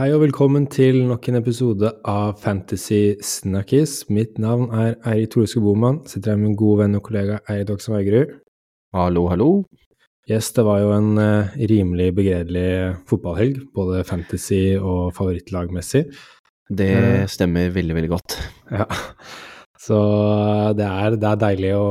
Hei 0.00 0.14
og 0.16 0.22
velkommen 0.22 0.64
til 0.72 1.02
nok 1.04 1.26
en 1.28 1.36
episode 1.36 1.90
av 2.08 2.38
Fantasy 2.40 3.18
Snakkis. 3.20 4.06
Mitt 4.08 4.38
navn 4.40 4.70
er 4.72 4.94
Eirik 5.10 5.34
Toreske 5.34 5.60
Boman. 5.60 5.98
Sitter 6.08 6.30
her 6.32 6.38
med 6.38 6.46
min 6.46 6.54
gode 6.56 6.78
venn 6.78 6.96
og 6.96 7.02
kollega 7.04 7.34
Eirik 7.52 7.66
Doksen 7.68 7.92
Veigerud. 7.92 8.30
Hallo, 8.96 9.26
hallo. 9.28 9.48
Yes, 10.24 10.48
det 10.56 10.62
var 10.64 10.78
jo 10.80 10.94
en 10.94 11.20
uh, 11.20 11.50
rimelig 11.68 12.14
begredelig 12.16 12.94
fotballhelg, 13.10 13.58
både 13.76 14.00
fantasy 14.08 14.78
og 14.78 15.10
favorittlagmessig. 15.18 16.06
Det 16.80 16.88
uh, 16.96 17.26
stemmer 17.28 17.68
veldig, 17.74 17.96
veldig 17.98 18.10
godt. 18.14 18.38
Ja, 18.72 18.86
så 19.84 19.98
det 20.80 20.86
er, 20.86 21.18
det 21.20 21.28
er 21.28 21.42
deilig 21.44 21.74
å, 21.76 21.90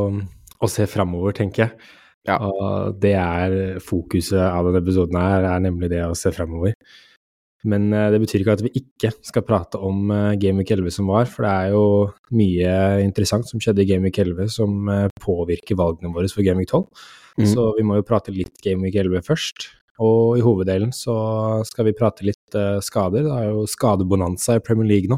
å 0.58 0.72
se 0.72 0.90
framover, 0.90 1.38
tenker 1.38 1.68
jeg. 1.68 1.94
Ja. 2.32 2.40
Og 2.42 2.98
det 3.06 3.14
er 3.22 3.78
fokuset 3.86 4.42
av 4.48 4.66
denne 4.66 4.82
episoden 4.82 5.22
her, 5.22 5.46
er 5.52 5.64
nemlig 5.70 5.92
det 5.94 6.02
å 6.08 6.18
se 6.18 6.34
framover. 6.34 6.74
Men 7.68 7.90
uh, 7.92 8.08
det 8.14 8.22
betyr 8.24 8.44
ikke 8.44 8.56
at 8.56 8.64
vi 8.64 8.72
ikke 8.80 9.12
skal 9.26 9.44
prate 9.48 9.80
om 9.84 10.08
Gameweek 10.08 10.40
Game 10.44 10.64
Week 10.64 10.72
11 10.72 10.96
som 11.00 11.10
var, 11.12 11.28
for 11.32 11.48
det 11.48 11.52
er 11.52 11.74
jo 11.74 11.84
mye 12.40 12.76
interessant 13.04 13.50
som 13.50 13.60
skjedde 13.60 13.84
i 13.84 13.90
Game 13.90 14.08
Week 14.08 14.20
11 14.22 14.54
som 14.54 14.88
uh, 14.88 15.10
påvirker 15.20 15.80
valgene 15.80 16.14
våre 16.16 16.32
for 16.32 16.46
Game 16.46 16.64
Week 16.64 16.72
12. 16.72 16.86
Mm. 17.40 17.50
Så 17.52 17.68
vi 17.78 17.86
må 17.88 18.00
jo 18.00 18.08
prate 18.08 18.36
litt 18.36 18.56
Game 18.64 18.86
Week 18.86 18.96
11 18.96 19.26
først. 19.28 19.70
Og 20.00 20.40
i 20.40 20.44
hoveddelen 20.46 20.94
så 20.96 21.14
skal 21.68 21.90
vi 21.90 21.98
prate 21.98 22.24
litt 22.24 22.56
skader. 22.88 23.26
Det 23.26 23.34
er 23.36 23.50
jo 23.50 23.66
skadebonanza 23.68 24.56
i 24.56 24.64
Premier 24.64 24.88
League 24.88 25.12
nå. 25.12 25.18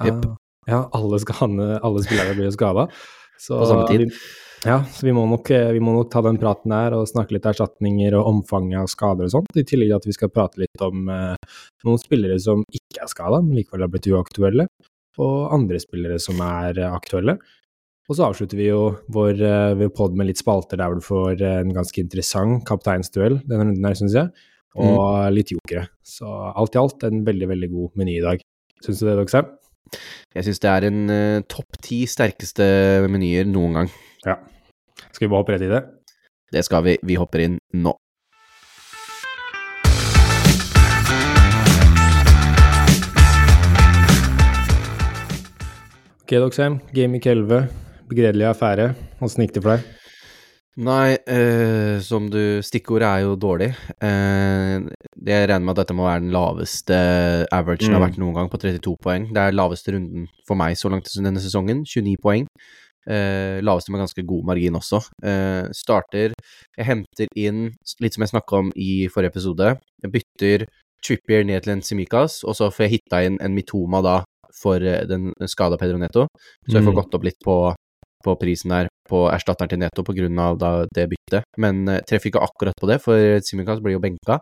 Yep. 0.00 0.24
ja, 0.72 0.78
alle, 0.96 1.20
skane, 1.20 1.66
alle 1.84 2.04
spillere 2.04 2.32
blir 2.36 2.48
jo 2.48 2.54
skada. 2.56 2.86
På 3.44 3.68
samme 3.68 3.84
tid. 3.90 4.14
Ja, 4.66 4.80
så 4.90 5.06
vi 5.06 5.12
må, 5.14 5.22
nok, 5.30 5.46
vi 5.48 5.80
må, 5.82 5.92
nok, 5.94 6.08
ta 6.10 6.20
den 6.26 6.40
praten 6.42 6.72
der 6.74 6.96
og 6.96 7.06
snakke 7.06 7.36
litt 7.36 7.46
erstatninger 7.46 8.16
og 8.18 8.32
omfanget 8.32 8.80
av 8.80 8.88
skader 8.90 9.28
og 9.28 9.34
sånt. 9.36 9.52
I 9.54 9.62
tillegg 9.62 9.92
til 9.92 10.00
at 10.00 10.08
vi 10.08 10.14
skal 10.16 10.32
prate 10.34 10.62
litt 10.64 10.82
om 10.82 11.06
eh, 11.12 11.58
noen 11.86 12.00
spillere 12.02 12.38
som 12.42 12.64
ikke 12.74 13.04
er 13.04 13.12
skada, 13.12 13.38
men 13.44 13.60
likevel 13.60 13.86
har 13.86 13.92
blitt 13.92 14.08
uaktuelle. 14.10 14.66
Og 15.22 15.54
andre 15.54 15.78
spillere 15.80 16.18
som 16.22 16.42
er 16.42 16.80
eh, 16.82 16.96
aktuelle. 16.98 17.38
Og 18.06 18.14
så 18.14 18.26
avslutter 18.28 18.58
vi 18.58 18.68
jo 18.68 18.80
vår, 19.12 19.40
eh, 19.42 19.76
vår 19.80 19.92
pod 19.94 20.18
med 20.18 20.28
litt 20.30 20.42
spalter 20.42 20.78
der 20.78 20.90
hvor 20.90 21.00
du 21.00 21.06
får 21.06 21.42
eh, 21.42 21.60
en 21.62 21.72
ganske 21.74 22.02
interessant 22.02 22.62
kapteinsduell 22.68 23.40
denne 23.46 23.64
runden 23.64 23.88
her, 23.88 23.98
syns 23.98 24.18
jeg. 24.18 24.32
Og 24.76 24.98
mm. 24.98 25.30
litt 25.32 25.54
jokere. 25.54 25.86
Så 26.04 26.26
alt 26.28 26.74
i 26.76 26.82
alt 26.82 27.06
en 27.08 27.22
veldig, 27.26 27.48
veldig 27.54 27.70
god 27.72 28.02
meny 28.02 28.18
i 28.18 28.26
dag. 28.26 28.42
Syns 28.84 29.00
du 29.00 29.06
det, 29.08 29.16
Doxheim? 29.18 29.54
Jeg 30.36 30.48
syns 30.48 30.60
det 30.60 30.68
er 30.68 30.86
en 30.88 31.00
uh, 31.08 31.44
topp 31.48 31.78
ti 31.80 32.02
sterkeste 32.10 32.66
menyer 33.08 33.46
noen 33.48 33.78
gang. 33.78 33.90
Ja. 34.26 34.34
Skal 35.12 35.26
vi 35.26 35.30
bare 35.30 35.42
hoppe 35.42 35.56
rett 35.56 35.66
i 35.66 35.70
det? 35.70 35.82
Det 36.52 36.62
skal 36.66 36.84
vi. 36.86 36.96
Vi 37.02 37.16
hopper 37.18 37.42
inn 37.44 37.58
nå. 37.74 37.94
Ok, 46.26 46.32
Doxheim. 46.42 46.80
Gaming 46.90 47.22
11. 47.22 47.68
Begredelig 48.10 48.48
affære. 48.50 48.94
Åssen 49.22 49.44
gikk 49.44 49.52
det 49.54 49.62
for 49.62 49.76
deg? 49.76 49.84
Nei, 50.76 51.16
eh, 51.32 51.96
som 52.04 52.26
du 52.28 52.60
Stikkordet 52.66 53.08
er 53.08 53.22
jo 53.24 53.36
dårlig. 53.40 53.70
Eh, 54.02 54.82
jeg 55.24 55.46
regner 55.48 55.64
med 55.64 55.72
at 55.72 55.84
dette 55.84 55.96
må 55.96 56.04
være 56.04 56.20
den 56.26 56.34
laveste 56.34 56.98
averagen 57.48 57.88
mm. 57.88 57.96
har 57.96 58.04
vært 58.04 58.18
noen 58.20 58.36
gang, 58.36 58.50
på 58.52 58.60
32 58.60 58.96
poeng. 59.00 59.28
Det 59.32 59.40
er 59.40 59.56
laveste 59.56 59.94
runden 59.94 60.26
for 60.44 60.58
meg 60.60 60.76
så 60.76 60.90
langt 60.92 61.08
denne 61.14 61.40
sesongen, 61.40 61.86
29 61.88 62.18
poeng. 62.20 62.50
Eh, 63.06 63.62
laveste 63.62 63.92
med 63.94 64.02
ganske 64.02 64.24
god 64.26 64.48
margin 64.48 64.74
også. 64.74 64.98
Eh, 65.22 65.68
starter 65.70 66.32
Jeg 66.76 66.86
henter 66.88 67.28
inn, 67.38 67.70
litt 68.02 68.16
som 68.16 68.24
jeg 68.24 68.32
snakka 68.34 68.58
om 68.58 68.72
i 68.74 69.06
forrige 69.12 69.34
episode, 69.34 69.76
jeg 70.02 70.12
bytter 70.12 70.66
Trippier 71.06 71.44
ned 71.46 71.62
til 71.62 71.76
en 71.76 71.82
Simikas, 71.84 72.40
og 72.44 72.56
så 72.58 72.70
får 72.72 72.86
jeg 72.86 72.96
hitta 72.96 73.22
inn 73.22 73.36
en 73.44 73.54
Mitoma 73.54 74.00
da 74.02 74.16
for 74.56 74.82
eh, 74.82 75.04
den 75.06 75.30
skada 75.46 75.78
Pedro 75.78 76.00
Neto. 76.00 76.26
Så 76.66 76.78
jeg 76.78 76.82
får 76.82 76.94
mm. 76.94 76.98
gått 77.00 77.18
opp 77.18 77.26
litt 77.28 77.42
på 77.44 77.58
på 78.26 78.34
prisen 78.40 78.72
der 78.72 78.88
på 79.06 79.26
erstatteren 79.30 79.70
til 79.70 79.78
Neto 79.78 80.02
pga. 80.02 80.56
det 80.94 81.08
byttet. 81.12 81.44
Men 81.58 81.86
eh, 81.88 82.02
treffer 82.02 82.32
ikke 82.32 82.42
akkurat 82.42 82.74
på 82.80 82.88
det, 82.90 83.00
for 83.02 83.40
Simikas 83.40 83.80
blir 83.80 83.96
jo 83.96 84.02
benka 84.02 84.40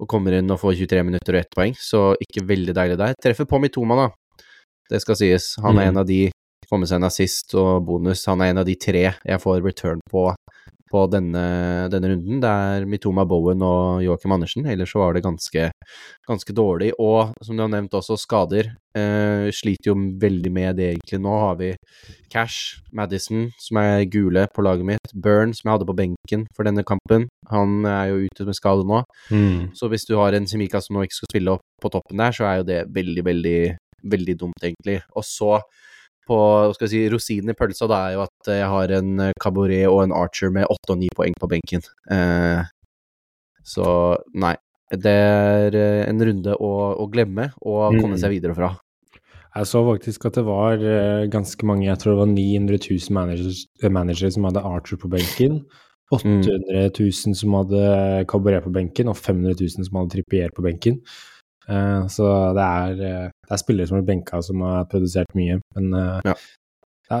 og 0.00 0.08
kommer 0.08 0.32
inn 0.36 0.50
og 0.52 0.60
får 0.60 0.76
23 0.76 1.02
minutter 1.08 1.36
og 1.36 1.40
ett 1.40 1.54
poeng, 1.56 1.74
så 1.76 2.14
ikke 2.20 2.44
veldig 2.46 2.74
deilig 2.76 2.98
der. 3.00 3.14
Treffer 3.22 3.48
på 3.48 3.60
Mitoma, 3.60 3.96
da. 3.96 4.08
Det 4.90 5.00
skal 5.00 5.16
sies. 5.16 5.54
Han 5.64 5.78
er 5.78 5.86
mm. 5.86 5.88
en 5.88 6.00
av 6.02 6.06
de 6.08 6.20
Med 6.72 6.88
seg 6.90 6.98
en 6.98 7.08
assist 7.08 7.54
og 7.56 7.84
bonus. 7.86 8.26
Han 8.26 8.42
er 8.42 8.52
en 8.52 8.62
av 8.62 8.66
de 8.68 8.74
tre 8.80 9.04
jeg 9.14 9.42
får 9.42 9.62
return 9.64 10.02
på 10.10 10.30
på 10.90 11.02
denne, 11.10 11.42
denne, 11.90 12.10
runden. 12.12 12.40
Det 12.42 12.50
er 12.50 12.86
Mitoma 12.88 13.24
Bowen 13.28 13.62
og 13.66 14.02
Joakim 14.04 14.36
Andersen. 14.36 14.66
Ellers 14.70 14.92
så 14.94 15.02
var 15.02 15.16
det 15.16 15.24
ganske, 15.24 15.68
ganske 16.28 16.54
dårlig. 16.54 16.92
Og 17.02 17.32
som 17.44 17.56
du 17.56 17.64
har 17.64 17.72
nevnt 17.72 17.96
også, 17.98 18.18
skader. 18.20 18.70
Eh, 18.96 19.48
sliter 19.54 19.90
jo 19.90 19.96
veldig 20.22 20.52
med 20.54 20.78
det 20.78 20.92
egentlig. 20.92 21.20
Nå 21.24 21.38
har 21.42 21.58
vi 21.60 21.72
Cash, 22.32 22.84
Madison, 22.94 23.48
som 23.62 23.80
er 23.82 24.06
gule 24.12 24.46
på 24.54 24.64
laget 24.66 24.86
mitt. 24.92 25.14
Burn, 25.14 25.54
som 25.56 25.68
jeg 25.68 25.74
hadde 25.74 25.90
på 25.90 25.98
benken 25.98 26.46
for 26.56 26.68
denne 26.68 26.86
kampen. 26.86 27.26
Han 27.50 27.82
er 27.90 28.12
jo 28.12 28.22
ute 28.30 28.46
med 28.46 28.58
skade 28.58 28.86
nå. 28.86 29.02
Mm. 29.30 29.74
Så 29.76 29.90
hvis 29.90 30.06
du 30.06 30.16
har 30.20 30.36
en 30.36 30.46
Simika 30.46 30.80
som 30.82 30.96
nå 30.96 31.06
ikke 31.06 31.20
skal 31.20 31.32
spille 31.32 31.58
opp 31.58 31.82
på 31.82 31.90
toppen 31.92 32.22
der, 32.22 32.36
så 32.36 32.46
er 32.46 32.62
jo 32.62 32.70
det 32.70 32.80
veldig, 32.94 33.26
veldig, 33.26 33.60
veldig 34.06 34.38
dumt, 34.38 34.62
egentlig. 34.62 35.00
Og 35.18 35.26
så 35.26 35.58
på 36.26 36.38
skal 36.76 36.90
si, 36.90 37.02
rosinen 37.12 37.52
i 37.52 37.56
pølsa, 37.58 37.88
da 37.90 38.00
er 38.06 38.16
jo 38.16 38.24
at 38.26 38.50
jeg 38.50 38.70
har 38.72 38.94
en 38.98 39.26
eh, 39.28 39.34
Cabaret 39.42 39.86
og 39.90 40.02
en 40.04 40.14
Archer 40.16 40.52
med 40.54 40.68
åtte 40.72 40.94
og 40.94 41.00
ni 41.02 41.10
poeng 41.16 41.36
på 41.38 41.50
benken. 41.50 41.84
Eh, 42.12 42.64
så 43.66 43.90
nei. 44.34 44.56
Det 44.86 45.10
er 45.10 45.74
eh, 45.74 46.02
en 46.06 46.20
runde 46.22 46.52
å, 46.62 46.72
å 47.02 47.08
glemme 47.10 47.48
og 47.58 47.96
komme 47.98 48.18
seg 48.18 48.30
mm. 48.30 48.34
videre 48.36 48.58
fra. 48.58 48.74
Jeg 49.56 49.70
så 49.70 49.80
faktisk 49.86 50.26
at 50.28 50.36
det 50.36 50.42
var 50.44 50.82
uh, 50.84 51.24
ganske 51.32 51.64
mange, 51.64 51.86
jeg 51.86 51.96
tror 52.02 52.12
det 52.12 52.20
var 52.20 52.28
900 52.28 52.80
000 52.92 53.14
managers, 53.16 53.62
managere 53.88 54.28
som 54.34 54.44
hadde 54.44 54.62
Archer 54.68 55.00
på 55.00 55.08
benken. 55.08 55.62
800 56.12 56.58
mm. 56.60 56.90
000 56.92 57.38
som 57.40 57.54
hadde 57.56 57.86
Cabaret 58.30 58.66
på 58.66 58.74
benken, 58.74 59.08
og 59.08 59.16
500 59.16 59.56
000 59.58 59.88
som 59.88 59.96
hadde 59.98 60.12
Trippier 60.12 60.52
på 60.54 60.62
benken. 60.66 61.00
Uh, 61.66 62.06
så 62.10 62.26
det 62.54 62.66
er, 62.66 62.92
uh, 63.00 63.30
det 63.30 63.54
er, 63.54 63.62
spillere 63.62 63.90
som 63.90 63.98
er 63.98 64.06
benka 64.06 64.38
som 64.44 64.62
har 64.66 64.86
produsert 64.90 65.32
mye. 65.38 65.58
Men 65.76 65.96
uh, 65.96 66.20
ja. 66.26 66.36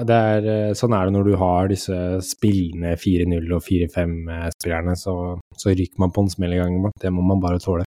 det 0.06 0.18
er, 0.18 0.76
sånn 0.78 0.94
er 0.96 1.08
det 1.08 1.16
når 1.16 1.26
du 1.30 1.34
har 1.40 1.72
disse 1.72 1.98
spillende 2.26 2.94
4-0 3.00 3.56
og 3.56 3.64
4-5-spillerne. 3.66 4.96
Så, 5.00 5.16
så, 5.56 5.72
ryker 5.72 6.02
man 6.02 6.14
på 6.14 6.24
en 6.24 6.32
smell 6.32 6.56
i 6.56 6.62
gangen. 6.62 6.94
Det 7.02 7.12
må 7.14 7.26
man 7.26 7.42
bare 7.42 7.62
tåle. 7.62 7.86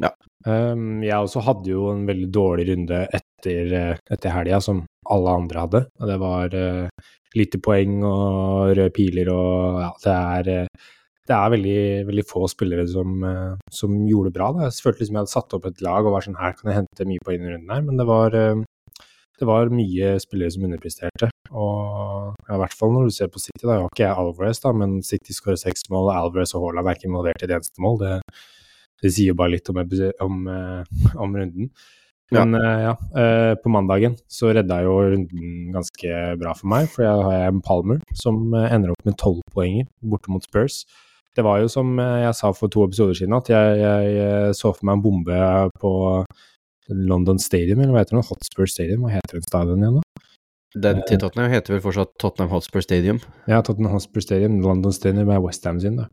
Ja. 0.00 0.14
Um, 0.46 1.02
jeg 1.04 1.18
også 1.18 1.42
hadde 1.44 1.68
jo 1.68 1.90
en 1.92 2.06
veldig 2.08 2.30
dårlig 2.32 2.70
runde 2.70 3.04
etter, 3.12 3.74
etter 4.08 4.32
helga, 4.32 4.62
som 4.64 4.86
alle 5.10 5.36
andre 5.42 5.66
hadde. 5.66 5.82
Og 6.00 6.08
det 6.08 6.20
var 6.22 6.56
lite 7.36 7.60
poeng 7.62 8.00
og 8.02 8.72
røde 8.72 8.90
piler 8.94 9.28
og 9.30 9.76
ja, 9.78 9.90
det 10.02 10.14
er 10.16 10.70
det 11.30 11.36
er 11.36 11.52
veldig, 11.54 11.80
veldig 12.08 12.26
få 12.26 12.44
spillere 12.50 12.86
som, 12.90 13.22
eh, 13.26 13.54
som, 13.74 13.94
gjorde 14.08 14.30
det 14.30 14.36
bra. 14.38 14.50
Da. 14.56 14.66
Jeg 14.66 14.82
følte 14.84 15.04
liksom 15.04 15.16
jeg 15.16 15.22
hadde 15.22 15.36
satt 15.36 15.56
opp 15.56 15.66
et 15.68 15.82
lag 15.86 16.06
og 16.06 16.14
var 16.16 16.26
sånn 16.26 16.40
her 16.40 16.56
kan 16.58 16.70
jeg 16.70 16.80
hente 16.80 17.08
mye 17.08 17.24
på 17.24 17.34
denne 17.34 17.52
runden 17.52 17.74
her, 17.74 17.82
men 17.86 18.00
det 18.00 18.06
var, 18.08 18.34
eh, 18.34 18.62
det 19.40 19.48
var 19.48 19.74
mye 19.74 20.16
spillere 20.22 20.54
som 20.54 20.66
underpresterte. 20.66 21.30
Og 21.50 22.34
ja, 22.48 22.56
i 22.56 22.60
hvert 22.62 22.76
fall 22.78 22.94
når 22.94 23.06
du 23.06 23.14
ser 23.14 23.30
på 23.30 23.42
City, 23.42 23.62
da 23.62 23.76
har 23.76 23.86
ikke 23.86 24.06
jeg 24.06 24.18
Alvarez, 24.22 24.62
da, 24.62 24.74
men 24.74 24.98
City 25.06 25.36
skårer 25.36 25.60
seks 25.60 25.86
mål, 25.90 26.10
Alvarez 26.14 26.54
og 26.54 26.66
Haaland 26.66 26.90
er 26.90 26.98
ikke 26.98 27.08
involvert 27.10 27.42
i 27.42 27.50
det 27.50 27.56
eneste 27.58 27.82
mål. 27.82 28.02
Det, 28.02 28.42
det 29.00 29.14
sier 29.14 29.38
bare 29.38 29.54
litt 29.54 29.70
om, 29.70 29.80
om, 30.26 30.44
eh, 30.50 31.00
om 31.26 31.38
runden. 31.38 31.72
Men 32.30 32.54
ja, 32.54 32.74
ja 32.86 33.54
på 33.58 33.70
mandagen 33.74 34.12
så 34.30 34.52
redda 34.54 34.76
jo 34.84 34.92
runden 35.02 35.72
ganske 35.74 36.18
bra 36.38 36.52
for 36.54 36.70
meg, 36.70 36.86
for 36.92 37.02
jeg 37.02 37.24
har 37.26 37.48
en 37.48 37.58
Palmer 37.66 37.98
som 38.14 38.54
ender 38.54 38.92
opp 38.92 39.02
med 39.08 39.18
tolv 39.18 39.40
poenger 39.50 39.88
borte 39.98 40.30
mot 40.30 40.46
Spurs. 40.46 40.84
Det 41.36 41.44
var 41.46 41.60
jo 41.62 41.70
som 41.70 41.92
eh, 42.02 42.22
jeg 42.24 42.36
sa 42.38 42.50
for 42.56 42.72
to 42.72 42.84
episoder 42.88 43.18
siden, 43.18 43.36
at 43.38 43.50
jeg, 43.52 43.76
jeg 43.80 44.16
eh, 44.24 44.48
så 44.56 44.72
for 44.74 44.86
meg 44.88 44.98
en 44.98 45.04
bombe 45.04 45.42
på 45.80 45.92
London 46.90 47.38
Stadium, 47.38 47.80
eller 47.80 47.94
hva 47.94 48.02
heter 48.02 48.18
det? 48.18 48.26
Hotspur 48.30 48.66
Stadium, 48.66 49.06
hva 49.06 49.14
heter 49.14 49.38
den 49.38 49.46
stadion 49.46 49.84
igjen 49.84 50.00
da? 50.00 50.24
Den 50.78 51.00
til 51.02 51.18
Tottenham 51.18 51.50
heter 51.50 51.74
vel 51.74 51.80
fortsatt 51.82 52.12
Tottenham 52.22 52.52
Hotspur 52.52 52.82
Stadium? 52.84 53.16
Ja, 53.50 53.58
Tottenham 53.66 53.96
Hotspur 53.96 54.22
Stadium. 54.22 54.60
London 54.62 54.94
Stadium 54.94 55.30
er 55.34 55.40
Westham 55.42 55.80
sin, 55.82 55.96
da. 55.98 56.06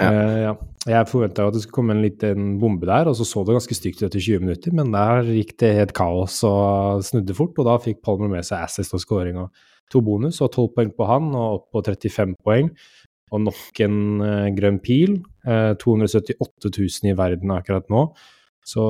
Ja. 0.00 0.08
Uh, 0.08 0.38
ja. 0.40 0.52
Jeg 0.88 1.10
forventa 1.10 1.44
at 1.44 1.56
det 1.56 1.60
skulle 1.66 1.76
komme 1.76 1.96
en 1.96 2.00
liten 2.00 2.54
bombe 2.62 2.88
der, 2.88 3.10
og 3.10 3.18
så 3.18 3.26
så 3.28 3.42
det 3.44 3.58
ganske 3.58 3.76
stygt 3.76 4.00
ut 4.00 4.06
etter 4.08 4.24
20 4.24 4.46
minutter, 4.46 4.72
men 4.72 4.94
der 4.96 5.28
gikk 5.28 5.58
det 5.60 5.74
helt 5.76 5.92
kaos 5.96 6.38
og 6.48 7.04
snudde 7.04 7.36
fort, 7.36 7.60
og 7.60 7.68
da 7.68 7.76
fikk 7.84 8.00
Palmer 8.04 8.32
med 8.32 8.48
seg 8.48 8.64
assist 8.64 8.96
og 8.96 9.04
scoring 9.04 9.42
og 9.42 9.52
to 9.92 10.00
bonus, 10.04 10.40
og 10.40 10.54
12 10.54 10.72
poeng 10.76 10.94
på 10.96 11.08
han, 11.08 11.28
og 11.36 11.58
opp 11.58 11.68
på 11.76 11.84
35 11.90 12.32
poeng 12.44 12.72
og 13.30 13.44
nok 13.44 13.80
en 13.84 14.00
uh, 14.22 14.48
grønn 14.56 14.80
pil. 14.84 15.20
Uh, 15.46 15.74
278 15.80 16.72
000 16.72 17.12
i 17.12 17.16
verden 17.18 17.54
akkurat 17.54 17.88
nå. 17.92 18.08
Så 18.68 18.82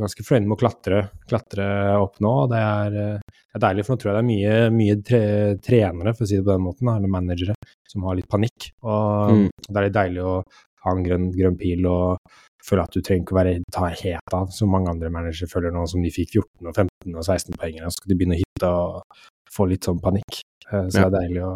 ganske 0.00 0.24
fornøyd 0.26 0.48
med 0.50 0.58
å 0.58 0.60
klatre, 0.60 1.02
klatre 1.30 1.66
opp 1.96 2.20
nå. 2.24 2.34
Det 2.52 2.60
er, 2.60 2.98
uh, 3.16 3.40
det 3.48 3.58
er, 3.58 3.64
deilig, 3.66 3.86
for 3.86 3.94
nå 3.94 4.02
tror 4.02 4.12
jeg 4.12 4.18
det 4.18 4.24
er 4.24 4.30
mye, 4.30 4.56
mye 4.76 4.98
tre, 5.08 5.24
trenere, 5.64 6.16
for 6.16 6.26
å 6.26 6.30
si 6.30 6.38
det 6.38 6.46
på 6.46 6.54
den 6.54 6.66
måten, 6.68 6.92
eller 6.92 7.16
managere, 7.16 7.56
som 7.88 8.08
har 8.08 8.18
litt 8.18 8.30
panikk. 8.32 8.72
Og 8.84 9.42
mm. 9.42 9.44
det 9.68 9.76
er 9.76 9.88
litt 9.88 9.98
deilig 9.98 10.24
å 10.28 10.38
ha 10.82 10.96
en 10.96 11.04
grønn, 11.06 11.28
grønn 11.36 11.60
pil 11.60 11.86
og, 11.90 12.38
føle 12.62 12.84
at 12.86 12.94
du 12.94 13.02
trenger 13.02 13.24
ikke 13.24 13.34
å 13.34 13.38
være, 13.40 13.54
ta 13.74 13.88
helt 13.90 14.36
av, 14.36 14.50
som 14.54 14.70
mange 14.72 14.92
andre 14.92 15.10
managere 15.12 15.50
føler 15.50 15.74
nå, 15.74 15.84
som 15.90 16.02
de 16.04 16.12
fikk 16.14 16.36
14 16.38 16.70
og 16.70 16.76
15 16.76 17.16
og 17.16 17.24
16 17.24 17.58
poeng. 17.58 17.80
Så 17.82 17.96
skal 17.98 18.12
de 18.12 18.18
begynne 18.18 18.38
å 18.38 18.42
hitte 18.42 18.70
og 18.70 19.24
få 19.52 19.66
litt 19.70 19.88
sånn 19.88 20.00
panikk. 20.02 20.42
Eh, 20.68 20.86
så 20.86 21.02
det 21.02 21.08
er 21.08 21.16
deilig 21.16 21.42
å 21.48 21.52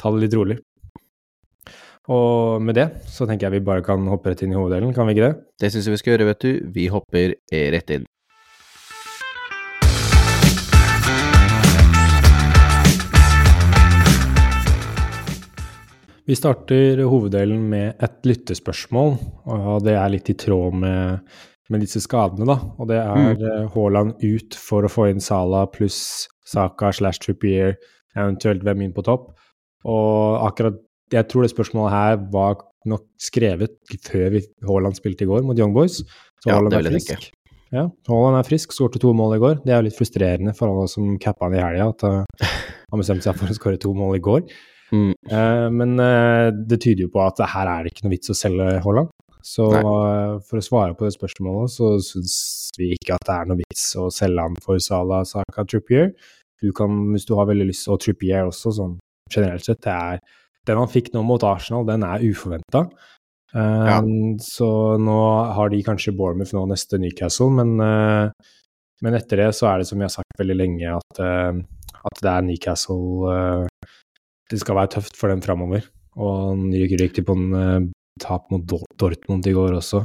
ta 0.00 0.14
det 0.14 0.24
litt 0.24 0.38
rolig. 0.38 0.58
Og 2.12 2.60
med 2.60 2.76
det 2.76 2.90
så 3.08 3.24
tenker 3.24 3.48
jeg 3.48 3.62
vi 3.62 3.66
bare 3.70 3.84
kan 3.84 4.02
hoppe 4.12 4.28
rett 4.32 4.42
inn 4.44 4.52
i 4.52 4.58
hoveddelen, 4.58 4.92
kan 4.92 5.08
vi 5.08 5.14
ikke 5.16 5.30
det? 5.30 5.36
Det 5.62 5.70
syns 5.72 5.86
jeg 5.88 5.94
vi 5.94 6.00
skal 6.02 6.12
gjøre, 6.12 6.26
vet 6.28 6.44
du. 6.44 6.50
Vi 6.74 6.90
hopper 6.92 7.32
rett 7.72 7.94
inn. 7.96 8.04
Vi 16.24 16.36
starter 16.36 17.02
hoveddelen 17.08 17.66
med 17.68 18.04
et 18.04 18.22
lyttespørsmål, 18.24 19.18
og 19.52 19.82
det 19.84 19.96
er 19.96 20.12
litt 20.12 20.28
i 20.32 20.36
tråd 20.40 20.76
med, 20.80 21.34
med 21.72 21.84
disse 21.84 22.00
skadene, 22.04 22.48
da. 22.48 22.60
Og 22.80 22.88
det 22.88 23.00
er 23.00 23.16
mm. 23.16 23.44
Eh, 23.48 23.66
Haaland 23.74 24.24
ut 24.24 24.56
for 24.56 24.84
å 24.84 24.92
få 24.92 25.10
inn 25.12 25.20
Sala 25.24 25.66
pluss 25.72 26.26
Saka 26.48 26.92
slash 26.96 27.24
Trippier, 27.24 27.76
eventuelt 28.16 28.64
hvem 28.64 28.86
inn 28.86 28.96
på 28.96 29.04
topp. 29.04 29.30
Og 29.84 30.40
akkurat 30.48 30.80
Jeg 31.14 31.30
tror 31.30 31.44
det 31.44 31.52
spørsmålet 31.52 31.94
her 31.94 32.18
var 32.32 32.58
nok 32.90 33.06
skrevet 33.22 33.78
før 34.04 34.28
vi, 34.34 34.42
Haaland 34.66 34.98
spilte 34.98 35.24
i 35.24 35.30
går 35.30 35.46
mot 35.46 35.58
Young 35.58 35.74
Boys. 35.76 36.02
Så 36.42 36.50
ja, 36.50 36.58
Haaland 36.58 36.76
jeg 36.76 37.00
tenke. 37.00 37.32
Ja, 37.74 37.88
Haaland 38.06 38.38
er 38.38 38.46
frisk, 38.46 38.74
skårte 38.74 39.00
to 39.02 39.10
mål 39.16 39.36
i 39.36 39.42
går. 39.42 39.56
Det 39.64 39.72
er 39.72 39.80
jo 39.80 39.88
litt 39.88 39.98
frustrerende 39.98 40.54
for 40.54 40.70
alle 40.70 40.86
som 40.90 41.16
cappa 41.22 41.48
han 41.48 41.56
i 41.56 41.62
helga, 41.62 41.88
at 41.90 42.04
uh, 42.06 42.52
han 42.92 43.00
bestemte 43.00 43.26
seg 43.26 43.38
for 43.38 43.50
å 43.50 43.56
skåre 43.56 43.80
to 43.82 43.94
mål 43.96 44.18
i 44.18 44.22
går. 44.22 44.44
Mm. 44.94 45.10
Uh, 45.32 45.66
men 45.74 45.96
uh, 45.98 46.52
det 46.54 46.78
tyder 46.84 47.06
jo 47.06 47.12
på 47.14 47.22
at 47.24 47.42
her 47.50 47.70
er 47.70 47.86
det 47.86 47.94
ikke 47.94 48.06
noe 48.06 48.14
vits 48.14 48.30
å 48.30 48.38
selge 48.38 48.68
Haaland. 48.84 49.10
Så 49.44 49.66
for 50.48 50.56
å 50.56 50.64
svare 50.64 50.94
på 50.96 51.04
det 51.04 51.12
spørsmålet, 51.18 51.72
så 51.74 51.90
syns 52.00 52.36
vi 52.80 52.94
ikke 52.94 53.18
at 53.18 53.26
det 53.28 53.34
er 53.34 53.50
noe 53.50 53.60
vits 53.60 53.82
å 54.00 54.06
selge 54.08 54.46
han 54.46 54.54
for 54.64 54.80
Salah, 54.80 55.26
Saka, 55.28 55.66
Trippier. 55.68 56.14
Du 56.64 56.70
kan, 56.72 56.94
hvis 57.12 57.26
du 57.28 57.34
har 57.36 57.50
veldig 57.50 57.66
lyst, 57.68 57.90
og 57.92 58.00
Trippier 58.00 58.48
også, 58.48 58.72
sånn 58.72 58.94
generelt 59.28 59.66
sett, 59.66 59.82
det 59.84 59.92
er 59.92 60.22
Den 60.68 60.80
han 60.80 60.90
fikk 60.90 61.12
nå 61.14 61.22
mot 61.26 61.42
Arsenal, 61.44 61.86
den 61.88 62.06
er 62.06 62.24
uforventa. 62.24 62.86
Ja. 63.54 64.00
Så 64.42 64.68
nå 64.98 65.18
har 65.54 65.70
de 65.70 65.82
kanskje 65.86 66.14
Bournemouth 66.16 66.56
nå 66.56 66.64
neste 66.66 66.98
Newcastle, 66.98 67.52
men, 67.54 67.76
men 67.78 69.14
etter 69.14 69.44
det 69.44 69.50
så 69.54 69.68
er 69.70 69.78
det 69.78 69.86
som 69.86 70.00
jeg 70.02 70.08
har 70.08 70.14
sagt 70.16 70.40
veldig 70.40 70.56
lenge, 70.58 70.96
at, 70.96 71.20
at 71.20 72.24
det 72.24 72.32
er 72.32 72.48
Newcastle 72.48 73.36
det 74.50 74.60
skal 74.60 74.78
være 74.78 74.94
tøft 74.98 75.18
for 75.18 75.32
dem 75.32 75.42
framover. 75.44 75.84
Og 76.20 76.32
han 76.50 76.70
rykker 76.72 77.00
riktig 77.00 77.24
på 77.26 77.36
en 77.36 77.50
uh, 77.56 77.90
tap 78.22 78.50
mot 78.52 78.64
Dortmund 79.00 79.46
i 79.48 79.54
går 79.56 79.78
også. 79.80 80.04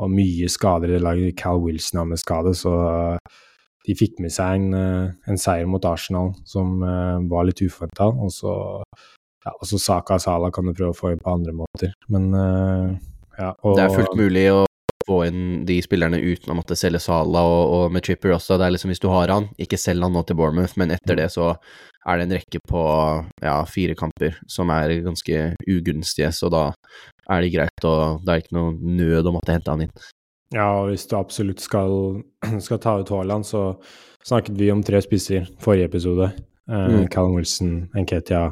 Og 0.00 0.12
mye 0.12 0.48
skader 0.48 0.92
i 0.92 0.96
det 0.96 1.04
laget. 1.04 1.36
Cal 1.38 1.60
Wilson 1.60 2.02
har 2.02 2.08
med 2.08 2.22
skade, 2.22 2.54
så 2.56 2.72
uh, 2.72 3.40
de 3.86 3.96
fikk 3.96 4.20
med 4.22 4.32
seg 4.32 4.60
en, 4.60 4.76
uh, 4.76 5.28
en, 5.28 5.40
seier 5.40 5.68
mot 5.68 5.84
Arsenal 5.88 6.32
som 6.48 6.80
var 6.80 7.48
litt 7.48 7.62
uforventa. 7.64 8.10
Og 8.12 8.32
så 8.34 8.54
ja, 9.44 9.52
altså 9.52 9.78
Saka 9.80 10.18
og 10.18 10.24
Sala 10.24 10.50
kan 10.54 10.66
du 10.68 10.74
prøve 10.74 10.94
å 10.94 10.98
få 10.98 11.14
inn 11.14 11.22
på 11.22 11.32
andre 11.32 11.54
måter. 11.56 11.94
Men 12.12 12.28
ja, 13.38 13.54
og, 13.62 13.76
Det 13.78 13.86
er 13.86 13.94
fullt 13.94 14.18
mulig 14.18 14.44
å 14.52 14.64
få 15.06 15.20
inn 15.26 15.62
de 15.66 15.78
spillerne 15.82 16.20
uten 16.20 16.52
å 16.52 16.56
måtte 16.58 16.76
selge 16.78 17.00
Sala 17.02 17.42
og, 17.46 17.62
og, 17.74 17.84
med 17.94 18.04
Tripper 18.06 18.34
også. 18.36 18.58
Det 18.60 18.66
er 18.66 18.74
liksom 18.74 18.92
Hvis 18.92 19.02
du 19.02 19.08
har 19.12 19.32
han, 19.32 19.48
ikke 19.60 19.80
selg 19.80 20.04
han 20.04 20.14
nå 20.14 20.22
til 20.26 20.38
Bournemouth, 20.38 20.76
men 20.80 20.92
etter 20.94 21.18
det 21.18 21.30
så 21.34 21.54
er 22.08 22.18
det 22.18 22.26
en 22.26 22.36
rekke 22.38 22.60
på 22.68 22.82
ja, 23.44 23.56
fire 23.68 23.96
kamper 23.98 24.38
som 24.48 24.70
er 24.72 25.00
ganske 25.04 25.42
ugunstige, 25.68 26.30
så 26.32 26.48
da 26.52 26.70
er 27.30 27.44
det 27.44 27.52
greit, 27.54 27.84
og 27.86 28.24
det 28.24 28.32
er 28.32 28.44
ikke 28.44 28.56
noe 28.56 28.74
nød 29.00 29.28
å 29.28 29.34
måtte 29.36 29.54
hente 29.54 29.72
han 29.72 29.84
inn. 29.86 29.92
Ja, 30.50 30.66
og 30.80 30.90
hvis 30.90 31.06
du 31.06 31.14
absolutt 31.18 31.62
skal, 31.62 32.22
skal 32.66 32.80
ta 32.82 32.96
ut 33.00 33.12
Haaland, 33.12 33.46
så 33.46 33.74
snakket 34.26 34.56
vi 34.58 34.70
om 34.72 34.82
tre 34.84 35.02
spisser 35.04 35.48
forrige 35.62 35.90
episode. 35.92 36.32
Eh, 36.70 36.86
mm. 36.96 37.10
Callum 37.12 37.36
Wilson, 37.38 37.74
Nketia 37.94 38.48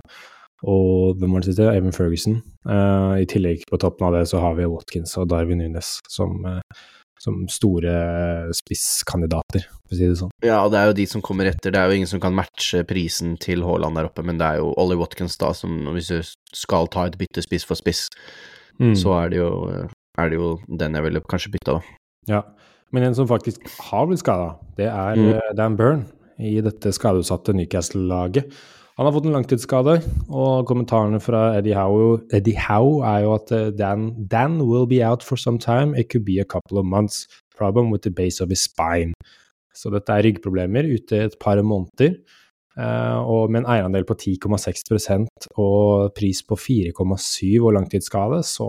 og 0.67 1.19
hvem 1.19 1.35
var 1.35 1.43
det 1.43 1.53
siste? 1.53 1.67
Evan 1.71 1.95
Ferguson. 1.95 2.39
Uh, 2.67 3.19
I 3.23 3.27
tillegg 3.31 3.67
på 3.71 3.79
toppen 3.81 4.09
av 4.09 4.17
det 4.17 4.25
så 4.31 4.41
har 4.43 4.57
vi 4.59 4.67
Watkins 4.67 5.15
og 5.21 5.29
Darwin 5.31 5.61
Nunes 5.63 5.99
som, 6.11 6.41
uh, 6.43 6.81
som 7.23 7.45
store 7.51 7.93
spisskandidater, 8.57 9.69
for 9.87 9.95
å 9.95 9.99
si 9.99 10.09
det 10.09 10.19
sånn. 10.19 10.35
Ja, 10.47 10.61
det 10.71 10.81
er 10.81 10.91
jo 10.91 10.99
de 10.99 11.07
som 11.11 11.23
kommer 11.25 11.51
etter. 11.51 11.75
Det 11.75 11.79
er 11.79 11.91
jo 11.91 12.01
ingen 12.01 12.11
som 12.11 12.23
kan 12.23 12.35
matche 12.35 12.83
prisen 12.89 13.37
til 13.43 13.63
Haaland 13.67 14.01
der 14.01 14.11
oppe, 14.11 14.27
men 14.27 14.41
det 14.41 14.49
er 14.49 14.63
jo 14.63 14.75
Ollie 14.81 14.99
Watkins 14.99 15.39
da 15.39 15.53
som 15.57 15.79
hvis 15.95 16.11
du 16.11 16.35
skal 16.57 16.91
ta 16.91 17.07
et 17.07 17.19
bytte 17.21 17.45
spiss 17.47 17.67
for 17.69 17.79
spiss, 17.79 18.09
mm. 18.83 18.97
så 18.99 19.15
er 19.21 19.35
det, 19.35 19.43
jo, 19.45 19.53
er 20.19 20.33
det 20.33 20.41
jo 20.41 20.57
den 20.67 20.99
jeg 20.99 21.07
ville 21.07 21.27
kanskje 21.31 21.55
bytta, 21.55 21.79
da. 21.79 21.99
Ja, 22.29 22.43
men 22.95 23.07
en 23.07 23.17
som 23.17 23.29
faktisk 23.29 23.63
har 23.91 24.09
blitt 24.09 24.23
skada, 24.23 24.57
det 24.79 24.89
er 24.91 25.19
mm. 25.19 25.29
Eh, 25.37 25.53
Dan 25.57 25.77
Byrne 25.79 26.09
i 26.39 26.59
dette 26.63 26.93
skadeutsatte 26.95 27.55
Newcastle-laget. 27.57 28.53
Han 28.99 29.07
har 29.07 29.13
fått 29.15 29.29
en 29.29 29.37
langtidsskade, 29.37 29.93
og 30.27 30.65
kommentarene 30.67 31.21
fra 31.23 31.53
Eddie 31.55 31.77
Howe, 31.79 32.17
Eddie 32.35 32.59
Howe 32.59 32.97
er 33.07 33.21
jo 33.23 33.35
at 33.37 33.53
eh, 33.55 33.69
Dan, 33.71 34.09
Dan, 34.27 34.57
will 34.67 34.89
be 34.91 34.99
out 35.07 35.23
for 35.23 35.39
some 35.39 35.61
time. 35.63 35.95
It 35.95 36.09
could 36.11 36.25
be 36.27 36.41
a 36.43 36.45
couple 36.45 36.81
of 36.81 36.85
months. 36.85 37.29
Problem 37.55 37.93
with 37.93 38.03
the 38.03 38.11
base 38.11 38.43
of 38.43 38.51
his 38.51 38.65
spine. 38.67 39.15
Så 39.71 39.93
dette 39.95 40.11
er 40.11 40.27
ryggproblemer 40.27 40.89
ute 40.91 41.21
et 41.29 41.37
par 41.39 41.63
måneder. 41.63 42.17
Uh, 42.79 43.23
og 43.23 43.51
med 43.51 43.61
en 43.61 43.69
eierandel 43.71 44.05
på 44.07 44.17
10,6% 44.19 45.47
og 45.59 46.11
pris 46.19 46.43
på 46.47 46.59
4,7 46.59 47.63
og 47.63 47.77
langtidsskade, 47.77 48.41
så 48.47 48.67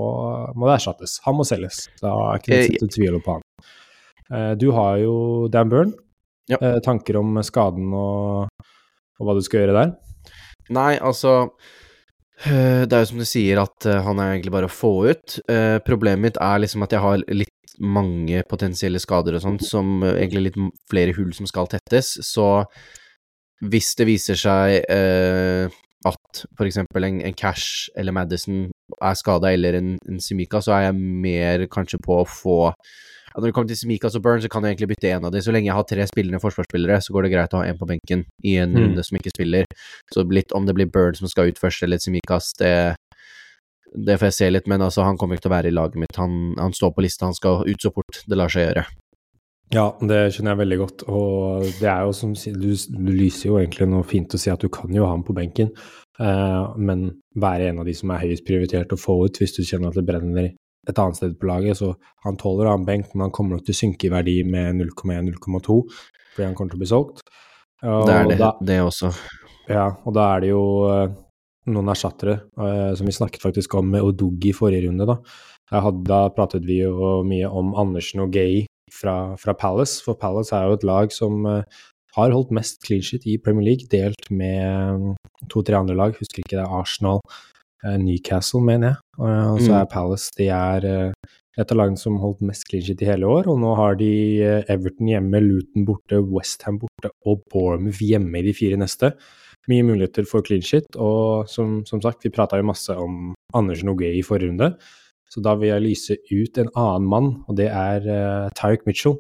må 0.54 0.70
det 0.70 0.76
erstattes. 0.76 1.16
Han 1.26 1.40
må 1.40 1.46
selges. 1.46 1.88
Da 2.04 2.14
er 2.28 2.38
ikke 2.38 2.60
det 2.70 2.84
å 2.86 2.92
tvil 2.94 3.18
på 3.26 3.40
han. 3.40 3.48
Du 4.62 4.68
har 4.78 5.02
jo 5.02 5.16
Dan 5.50 5.74
Burn. 5.74 5.96
Ja. 6.50 6.78
Tanker 6.86 7.18
om 7.18 7.42
skaden 7.46 7.90
og, 7.98 8.70
og 9.18 9.26
hva 9.26 9.38
du 9.38 9.42
skal 9.46 9.66
gjøre 9.66 9.78
der? 9.78 9.98
Nei, 10.76 10.94
altså 11.02 11.34
eh, 12.46 12.86
Det 12.86 12.94
er 12.94 13.04
jo 13.04 13.10
som 13.12 13.22
du 13.22 13.28
sier, 13.28 13.62
at 13.62 13.88
eh, 13.90 14.02
han 14.06 14.22
er 14.22 14.36
egentlig 14.36 14.54
bare 14.56 14.70
å 14.70 14.74
få 14.74 14.94
ut. 15.10 15.40
Eh, 15.50 15.78
problemet 15.86 16.30
mitt 16.30 16.40
er 16.44 16.62
liksom 16.64 16.86
at 16.86 16.96
jeg 16.96 17.04
har 17.06 17.26
litt 17.34 17.56
mange 17.80 18.44
potensielle 18.50 19.00
skader 19.00 19.38
og 19.38 19.44
sånt, 19.46 19.64
som 19.66 20.02
egentlig 20.04 20.50
litt 20.50 20.58
flere 20.92 21.14
hull 21.16 21.32
som 21.36 21.48
skal 21.48 21.70
tettes. 21.72 22.18
Så 22.28 22.66
hvis 23.70 23.94
det 24.00 24.08
viser 24.08 24.40
seg 24.40 24.90
at 26.08 26.42
f.eks. 26.56 26.80
En, 26.80 27.22
en 27.28 27.38
Cash 27.38 27.90
eller 28.00 28.16
Madison 28.16 28.68
er 29.00 29.16
skada, 29.20 29.52
eller 29.54 29.80
en, 29.80 29.94
en 30.08 30.20
Simika, 30.24 30.62
så 30.64 30.76
er 30.76 30.86
jeg 30.90 31.00
mer 31.00 31.66
kanskje 31.72 32.00
på 32.04 32.22
å 32.22 32.28
få 32.28 32.60
når 33.36 33.46
det 33.46 33.54
kommer 33.56 33.70
til 33.72 33.80
Smikas 33.80 34.18
og 34.18 34.24
Burn, 34.26 34.42
så 34.42 34.50
kan 34.52 34.66
jeg 34.66 34.76
egentlig 34.76 34.94
bytte 34.94 35.12
en 35.14 35.28
av 35.28 35.34
de. 35.34 35.42
Så 35.44 35.54
lenge 35.54 35.70
jeg 35.70 35.78
har 35.78 35.86
tre 35.88 36.06
spillende 36.10 36.42
forsvarsspillere, 36.44 37.02
så 37.02 37.14
går 37.14 37.26
det 37.26 37.34
greit 37.34 37.54
å 37.54 37.62
ha 37.62 37.68
en 37.70 37.78
på 37.80 37.90
benken 37.90 38.26
i 38.44 38.56
en 38.62 38.74
mm. 38.74 38.80
runde 38.84 39.06
som 39.06 39.20
ikke 39.20 39.34
spiller. 39.36 39.68
Så 40.14 40.26
litt 40.30 40.56
om 40.58 40.66
det 40.68 40.76
blir 40.78 40.90
Burn 40.90 41.18
som 41.18 41.30
skal 41.32 41.52
ut 41.52 41.62
først, 41.62 41.86
eller 41.86 42.02
Smikas, 42.02 42.52
det, 42.62 42.74
det 43.94 44.18
får 44.18 44.32
jeg 44.32 44.38
se 44.40 44.50
litt. 44.56 44.72
Men 44.72 44.86
altså, 44.86 45.06
han 45.08 45.20
kommer 45.20 45.38
ikke 45.38 45.48
til 45.48 45.54
å 45.54 45.58
være 45.58 45.72
i 45.72 45.78
laget 45.78 46.02
mitt. 46.02 46.18
Han, 46.22 46.40
han 46.60 46.74
står 46.76 46.96
på 46.96 47.06
lista, 47.06 47.30
han 47.30 47.38
skal 47.38 47.64
ut 47.68 47.86
så 47.86 47.94
fort 47.94 48.24
det 48.26 48.40
lar 48.40 48.52
seg 48.54 48.68
gjøre. 48.70 48.88
Ja, 49.70 49.92
det 50.02 50.32
skjønner 50.34 50.56
jeg 50.56 50.62
veldig 50.64 50.78
godt. 50.82 51.04
Og 51.14 51.68
det 51.78 51.90
er 51.92 52.08
jo 52.08 52.14
som 52.18 52.34
du, 52.34 52.72
du 52.74 53.12
lyser 53.14 53.52
jo 53.52 53.60
egentlig 53.60 53.86
noe 53.92 54.08
fint 54.08 54.34
å 54.34 54.42
si 54.42 54.50
at 54.50 54.64
du 54.64 54.72
kan 54.74 54.90
jo 54.96 55.06
ha 55.06 55.14
ham 55.14 55.22
på 55.28 55.36
benken, 55.38 55.70
uh, 56.18 56.74
men 56.82 57.12
være 57.38 57.70
en 57.70 57.84
av 57.84 57.86
de 57.86 57.94
som 57.94 58.10
er 58.10 58.24
høyest 58.24 58.48
prioritert 58.48 58.96
å 58.96 58.98
få 58.98 59.20
ut 59.28 59.38
hvis 59.38 59.54
du 59.60 59.62
kjenner 59.62 59.94
at 59.94 60.00
det 60.00 60.08
brenner 60.08 60.50
et 60.90 61.02
annet 61.02 61.20
sted 61.20 61.36
på 61.40 61.50
laget, 61.50 61.80
så 61.80 61.94
han 62.26 62.38
tåler 62.40 62.68
å 62.68 62.74
ha 62.74 62.80
en 62.80 62.88
benk, 62.88 63.12
men 63.14 63.28
han 63.28 63.34
kommer 63.36 63.58
nok 63.58 63.68
til 63.68 63.76
å 63.76 63.80
synke 63.80 64.08
i 64.08 64.14
verdi 64.14 64.40
med 64.48 64.80
0,1-0,2 64.82 65.82
fordi 66.30 66.46
han 66.46 66.56
kommer 66.56 66.72
til 66.72 66.80
å 66.80 66.84
bli 66.84 66.90
solgt. 66.90 67.24
Og 67.84 68.06
det 68.08 68.16
er 68.16 68.30
det, 68.30 68.38
da, 68.40 68.52
det 68.64 68.78
også. 68.84 69.10
Ja, 69.70 69.88
og 70.08 70.16
da 70.16 70.26
er 70.36 70.44
det 70.44 70.52
jo 70.52 70.64
uh, 70.88 71.12
noen 71.74 71.92
erstattere, 71.92 72.38
uh, 72.60 72.92
som 72.96 73.10
vi 73.10 73.16
snakket 73.16 73.44
faktisk 73.44 73.76
om 73.80 73.90
med 73.92 74.06
Odogi 74.06 74.54
i 74.54 74.56
forrige 74.56 74.88
runde, 74.88 75.08
da. 75.10 75.18
Hadde, 75.70 76.06
da 76.10 76.22
pratet 76.34 76.66
vi 76.66 76.80
jo 76.80 77.20
mye 77.28 77.50
om 77.54 77.76
Andersen 77.78 78.24
og 78.24 78.32
Gay 78.34 78.64
fra, 78.94 79.36
fra, 79.42 79.54
Palace, 79.58 80.00
for 80.06 80.18
Palace 80.18 80.56
er 80.56 80.70
jo 80.70 80.80
et 80.80 80.88
lag 80.88 81.14
som 81.14 81.44
uh, 81.46 81.84
har 82.16 82.34
holdt 82.34 82.54
mest 82.56 82.80
clean 82.86 83.04
shit 83.06 83.28
i 83.30 83.38
Premier 83.42 83.72
League, 83.72 83.90
delt 83.92 84.32
med 84.34 85.14
to-tre 85.52 85.78
andre 85.78 85.98
lag, 85.98 86.18
husker 86.18 86.42
ikke 86.42 86.58
det 86.58 86.66
Arsenal, 86.66 87.22
Eh, 87.22 87.49
Newcastle, 87.84 88.62
mener 88.66 88.94
jeg. 88.94 88.98
Og 89.20 89.62
så 89.64 89.74
er 89.74 89.86
mm. 89.86 89.92
Palace 89.92 90.34
de 90.38 90.50
er 90.52 90.88
eh, 90.88 91.36
et 91.60 91.74
av 91.74 91.80
lagene 91.80 92.00
som 92.00 92.20
holdt 92.22 92.44
mest 92.46 92.68
clean 92.70 92.86
shit 92.86 93.02
i 93.04 93.10
hele 93.10 93.28
år. 93.28 93.50
Og 93.52 93.60
nå 93.62 93.74
har 93.80 94.00
de 94.00 94.12
eh, 94.46 94.72
Everton 94.72 95.12
hjemme, 95.12 95.42
Luton 95.44 95.86
borte, 95.88 96.22
Westham 96.24 96.80
borte 96.82 97.12
og 97.28 97.44
Bournemouth 97.52 98.02
hjemme 98.04 98.40
i 98.40 98.48
de 98.48 98.56
fire 98.56 98.80
neste. 98.80 99.14
Mye 99.70 99.86
muligheter 99.86 100.28
for 100.30 100.46
clean 100.46 100.64
shit. 100.66 100.88
Og 100.96 101.50
som, 101.52 101.82
som 101.90 102.02
sagt, 102.04 102.24
vi 102.26 102.34
prata 102.34 102.60
jo 102.60 102.70
masse 102.70 102.96
om 102.96 103.34
Andersen 103.58 103.92
og 103.92 104.02
Gay 104.04 104.20
i 104.20 104.26
forrige 104.26 104.54
runde. 104.54 104.74
Så 105.30 105.44
da 105.46 105.54
vil 105.60 105.70
jeg 105.70 105.86
lyse 105.86 106.16
ut 106.32 106.58
en 106.58 106.72
annen 106.74 107.10
mann, 107.10 107.28
og 107.46 107.58
det 107.60 107.68
er 107.70 108.06
uh, 108.08 108.48
Tyrick 108.58 108.88
Mitchell. 108.90 109.20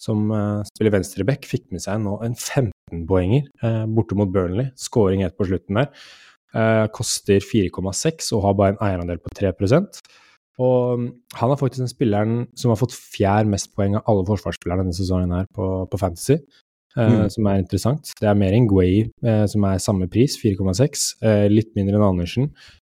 Som 0.00 0.30
uh, 0.30 0.62
spiller 0.68 0.94
venstreback, 0.94 1.48
fikk 1.48 1.66
med 1.74 1.82
seg 1.82 1.98
nå 2.04 2.14
en 2.24 2.36
15-poenger 2.38 3.48
uh, 3.64 3.82
borte 3.90 4.16
mot 4.16 4.30
Burnley. 4.30 4.70
Skåring 4.78 5.24
helt 5.26 5.34
på 5.36 5.48
slutten 5.50 5.80
der. 5.80 5.90
Eh, 6.50 6.86
koster 6.90 7.38
4,6 7.46 8.32
og 8.34 8.42
har 8.42 8.54
bare 8.58 8.72
en 8.74 8.80
eierandel 8.82 9.20
på 9.22 9.30
3% 9.38 10.00
Og 10.58 11.04
han 11.38 11.52
er 11.52 11.60
faktisk 11.60 11.78
den 11.84 11.92
spilleren 11.92 12.40
som 12.58 12.72
har 12.72 12.80
fått 12.80 12.96
fjær 12.96 13.46
mest 13.46 13.70
poeng 13.76 13.94
av 13.96 14.02
alle 14.10 14.26
forsvarsspillere 14.26 14.82
denne 14.82 14.96
sesongen 14.96 15.30
her 15.32 15.46
på, 15.54 15.86
på 15.86 16.00
Fantasy, 16.00 16.40
eh, 16.98 17.06
Mm. 17.06 17.30
som 17.30 17.46
er 17.46 17.62
interessant. 17.62 18.10
Det 18.20 18.26
er 18.28 18.34
mer 18.34 18.52
enn 18.52 18.66
Guay, 18.68 19.06
eh, 19.22 19.46
som 19.46 19.64
er 19.64 19.78
samme 19.78 20.08
pris, 20.10 20.34
4,6. 20.42 21.14
Eh, 21.22 21.46
litt 21.48 21.70
mindre 21.78 21.96
enn 21.96 22.08
Andersen. 22.10 22.50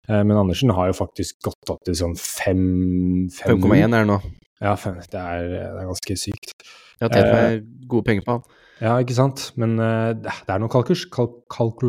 Eh, 0.09 0.23
men 0.23 0.39
Andersen 0.39 0.71
har 0.71 0.87
jo 0.89 0.97
faktisk 0.97 1.43
gått 1.43 1.75
opp 1.75 1.83
til 1.85 1.95
sånn 1.99 2.15
5,1 2.15 3.93
er 3.93 4.05
det 4.05 4.07
nå. 4.09 4.21
Ja, 4.61 4.77
det, 4.77 5.21
er, 5.21 5.49
det 5.51 5.61
er 5.83 5.89
ganske 5.91 6.17
sykt. 6.17 6.55
Jeg 7.01 7.09
har 7.09 7.17
tjent 7.17 7.33
meg 7.35 7.67
gode 7.89 8.05
penger 8.07 8.25
på 8.27 8.39
han. 8.39 8.43
Ja, 8.81 8.95
ikke 9.03 9.17
sant? 9.17 9.51
Men 9.61 9.79
eh, 9.81 10.15
det 10.23 10.49
er 10.49 10.61
noe 10.63 10.73
kalkurs... 10.73 11.05
Kalk, 11.13 11.43
kalk, 11.53 11.83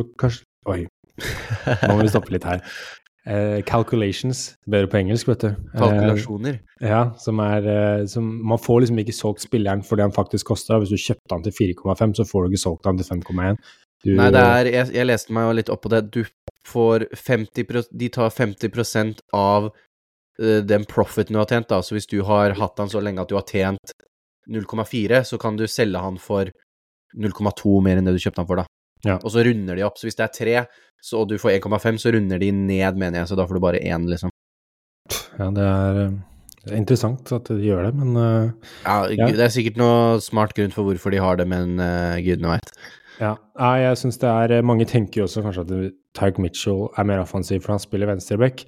Oi, 0.70 0.86
nå 1.88 1.94
må 1.94 2.01
vi 2.01 2.12
stoppe 2.12 2.34
litt 2.36 2.48
her. 2.48 2.63
Uh, 3.22 3.62
calculations, 3.70 4.56
bedre 4.66 4.90
på 4.90 4.98
engelsk, 4.98 5.28
vet 5.30 5.44
du. 5.46 5.51
Kalkulasjoner. 5.78 6.58
Uh, 6.82 6.88
ja, 6.90 7.01
som 7.22 7.38
er 7.44 7.68
uh, 7.70 8.08
som, 8.10 8.25
Man 8.50 8.58
får 8.62 8.82
liksom 8.82 9.01
ikke 9.04 9.13
solgt 9.13 9.46
spilleren 9.46 9.84
for 9.86 10.00
det 10.00 10.08
han 10.08 10.16
faktisk 10.16 10.50
koster. 10.50 10.82
Hvis 10.82 10.94
du 10.96 10.98
kjøpte 10.98 11.38
han 11.38 11.46
til 11.46 11.54
4,5, 11.54 12.18
så 12.18 12.25
får 12.25 12.44
du 12.48 12.51
ikke 12.51 12.66
solgt 12.66 12.90
han 12.90 12.98
til 12.98 13.10
5,1. 13.12 13.62
Nei, 14.10 14.32
det 14.34 14.42
er 14.42 14.70
jeg, 14.72 14.90
jeg 14.96 15.06
leste 15.06 15.34
meg 15.36 15.46
jo 15.46 15.58
litt 15.60 15.70
opp 15.70 15.84
på 15.86 15.92
det. 15.94 16.01
Du 16.10 16.24
får 16.68 17.06
50 17.13 17.92
De 17.92 18.10
tar 18.13 18.34
50% 18.34 19.22
av 19.38 19.70
eh, 20.42 20.62
den 20.66 20.86
profiten 20.90 21.38
du 21.38 21.42
har 21.42 21.50
tjent, 21.50 21.70
da. 21.70 21.82
Så 21.86 21.98
hvis 21.98 22.10
du 22.10 22.22
har 22.25 22.58
hatt 22.58 22.82
han 22.82 22.90
så 22.90 23.01
lenge 23.04 23.22
at 23.22 23.30
du 23.30 23.38
har 23.38 23.46
tjent 23.46 23.94
0,4, 24.50 25.24
så 25.30 25.38
kan 25.42 25.58
du 25.58 25.68
selge 25.70 26.01
han 26.01 26.18
for 26.22 26.50
0,2 27.13 27.78
mer 27.86 28.00
enn 28.00 28.10
det 28.10 28.16
du 28.18 28.24
kjøpte 28.24 28.42
han 28.42 28.50
for, 28.50 28.63
da. 28.63 28.66
Ja. 29.08 29.17
Og 29.20 29.31
så 29.34 29.43
runder 29.46 29.77
de 29.77 29.86
opp. 29.88 30.00
Så 30.00 30.08
hvis 30.08 30.17
det 30.20 30.27
er 30.27 30.36
tre, 30.36 30.58
så, 31.01 31.22
og 31.22 31.29
du 31.31 31.38
får 31.41 31.58
1,5, 31.58 32.01
så 32.01 32.13
runder 32.13 32.41
de 32.41 32.51
ned, 32.53 33.00
mener 33.00 33.22
jeg. 33.22 33.31
Så 33.31 33.38
da 33.39 33.48
får 33.50 33.58
du 33.58 33.63
bare 33.63 33.81
én, 33.81 34.08
liksom. 34.10 34.34
Ja, 35.39 35.50
det 35.55 35.65
er, 35.65 36.01
eh, 36.05 36.17
det 36.62 36.74
er 36.74 36.77
interessant 36.77 37.31
at 37.34 37.50
de 37.50 37.58
gjør 37.65 37.88
det, 37.89 37.93
men 37.98 38.15
uh, 38.15 38.51
Ja, 38.86 38.98
Ja. 39.10 39.29
Det 39.34 39.46
er 39.48 39.53
sikkert 39.53 39.79
noe 39.81 40.20
smart 40.22 40.53
grunn 40.58 40.74
for 40.74 40.86
hvorfor 40.86 41.13
de 41.13 41.22
har 41.24 41.39
det, 41.39 41.48
men 41.50 41.79
uh, 41.81 42.20
gudene 42.22 42.53
veit. 42.53 42.75
Ja, 43.22 43.36
jeg 43.77 43.98
synes 44.01 44.17
det 44.17 44.29
er 44.29 44.63
Mange 44.65 44.86
tenker 44.89 45.22
jo 45.22 45.27
også 45.27 45.43
kanskje 45.46 45.62
at 45.62 45.74
Tyke 46.17 46.41
Mitchell 46.41 46.88
er 46.98 47.05
mer 47.05 47.22
offensiv 47.22 47.62
for 47.62 47.75
han 47.75 47.81
spiller 47.81 48.10
venstreback. 48.10 48.63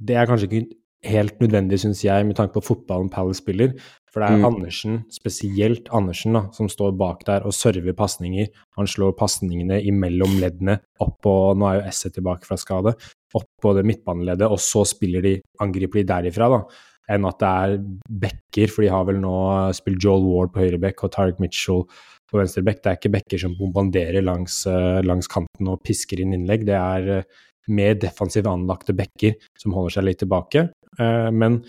Det 0.00 0.16
er 0.16 0.28
kanskje 0.28 0.48
ikke 0.48 0.62
helt 1.04 1.40
nødvendig, 1.40 1.78
syns 1.80 2.04
jeg, 2.04 2.26
med 2.26 2.36
tanke 2.38 2.56
på 2.56 2.64
fotballen 2.64 3.10
Palace 3.10 3.42
spiller. 3.42 3.74
For 4.12 4.22
det 4.22 4.28
er 4.28 4.38
Mm. 4.38 4.46
Andersen, 4.48 4.98
spesielt 5.12 5.88
Andersen, 5.92 6.32
da, 6.32 6.48
som 6.52 6.68
står 6.68 6.96
bak 6.96 7.24
der 7.26 7.46
og 7.46 7.52
server 7.52 7.92
pasninger. 7.92 8.48
Han 8.76 8.86
slår 8.86 9.16
pasningene 9.16 9.82
imellom 9.84 10.38
leddene 10.40 10.78
opp 11.00 11.20
på 11.22 11.34
Nå 11.54 11.68
er 11.68 11.80
jo 11.80 11.88
Esset 11.88 12.14
tilbake 12.14 12.48
fra 12.48 12.56
skade. 12.56 12.94
Opp 13.34 13.48
på 13.60 13.74
det 13.76 13.84
midtbaneleddet, 13.84 14.48
og 14.48 14.58
så 14.58 14.86
spiller 14.88 15.22
de, 15.22 15.40
angriper 15.60 16.00
de 16.00 16.08
derifra, 16.08 16.48
da. 16.48 16.62
Enn 17.08 17.24
at 17.24 17.40
det 17.40 17.48
er 17.48 17.78
backer, 18.24 18.68
for 18.68 18.84
de 18.84 18.92
har 18.92 19.04
vel 19.08 19.20
nå 19.20 19.34
spilt 19.76 20.02
Joel 20.04 20.24
Ward 20.28 20.52
på 20.52 20.60
høyre 20.60 20.80
back 20.80 21.04
og 21.04 21.12
Tariq 21.14 21.40
Mitchell 21.40 21.84
på 22.28 22.40
venstre 22.40 22.64
bekk. 22.66 22.82
Det 22.82 22.90
er 22.90 22.98
ikke 23.00 23.14
bekker 23.16 23.42
som 23.44 23.56
bombanderer 23.56 24.24
langs, 24.24 24.66
eh, 24.68 25.00
langs 25.02 25.28
kanten 25.32 25.70
og 25.72 25.80
pisker 25.82 26.20
inn 26.20 26.34
innlegg. 26.36 26.66
Det 26.68 26.76
er 26.76 27.08
eh, 27.18 27.22
mer 27.68 27.94
defensivt 28.00 28.48
anlagte 28.48 28.96
bekker 28.96 29.36
som 29.58 29.72
holder 29.76 29.96
seg 29.96 30.08
litt 30.08 30.20
tilbake. 30.24 30.68
Eh, 30.98 31.30
men 31.32 31.62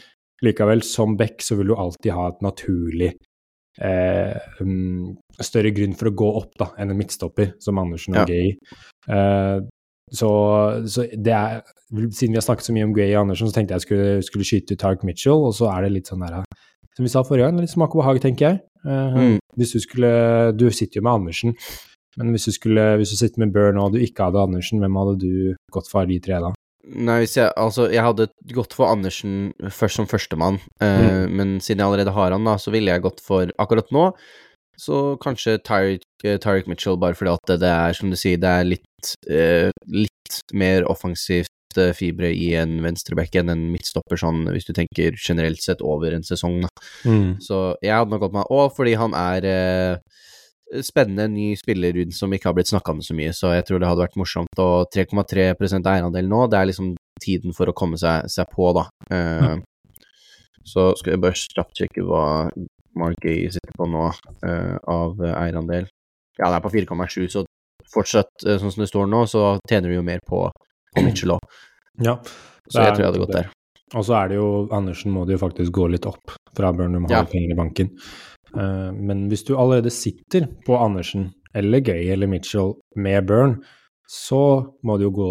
likevel, 0.46 0.82
som 0.86 1.18
back 1.20 1.42
så 1.46 1.58
vil 1.60 1.72
du 1.72 1.76
alltid 1.76 2.14
ha 2.16 2.28
et 2.30 2.42
naturlig 2.46 3.10
eh, 3.82 4.38
um, 4.62 5.18
større 5.40 5.72
grunn 5.76 5.96
for 6.00 6.10
å 6.12 6.16
gå 6.22 6.30
opp 6.42 6.56
da, 6.60 6.70
enn 6.80 6.94
en 6.94 7.00
midtstopper, 7.00 7.54
som 7.64 7.80
Andersen 7.82 8.16
og 8.16 8.24
Ja. 8.24 8.26
Gay. 8.30 8.56
Eh, 9.10 9.60
så, 10.12 10.30
så 10.90 11.04
det 11.14 11.36
er 11.36 11.60
Siden 11.90 12.34
vi 12.34 12.38
har 12.38 12.46
snakket 12.46 12.66
så 12.66 12.74
mye 12.74 12.86
om 12.86 12.94
Gay 12.94 13.12
og 13.16 13.24
Andersen, 13.24 13.50
så 13.50 13.56
tenkte 13.56 13.74
jeg 13.78 13.82
skulle, 13.86 14.10
skulle 14.26 14.46
skyte 14.46 14.76
ut 14.76 14.82
Tark 14.82 15.04
Mitchell, 15.06 15.42
og 15.50 15.54
så 15.58 15.70
er 15.74 15.86
det 15.86 15.94
litt 15.96 16.10
sånn 16.10 16.22
der 16.22 16.44
Som 16.98 17.06
vi 17.06 17.10
sa 17.14 17.24
forrige 17.26 17.48
gang, 17.48 17.62
litt 17.62 17.74
smak 17.74 17.96
og 17.96 18.04
behag, 18.04 18.22
tenker 18.22 18.46
jeg. 18.48 18.60
Eh, 18.86 19.16
Mm. 19.20 19.38
Hvis 19.58 19.74
du 19.76 19.80
skulle 19.84 20.10
Du 20.56 20.70
sitter 20.72 21.00
jo 21.00 21.04
med 21.04 21.14
Andersen, 21.14 21.56
men 22.18 22.30
hvis 22.32 22.46
du 22.46 22.52
skulle 22.56 22.96
Hvis 22.98 23.12
du 23.12 23.18
sitter 23.18 23.40
med 23.44 23.52
Burn 23.54 23.78
og 23.82 23.94
du 23.94 24.00
ikke 24.00 24.30
hadde 24.30 24.40
Andersen, 24.40 24.80
hvem 24.80 24.96
hadde 24.96 25.18
du 25.20 25.56
gått 25.74 25.90
for 25.92 26.06
de 26.06 26.20
tre 26.20 26.40
da? 26.40 26.54
Nei, 26.84 27.22
jeg 27.28 27.52
Altså, 27.60 27.90
jeg 27.92 28.04
hadde 28.06 28.30
gått 28.56 28.74
for 28.78 28.88
Andersen 28.88 29.52
først 29.68 30.00
som 30.00 30.08
førstemann, 30.08 30.62
eh, 30.82 31.26
men 31.28 31.58
siden 31.60 31.84
jeg 31.84 31.90
allerede 31.90 32.14
har 32.16 32.32
han, 32.32 32.48
da, 32.48 32.56
så 32.62 32.72
ville 32.72 32.94
jeg 32.94 33.04
gått 33.04 33.20
for 33.24 33.52
Akkurat 33.60 33.92
nå 33.96 34.12
så 34.80 35.18
kanskje 35.20 35.60
Tyreek 35.60 36.04
eh, 36.24 36.68
Mitchell, 36.68 36.98
bare 37.00 37.18
fordi 37.18 37.36
at 37.36 37.54
det, 37.60 37.70
er, 37.70 37.96
som 37.96 38.12
du 38.12 38.18
sier, 38.20 38.40
det 38.40 38.50
er 38.50 38.68
litt, 38.68 39.14
eh, 39.30 39.72
litt 39.92 40.38
mer 40.56 40.88
offensivt 40.90 41.78
eh, 41.78 41.92
fibre 41.98 42.32
i 42.32 42.54
en 42.60 42.78
venstreback 42.86 43.36
enn 43.40 43.52
en 43.52 43.66
midtstopper, 43.74 44.20
sånn 44.22 44.46
hvis 44.54 44.70
du 44.70 44.74
tenker 44.78 45.18
generelt 45.20 45.62
sett 45.64 45.84
over 45.84 46.16
en 46.16 46.24
sesong. 46.26 46.62
Da. 46.64 46.72
Så 47.44 47.60
jeg 47.84 47.96
hadde 47.96 48.14
nok 48.14 48.24
gått 48.28 48.38
med 48.38 48.50
Og 48.56 48.72
fordi 48.76 48.96
han 49.00 49.16
er 49.18 49.50
eh, 49.50 50.24
spennende 50.86 51.28
ny 51.34 51.56
spiller 51.58 51.98
som 52.16 52.34
ikke 52.34 52.50
har 52.50 52.56
blitt 52.58 52.70
snakka 52.70 52.94
med 52.96 53.06
så 53.08 53.16
mye, 53.18 53.34
så 53.34 53.54
jeg 53.56 53.66
tror 53.68 53.82
det 53.82 53.90
hadde 53.90 54.04
vært 54.06 54.20
morsomt. 54.22 54.62
Og 54.62 54.90
3,3% 54.94 55.90
eierandel 55.90 56.30
nå, 56.30 56.44
det 56.52 56.60
er 56.60 56.70
liksom 56.70 56.94
tiden 57.24 57.56
for 57.58 57.72
å 57.72 57.76
komme 57.76 57.98
seg, 58.00 58.30
seg 58.32 58.50
på, 58.54 58.72
da. 58.78 58.88
Eh, 59.10 59.58
Så 60.70 60.92
skal 61.00 61.16
jeg 61.16 61.22
bare 61.24 61.38
kjapt 61.40 61.80
hva 62.06 62.24
Mark 63.00 63.22
Gay 63.24 63.48
sitter 63.50 63.74
på 63.78 63.88
nå 63.90 64.10
uh, 64.12 64.76
av 64.92 65.22
eierandel. 65.24 65.88
Ja, 66.38 66.50
det 66.50 66.58
er 66.60 66.64
på 66.66 66.72
4,7, 66.74 67.30
så 67.32 67.46
fortsatt 67.90 68.46
uh, 68.46 68.58
sånn 68.60 68.74
som 68.76 68.84
det 68.84 68.90
står 68.92 69.08
nå, 69.10 69.24
så 69.32 69.56
tjener 69.70 69.90
du 69.90 69.96
jo 69.96 70.04
mer 70.06 70.22
på, 70.28 70.44
på 70.94 71.06
Mitchell 71.06 71.34
òg. 71.38 71.56
Ja. 72.06 72.20
Så 72.70 72.84
jeg 72.84 72.94
tror 72.94 73.04
jeg 73.04 73.10
hadde 73.10 73.24
gått 73.24 73.38
der. 73.38 73.50
Og 73.98 74.06
så 74.06 74.14
er 74.20 74.30
det 74.30 74.36
jo 74.38 74.50
Andersen 74.76 75.14
må 75.16 75.24
det 75.26 75.40
jo 75.40 75.42
faktisk 75.42 75.74
gå 75.74 75.88
litt 75.90 76.06
opp 76.06 76.36
fra 76.54 76.70
Burnham 76.76 77.08
har 77.10 77.24
Ja. 77.24 77.24
penger 77.26 77.56
i 77.56 77.58
banken. 77.58 77.90
Eh, 78.58 78.90
men 78.96 79.28
hvis 79.32 79.46
du 79.48 79.56
allerede 79.56 79.92
sitter 79.94 80.48
på 80.66 80.78
Andersen 80.80 81.30
eller 81.58 81.84
Gay 81.86 82.10
eller 82.14 82.30
Mitchell 82.30 82.76
med 82.96 83.28
Burn, 83.30 83.58
så 84.10 84.42
må 84.84 84.98
du 84.98 85.08
jo 85.08 85.16
gå 85.16 85.30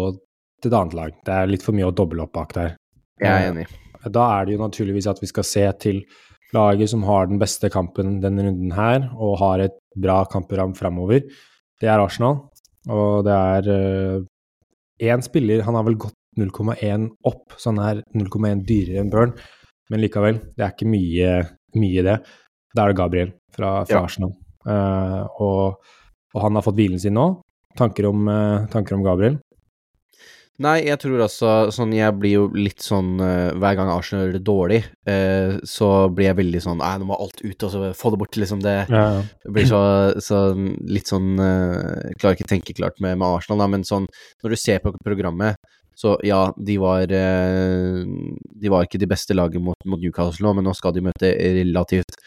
til 0.61 0.71
et 0.71 0.77
annet 0.77 0.97
lag. 0.97 1.19
Det 1.25 1.35
er 1.35 1.51
litt 1.51 1.65
for 1.65 1.75
mye 1.75 1.89
å 1.89 1.95
doble 1.95 2.25
opp 2.25 2.33
bak 2.35 2.55
der. 2.55 2.75
Jeg 3.19 3.29
er 3.29 3.45
Eh, 3.45 3.51
enig. 3.51 3.67
Da 4.07 4.25
er 4.39 4.45
det 4.45 4.55
jo 4.55 4.63
naturligvis 4.63 5.07
at 5.11 5.19
vi 5.19 5.27
skal 5.27 5.43
se 5.43 5.65
til 5.79 6.03
laget 6.55 6.89
som 6.89 7.03
har 7.03 7.27
den 7.27 7.39
beste 7.39 7.69
kampen 7.69 8.21
denne 8.23 8.45
runden 8.47 8.71
her, 8.73 9.09
og 9.15 9.39
har 9.39 9.59
et 9.59 9.75
bra 9.95 10.23
kampprogram 10.25 10.73
framover. 10.75 11.21
Det 11.79 11.87
er 11.87 11.99
Arsenal, 11.99 12.49
og 12.87 13.25
det 13.27 13.35
er 13.35 14.23
én 14.99 15.21
spiller 15.23 15.61
Han 15.63 15.75
har 15.75 15.83
vel 15.83 15.95
gått 15.95 16.15
0,1 16.39 17.09
opp, 17.27 17.53
så 17.57 17.71
han 17.73 17.79
er 17.79 18.03
0,1 18.15 18.63
dyrere 18.67 19.03
enn 19.03 19.11
Burn, 19.11 19.33
men 19.89 20.03
likevel, 20.03 20.39
det 20.55 20.65
er 20.65 20.73
ikke 20.73 20.89
mye, 20.89 21.33
mye 21.79 22.05
det. 22.05 22.17
Da 22.75 22.85
er 22.85 22.93
det 22.93 22.99
Gabriel 23.01 23.33
fra, 23.55 23.79
fra 23.85 23.99
Ja. 23.99 24.03
Arsenal, 24.05 24.35
Uh, 24.69 25.23
og, 25.39 25.77
og 26.35 26.41
han 26.43 26.57
har 26.59 26.61
fått 26.65 26.75
hvilen 26.77 26.99
sin 26.99 27.15
nå. 27.15 27.23
Tanker 27.79 28.09
om, 28.09 28.27
uh, 28.27 28.65
tanker 28.69 28.97
om 28.97 29.05
Gabriel? 29.05 29.37
Nei, 30.59 30.81
jeg 30.83 30.99
tror 30.99 31.21
altså 31.23 31.49
sånn 31.71 31.93
Jeg 31.95 32.11
blir 32.19 32.33
jo 32.33 32.41
litt 32.51 32.83
sånn 32.83 33.13
uh, 33.23 33.55
Hver 33.55 33.77
gang 33.79 33.89
Arsenal 33.93 34.25
gjør 34.25 34.33
det 34.35 34.41
dårlig, 34.49 34.79
uh, 35.07 35.55
så 35.63 35.87
blir 36.11 36.27
jeg 36.27 36.37
veldig 36.41 36.61
sånn 36.65 36.81
Nei, 36.83 36.91
nå 36.99 37.07
må 37.07 37.15
alt 37.23 37.39
ut, 37.39 37.55
og 37.65 37.71
så 37.71 37.91
få 37.95 38.11
det 38.13 38.19
bort, 38.19 38.35
liksom. 38.43 38.59
Det 38.65 38.75
Ja, 38.91 39.05
ja. 39.15 39.21
blir 39.55 39.69
så, 39.71 39.79
så 40.21 40.41
litt 40.91 41.07
sånn 41.09 41.39
uh, 41.39 42.11
klarer 42.19 42.35
ikke 42.35 42.49
tenke 42.51 42.75
klart 42.77 42.99
med, 42.99 43.15
med 43.21 43.39
Arsenal, 43.39 43.63
da, 43.63 43.69
men 43.71 43.87
sånn 43.87 44.09
Når 44.43 44.53
du 44.53 44.59
ser 44.59 44.83
på 44.83 44.91
programmet, 45.07 45.55
så 45.95 46.17
ja, 46.27 46.49
de 46.59 46.75
var 46.79 47.07
De 47.07 48.69
var 48.71 48.85
ikke 48.85 48.99
de 49.01 49.07
beste 49.09 49.35
laget 49.35 49.63
mot, 49.63 49.79
mot 49.87 49.99
Newcastle 50.03 50.45
nå, 50.45 50.53
men 50.59 50.67
nå 50.67 50.75
skal 50.77 50.93
de 50.95 51.07
møte 51.07 51.31
relativt 51.63 52.19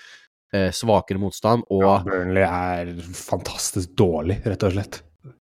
svakere 0.77 1.21
motstand, 1.23 1.65
og 1.73 1.85
ja, 1.85 1.95
Burnley 2.05 2.45
er 2.45 2.93
fantastisk 3.17 3.95
dårlig, 3.99 4.43
rett 4.45 4.67
og 4.69 4.75
slett. 4.75 5.01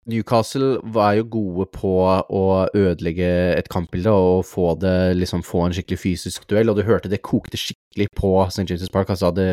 Newcastle 0.05 0.75
var 0.93 1.15
jo 1.17 1.25
gode 1.33 1.65
på 1.73 1.91
å 2.05 2.43
ødelegge 2.77 3.29
et 3.55 3.69
kampbilde 3.73 4.11
og 4.13 4.43
få 4.45 4.75
det 4.77 5.15
liksom 5.17 5.41
få 5.45 5.63
en 5.65 5.73
skikkelig 5.73 5.97
fysisk 5.97 6.45
duell, 6.51 6.69
og 6.69 6.77
du 6.77 6.85
hørte 6.85 7.09
det 7.09 7.23
kokte 7.25 7.57
skikkelig 7.57 8.11
på 8.17 8.31
St. 8.51 8.67
James' 8.69 8.91
Park. 8.93 9.09
Altså, 9.09 9.31
det, 9.33 9.47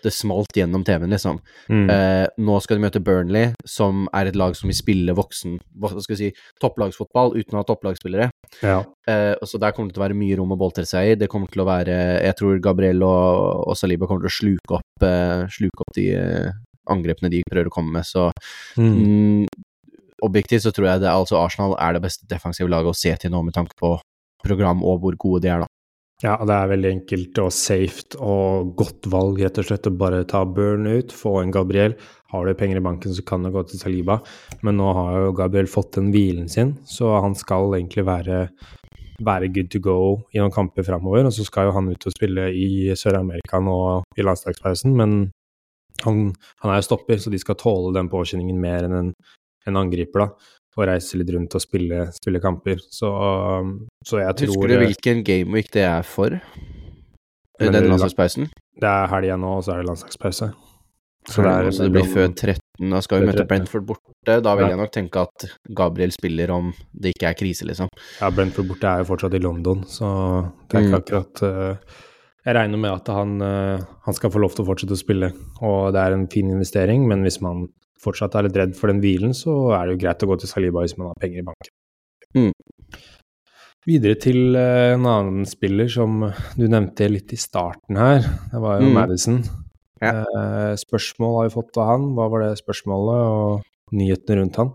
det 0.00 0.12
smalt 0.16 0.56
gjennom 0.56 0.86
TV-en, 0.88 1.12
liksom. 1.12 1.42
Mm. 1.68 1.84
Eh, 1.92 2.24
nå 2.40 2.56
skal 2.64 2.78
de 2.78 2.86
møte 2.86 3.02
Burnley, 3.04 3.52
som 3.68 4.06
er 4.16 4.30
et 4.30 4.40
lag 4.40 4.56
som 4.56 4.72
vil 4.72 4.78
spille 4.78 5.16
voksen 5.16 5.58
Hva 5.76 5.92
skal 5.92 6.14
vi 6.14 6.20
si 6.22 6.32
topplagsfotball 6.64 7.36
uten 7.36 7.58
å 7.58 7.60
ha 7.60 7.68
topplagsspillere. 7.68 8.30
Ja. 8.64 8.80
Eh, 9.04 9.34
så 9.44 9.60
der 9.60 9.76
kommer 9.76 9.92
det 9.92 9.98
til 9.98 10.04
å 10.04 10.08
være 10.08 10.20
mye 10.22 10.40
rom 10.40 10.56
å 10.56 10.60
boltre 10.60 10.88
seg 10.88 11.12
i. 11.12 11.18
Det 11.20 11.28
kommer 11.28 11.52
til 11.52 11.66
å 11.66 11.68
være 11.68 12.00
Jeg 12.24 12.40
tror 12.40 12.60
Gabriel 12.64 13.04
og, 13.04 13.68
og 13.68 13.76
Saliba 13.76 14.08
kommer 14.08 14.24
til 14.24 14.32
å 14.32 14.38
sluke 14.40 14.80
opp, 14.80 15.06
eh, 15.06 15.44
sluke 15.52 15.84
opp 15.84 15.96
de 15.98 16.08
eh, 16.16 16.60
angrepene 16.90 17.30
de 17.32 17.44
prøver 17.50 17.68
å 17.68 17.74
komme 17.74 18.00
med, 18.00 18.08
så 18.08 18.30
Mm. 18.78 19.44
Objektivt 20.26 20.66
så 20.66 20.72
tror 20.74 20.92
jeg 20.92 21.02
det 21.04 21.10
altså 21.10 21.40
Arsenal 21.40 21.76
er 21.80 21.96
det 21.96 22.04
beste 22.04 22.28
defensive 22.30 22.70
laget 22.70 22.92
å 22.92 22.96
se 22.96 23.12
til 23.20 23.32
nå 23.32 23.42
med 23.46 23.56
tanke 23.56 23.76
på 23.78 23.96
program 24.44 24.82
og 24.86 25.02
hvor 25.02 25.18
gode 25.20 25.44
de 25.44 25.52
er, 25.52 25.64
da. 25.64 25.68
Ja, 26.20 26.34
det 26.44 26.52
er 26.52 26.68
veldig 26.68 26.88
enkelt 26.92 27.38
og 27.40 27.52
safe 27.56 28.18
og 28.20 28.74
godt 28.76 29.06
valg, 29.08 29.38
rett 29.40 29.56
og 29.62 29.64
slett, 29.64 29.88
å 29.88 30.00
bare 30.02 30.26
ta 30.28 30.42
Burn 30.44 30.84
ut, 30.84 31.14
få 31.16 31.38
en 31.40 31.52
Gabriel. 31.54 31.94
Har 32.28 32.44
du 32.44 32.52
penger 32.58 32.76
i 32.76 32.84
banken, 32.84 33.14
så 33.16 33.24
kan 33.24 33.40
du 33.40 33.48
gå 33.54 33.62
til 33.68 33.80
Saliba, 33.80 34.18
men 34.60 34.76
nå 34.76 34.90
har 34.98 35.16
jo 35.16 35.32
Gabriel 35.38 35.70
fått 35.70 35.94
den 35.96 36.10
hvilen 36.12 36.50
sin, 36.52 36.74
så 36.84 37.14
han 37.24 37.36
skal 37.38 37.72
egentlig 37.78 38.04
være 38.08 38.44
være 39.24 39.50
good 39.52 39.68
to 39.72 39.80
go 39.84 39.98
i 40.32 40.40
noen 40.40 40.52
kamper 40.54 40.84
framover. 40.86 41.26
Og 41.28 41.34
så 41.36 41.44
skal 41.46 41.68
jo 41.68 41.74
han 41.76 41.90
ut 41.92 42.06
og 42.08 42.14
spille 42.14 42.48
i 42.56 42.94
Sør-Amerika 42.96 43.60
nå 43.60 43.76
i 44.16 44.24
landslagspausen, 44.24 44.94
men 44.96 45.18
han, 46.04 46.30
han, 46.62 46.70
er 46.70 46.80
jo 46.80 46.86
stopper, 46.88 47.20
så 47.20 47.32
de 47.32 47.40
skal 47.40 47.58
tåle 47.60 47.92
den 47.96 48.08
påkjenningen 48.12 48.60
mer 48.60 48.86
enn 48.86 48.96
en, 48.96 49.10
en 49.68 49.80
angriper, 49.80 50.24
da. 50.24 50.56
Og 50.78 50.86
reise 50.88 51.18
litt 51.18 51.28
rundt 51.34 51.52
og 51.58 51.60
spille, 51.60 52.06
spille 52.14 52.40
kamper. 52.40 52.78
Så, 52.80 53.10
så 54.06 54.22
jeg 54.22 54.36
tror 54.38 54.52
Husker 54.54 54.70
du 54.70 54.76
hvilken 54.84 55.24
gameweek 55.26 55.68
det 55.74 55.84
er 55.84 56.06
for? 56.06 56.38
Den 57.60 57.90
landslagspausen? 57.90 58.48
Det 58.80 58.88
er 58.88 59.10
helga 59.12 59.36
nå, 59.36 59.58
og 59.58 59.66
så 59.66 59.74
er 59.74 59.82
det 59.82 59.90
landslagspause. 59.90 60.52
Så 61.28 61.42
det, 61.44 61.50
er, 61.52 61.70
så 61.74 61.84
det 61.84 61.92
blir 61.92 62.06
før 62.08 62.30
13. 62.30 62.60
Da 62.90 63.00
skal 63.04 63.20
vi 63.20 63.28
møte 63.28 63.44
Brentford 63.48 63.84
borte. 63.90 64.38
Da 64.40 64.54
vil 64.56 64.70
jeg 64.70 64.78
nok 64.80 64.92
tenke 64.94 65.24
at 65.26 65.44
Gabriel 65.76 66.14
spiller 66.14 66.52
om 66.54 66.70
det 66.96 67.12
ikke 67.12 67.28
er 67.28 67.36
krise, 67.36 67.66
liksom. 67.68 67.90
Ja, 68.22 68.30
Brentford 68.32 68.70
borte 68.70 68.88
er 68.88 69.02
jo 69.02 69.10
fortsatt 69.10 69.36
i 69.36 69.42
London, 69.42 69.84
så 69.88 70.08
det 70.70 70.78
er 70.78 70.86
ikke 70.86 70.94
mm. 70.94 71.02
akkurat 71.02 71.42
uh, 71.44 71.98
Jeg 72.46 72.56
regner 72.56 72.80
med 72.80 72.94
at 72.94 73.12
han, 73.12 73.36
uh, 73.44 73.84
han, 74.06 74.16
skal 74.16 74.32
få 74.32 74.40
lov 74.40 74.56
til 74.56 74.64
å 74.64 74.70
fortsette 74.70 74.96
å 74.96 75.02
spille, 75.02 75.30
og 75.60 75.92
det 75.92 76.06
er 76.06 76.16
en 76.16 76.26
fin 76.32 76.48
investering, 76.48 77.04
men 77.10 77.26
hvis 77.26 77.42
man 77.44 77.66
fortsatt 78.00 78.36
er 78.36 78.48
litt 78.48 78.58
redd 78.58 78.76
for 78.78 78.92
den 78.92 79.02
hvilen, 79.02 79.34
så 79.36 79.74
er 79.76 79.86
det 79.86 79.96
jo 79.96 80.02
greit 80.04 80.24
å 80.24 80.30
gå 80.30 80.38
til 80.40 80.50
Saliba 80.50 80.84
hvis 80.84 80.96
man 80.98 81.12
har 81.12 81.22
penger 81.22 81.42
i 81.42 81.46
banken. 81.48 81.74
Mm. 82.36 82.52
Videre 83.88 84.18
til 84.20 84.54
uh, 84.58 84.92
en 84.94 85.08
annen 85.08 85.48
spiller 85.48 85.88
som 85.90 86.22
du 86.58 86.66
nevnte 86.68 87.08
litt 87.10 87.32
i 87.32 87.40
starten 87.40 87.98
her. 88.00 88.22
Det 88.52 88.60
var 88.60 88.80
jo 88.80 88.90
mm. 88.90 88.96
Madison. 88.96 89.42
Ja. 90.00 90.22
Eh, 90.24 90.74
spørsmål 90.80 91.34
har 91.36 91.48
vi 91.48 91.52
fått 91.52 91.76
av 91.76 91.90
han. 91.90 92.04
Hva 92.16 92.28
var 92.32 92.44
det 92.44 92.60
spørsmålet, 92.60 93.18
og 93.34 93.96
nyhetene 93.96 94.38
rundt 94.40 94.60
han? 94.60 94.70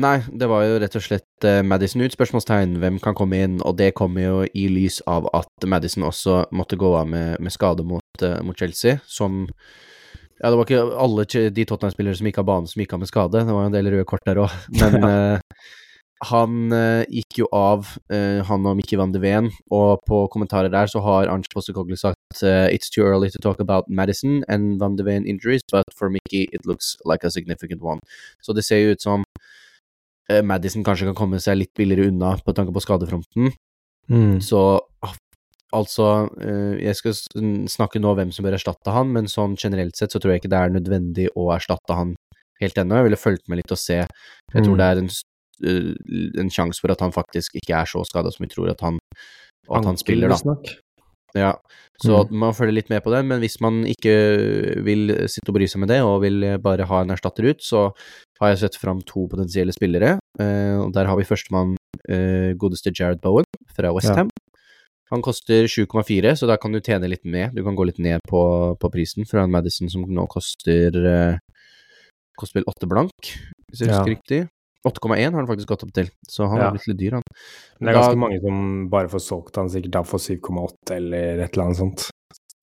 Nei, 0.00 0.20
det 0.30 0.46
var 0.46 0.62
jo 0.62 0.76
rett 0.78 0.96
og 1.00 1.02
slett 1.02 1.46
uh, 1.48 1.62
Madison 1.66 2.04
ut, 2.04 2.14
spørsmålstegn. 2.14 2.76
Hvem 2.78 3.00
kan 3.02 3.16
komme 3.18 3.40
inn? 3.42 3.56
Og 3.66 3.74
det 3.80 3.90
kommer 3.98 4.22
jo 4.22 4.42
i 4.46 4.68
lys 4.70 5.00
av 5.10 5.26
at 5.34 5.66
Madison 5.66 6.06
også 6.06 6.44
måtte 6.54 6.78
gå 6.78 6.92
av 6.94 7.08
med, 7.10 7.40
med 7.42 7.54
skade 7.54 7.82
mot, 7.88 8.22
uh, 8.22 8.38
mot, 8.46 8.58
Chelsea, 8.58 9.00
som 9.10 9.48
Ja, 10.40 10.48
det 10.48 10.56
var 10.56 10.64
ikke 10.64 10.80
alle 11.04 11.26
de 11.52 11.66
Tottenham-spillere 11.68 12.16
som 12.16 12.28
gikk 12.28 12.40
av 12.40 12.48
banen 12.48 12.70
som 12.70 12.80
gikk 12.80 12.94
av 12.96 13.02
med 13.02 13.10
skade, 13.10 13.44
det 13.44 13.54
var 13.54 13.68
en 13.68 13.74
del 13.74 13.90
røde 13.92 14.08
kort 14.08 14.24
der 14.24 14.40
òg, 14.40 14.54
men 14.80 15.04
uh, 15.04 15.66
han 16.30 16.72
uh, 16.72 17.02
gikk 17.12 17.42
jo 17.42 17.48
av, 17.56 17.90
uh, 18.12 18.40
han 18.48 18.68
og 18.68 18.78
Mikki 18.78 18.96
van 19.00 19.12
de 19.12 19.20
Ven, 19.20 19.50
og 19.68 20.00
på 20.08 20.22
kommentarer 20.32 20.72
der 20.72 20.88
så 20.88 21.02
har 21.04 21.28
Arnt 21.28 21.48
Postekoglu 21.52 21.96
sagt 22.00 22.40
It's 22.40 22.88
too 22.88 23.04
early 23.04 23.28
to 23.28 23.40
talk 23.42 23.60
about 23.60 23.88
Madison 23.88 24.40
and 24.48 24.78
van 24.80 24.96
de 24.96 25.04
Ven 25.04 25.28
injuries, 25.28 25.64
but 25.72 25.84
for 25.92 26.08
Mikki 26.08 26.46
it 26.52 26.64
looks 26.64 26.96
like 27.04 27.26
a 27.26 27.30
significant 27.30 27.82
one. 27.82 28.00
Så 28.40 28.52
det 28.56 28.64
ser 28.64 28.80
jo 28.80 28.94
ut 28.94 29.02
som 29.02 29.24
Madison 30.44 30.84
kanskje 30.86 31.08
kan 31.08 31.16
komme 31.18 31.40
seg 31.42 31.58
litt 31.58 31.72
billigere 31.74 32.06
unna 32.12 32.36
på 32.46 32.54
tanke 32.54 32.72
på 32.72 32.80
skadefronten. 32.84 33.50
Mm. 34.08 34.38
Så 34.40 34.78
altså 35.76 36.06
Jeg 36.80 36.96
skal 36.98 37.14
snakke 37.70 38.00
nå 38.02 38.12
om 38.12 38.18
hvem 38.18 38.30
som 38.34 38.46
bør 38.46 38.56
erstatte 38.58 38.94
han, 38.94 39.12
men 39.14 39.30
sånn 39.30 39.56
generelt 39.60 39.98
sett 39.98 40.12
så 40.14 40.20
tror 40.20 40.34
jeg 40.34 40.42
ikke 40.42 40.52
det 40.52 40.60
er 40.60 40.74
nødvendig 40.74 41.28
å 41.38 41.50
erstatte 41.54 41.96
han 41.96 42.14
helt 42.60 42.78
ennå. 42.78 42.98
Jeg 42.98 43.08
ville 43.08 43.20
fulgt 43.20 43.46
med 43.48 43.62
litt 43.62 43.72
og 43.72 43.80
se. 43.80 44.02
Jeg 44.02 44.64
tror 44.64 44.74
mm. 44.74 44.80
det 44.80 44.88
er 44.88 45.02
en 45.02 45.12
Eh, 45.66 45.92
en 46.40 46.52
sjanse 46.52 46.80
for 46.80 46.92
at 46.92 47.02
han 47.04 47.12
faktisk 47.14 47.58
ikke 47.60 47.82
er 47.82 47.88
så 47.88 48.02
skada 48.08 48.32
som 48.32 48.46
vi 48.46 48.52
tror 48.52 48.70
at 48.72 48.80
han, 48.84 49.00
at 49.68 49.86
han 49.86 49.98
spiller, 50.00 50.32
da. 50.32 50.56
Ja, 51.36 51.50
så 52.02 52.24
mm. 52.24 52.32
man 52.42 52.54
følger 52.56 52.74
litt 52.74 52.88
med 52.90 53.04
på 53.04 53.12
det, 53.14 53.20
men 53.28 53.38
hvis 53.38 53.60
man 53.62 53.84
ikke 53.86 54.14
vil 54.82 55.12
sitte 55.30 55.52
og 55.52 55.60
bry 55.60 55.68
seg 55.70 55.84
med 55.84 55.92
det, 55.92 56.00
og 56.02 56.24
vil 56.24 56.42
bare 56.62 56.88
ha 56.90 57.02
en 57.04 57.14
erstatter 57.14 57.46
ut, 57.52 57.62
så 57.62 57.84
har 58.40 58.50
jeg 58.50 58.64
sett 58.64 58.80
fram 58.80 59.04
to 59.06 59.28
potensielle 59.30 59.74
spillere. 59.76 60.16
Uh, 60.40 60.80
og 60.80 60.94
Der 60.96 61.06
har 61.06 61.20
vi 61.20 61.28
førstemann, 61.28 61.76
godeste 62.58 62.90
Jared 62.90 63.20
Bowen 63.22 63.46
fra 63.76 63.92
Westham. 63.94 64.32
Ja. 64.32 64.49
Han 65.10 65.24
koster 65.26 65.66
7,4, 65.66 66.36
så 66.38 66.46
da 66.46 66.56
kan 66.60 66.74
du 66.74 66.78
tjene 66.78 67.10
litt 67.10 67.26
med. 67.26 67.56
Du 67.56 67.64
kan 67.66 67.74
gå 67.78 67.86
litt 67.88 67.98
ned 67.98 68.22
på, 68.30 68.42
på 68.78 68.90
prisen 68.94 69.26
fra 69.26 69.42
en 69.44 69.50
Madison 69.50 69.90
som 69.90 70.06
nå 70.06 70.26
koster 70.30 70.94
uh, 71.02 71.60
koster 72.40 72.60
vel 72.60 72.70
8 72.70 72.88
blank, 72.90 73.32
hvis 73.68 73.82
jeg 73.82 73.90
husker 73.90 74.12
ja. 74.12 74.16
riktig. 74.16 74.40
8,1 74.86 75.34
har 75.34 75.36
han 75.36 75.48
faktisk 75.48 75.68
gått 75.68 75.82
opp 75.84 75.90
til, 75.92 76.06
så 76.24 76.46
han 76.48 76.56
ja. 76.56 76.68
har 76.68 76.76
blitt 76.76 76.86
litt 76.88 77.00
dyr, 77.02 77.18
han. 77.18 77.24
Men 77.76 77.88
det 77.88 77.90
er 77.90 77.98
ganske 77.98 78.14
da, 78.14 78.20
mange 78.22 78.38
som 78.40 78.62
bare 78.92 79.10
får 79.12 79.22
solgt 79.26 79.60
han 79.60 79.68
sikkert 79.72 79.96
da 79.98 80.02
for 80.08 80.24
7,8 80.24 80.94
eller 80.96 81.42
et 81.44 81.50
eller 81.50 81.66
annet 81.66 81.80
sånt. 81.82 82.06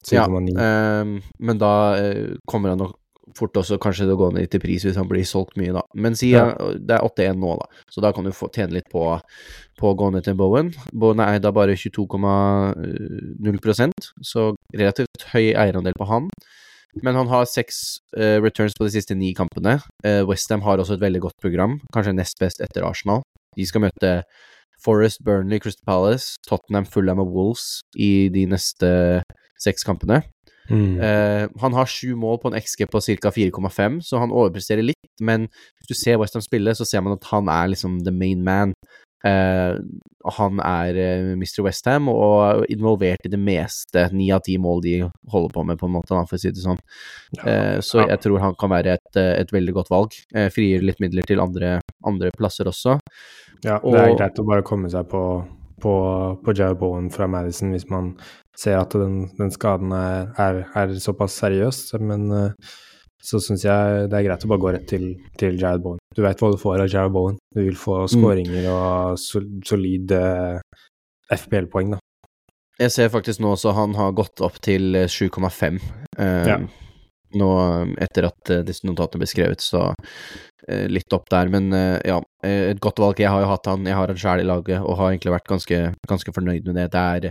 7,9. 0.07 0.15
Ja, 0.15 0.63
eh, 0.63 1.11
men 1.49 1.61
da 1.61 1.73
eh, 1.99 2.39
kommer 2.49 2.73
han 2.73 2.81
nok 2.81 2.95
fort 3.35 3.57
også 3.59 3.75
kanskje 3.81 4.05
det 4.07 4.13
å 4.15 4.19
gå 4.21 4.27
ned 4.31 4.41
litt 4.45 4.57
i 4.57 4.63
pris 4.63 4.83
hvis 4.85 4.99
han 4.99 5.09
blir 5.09 5.25
solgt 5.27 5.55
mye, 5.59 5.73
da. 5.75 5.83
Men 5.97 6.13
si 6.17 6.27
ja. 6.31 6.43
det 6.77 6.95
er 6.97 7.07
8-1 7.07 7.37
nå, 7.41 7.51
da, 7.59 7.65
så 7.91 7.97
da 8.05 8.09
kan 8.15 8.23
du 8.27 8.31
få 8.35 8.45
tjene 8.53 8.75
litt 8.77 8.89
på, 8.93 9.03
på 9.79 9.85
å 9.89 9.97
gå 9.97 10.07
ned 10.13 10.23
til 10.27 10.35
Bowen. 10.39 10.67
Bowen 10.93 11.21
er 11.23 11.35
da 11.43 11.49
bare 11.55 11.79
22,0% 11.79 13.91
så 14.31 14.41
relativt 14.75 15.21
høy 15.33 15.45
eierandel 15.51 15.95
på 15.97 16.09
han. 16.11 16.25
Men 17.05 17.13
han 17.19 17.29
har 17.29 17.45
seks 17.49 17.75
uh, 18.17 18.37
returns 18.41 18.75
på 18.77 18.85
de 18.87 18.93
siste 18.95 19.13
ni 19.17 19.33
kampene. 19.37 19.73
Uh, 20.05 20.23
Westham 20.25 20.63
har 20.65 20.77
også 20.81 20.93
et 20.97 21.03
veldig 21.03 21.21
godt 21.27 21.37
program, 21.43 21.73
kanskje 21.93 22.17
nest 22.17 22.35
best 22.41 22.57
etter 22.63 22.85
Arsenal. 22.87 23.21
De 23.57 23.65
skal 23.67 23.81
møte 23.85 24.09
Forest, 24.81 25.21
Burnley, 25.25 25.59
Crystal 25.61 25.85
Palace, 25.85 26.25
Tottenham, 26.47 26.85
Fulham 26.85 27.21
og 27.21 27.33
Wolves 27.33 27.81
i 27.97 28.29
de 28.33 28.45
neste 28.49 28.89
seks 29.61 29.85
kampene. 29.85 30.23
Mm. 30.69 30.99
Uh, 30.99 31.47
han 31.61 31.75
har 31.77 31.89
sju 31.91 32.13
mål 32.19 32.39
på 32.43 32.51
en 32.51 32.59
XG 32.59 32.87
på 32.91 33.01
ca. 33.01 33.33
4,5, 33.33 33.99
så 34.03 34.21
han 34.21 34.35
overpresterer 34.35 34.85
litt. 34.85 35.11
Men 35.19 35.47
hvis 35.49 35.91
du 35.91 35.97
ser 35.97 36.21
Westham 36.21 36.43
spille, 36.45 36.75
så 36.75 36.87
ser 36.87 37.03
man 37.05 37.17
at 37.17 37.27
han 37.31 37.51
er 37.51 37.73
liksom 37.73 38.01
the 38.05 38.13
main 38.13 38.43
man. 38.45 38.75
Uh, 39.25 39.79
han 40.37 40.59
er 40.61 40.93
uh, 40.93 41.01
eh, 41.01 41.29
Mr. 41.39 41.63
Westham 41.65 42.09
og 42.11 42.67
involvert 42.69 43.25
i 43.25 43.31
det 43.31 43.39
meste. 43.41 44.03
Ni 44.13 44.29
av 44.35 44.43
ti 44.45 44.57
mål 44.61 44.83
de 44.83 44.95
holder 45.31 45.53
på 45.55 45.63
med, 45.65 45.79
på 45.79 45.87
en 45.87 45.95
måte, 45.95 46.19
for 46.29 46.37
å 46.37 46.41
si 46.41 46.51
det 46.53 46.63
sånn. 46.63 46.79
Uh, 47.41 47.79
så 47.83 48.05
jeg 48.05 48.21
tror 48.23 48.43
han 48.43 48.57
kan 48.59 48.71
være 48.75 48.97
et, 48.99 49.11
et 49.17 49.53
veldig 49.53 49.77
godt 49.79 49.91
valg. 49.93 50.17
frigjør 50.53 50.85
litt 50.89 51.01
midler 51.03 51.27
til 51.27 51.41
andre, 51.43 51.77
andre, 52.05 52.31
plasser 52.37 52.69
også. 52.69 52.97
Ja, 53.65 53.79
det 53.81 54.03
er 54.03 54.17
greit 54.19 54.37
å 54.37 54.45
bare 54.47 54.65
komme 54.67 54.91
seg 54.93 55.07
på, 55.09 55.21
på, 55.81 55.93
på 56.43 56.55
Jared 56.57 56.79
Bowen 56.81 57.09
fra 57.13 57.27
Madison 57.31 57.73
hvis 57.75 57.87
man 57.91 58.13
ser 58.57 58.79
at 58.79 58.95
den, 58.97 59.27
den 59.37 59.53
skaden 59.53 59.93
er, 59.93 60.31
er, 60.41 60.63
er, 60.73 60.95
såpass 61.01 61.37
seriøs, 61.43 61.81
men 62.01 62.31
så 63.21 63.41
syns 63.43 63.65
jeg 63.65 64.07
det 64.09 64.17
er 64.17 64.25
greit 64.25 64.45
å 64.45 64.49
bare 64.49 64.63
gå 64.63 64.73
rett 64.73 64.87
til, 64.89 65.07
til 65.37 65.57
Jared 65.59 65.83
Bowen. 65.83 66.01
Du 66.15 66.23
vet 66.25 66.41
hva 66.41 66.49
du 66.53 66.57
får 66.61 66.83
av 66.85 66.89
Jared 66.89 67.13
Bowen. 67.13 67.37
Du 67.53 67.61
vil 67.61 67.77
få 67.77 68.03
mm. 68.05 68.09
skåringer 68.13 68.67
og 68.71 69.21
sol, 69.21 69.47
solide 69.67 70.21
FPL-poeng, 71.33 71.95
da. 71.95 72.01
Jeg 72.77 72.93
ser 72.93 73.09
faktisk 73.13 73.41
nå 73.41 73.55
også 73.55 73.73
han 73.73 73.95
har 73.97 74.13
gått 74.17 74.41
opp 74.45 74.61
til 74.65 75.05
7,5 75.09 75.81
Uh, 76.17 76.47
ja. 76.49 76.55
Nå 77.39 77.49
etter 78.03 78.29
at 78.29 78.53
uh, 78.53 78.63
disse 78.65 78.87
notatene 78.87 79.23
ble 79.23 79.29
skrevet, 79.29 79.63
så 79.63 79.89
uh, 79.91 80.85
litt 80.91 81.13
opp 81.15 81.29
der. 81.33 81.51
Men 81.53 81.69
uh, 81.73 81.97
ja, 82.05 82.21
et 82.47 82.81
godt 82.83 83.01
valg. 83.03 83.21
Jeg 83.21 83.31
har 83.33 83.43
jo 83.43 83.51
hatt 83.51 83.69
han, 83.71 83.85
jeg 83.87 83.97
har 83.97 84.13
han 84.13 84.21
sjæl 84.21 84.43
i 84.43 84.47
laget 84.47 84.81
og 84.81 84.97
har 85.01 85.13
egentlig 85.13 85.35
vært 85.37 85.51
ganske, 85.51 85.83
ganske 86.09 86.33
fornøyd 86.35 86.67
med 86.69 86.79
det. 86.79 86.89
Det 86.95 87.03
er 87.03 87.29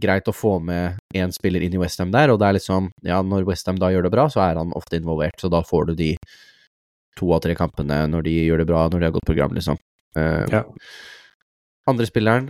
greit 0.00 0.28
å 0.30 0.34
få 0.34 0.56
med 0.64 0.98
én 1.14 1.32
spiller 1.34 1.62
inn 1.62 1.76
i 1.76 1.80
Westham 1.80 2.10
der, 2.14 2.32
og 2.32 2.40
det 2.42 2.48
er 2.48 2.56
liksom 2.56 2.90
Ja, 3.06 3.20
når 3.22 3.46
Westham 3.46 3.78
da 3.78 3.92
gjør 3.94 4.08
det 4.08 4.14
bra, 4.16 4.26
så 4.32 4.42
er 4.42 4.58
han 4.58 4.74
ofte 4.74 4.98
involvert, 4.98 5.38
så 5.38 5.50
da 5.52 5.60
får 5.62 5.92
du 5.92 5.94
de 6.00 6.10
to 7.14 7.30
av 7.30 7.44
tre 7.44 7.54
kampene 7.54 8.00
når 8.10 8.26
de 8.26 8.32
gjør 8.48 8.64
det 8.64 8.66
bra, 8.72 8.88
når 8.90 8.98
de 8.98 9.06
har 9.06 9.14
gått 9.14 9.28
program, 9.28 9.54
liksom. 9.54 9.78
Ja. 10.18 10.64
Andre 11.90 12.06
spilleren 12.08 12.48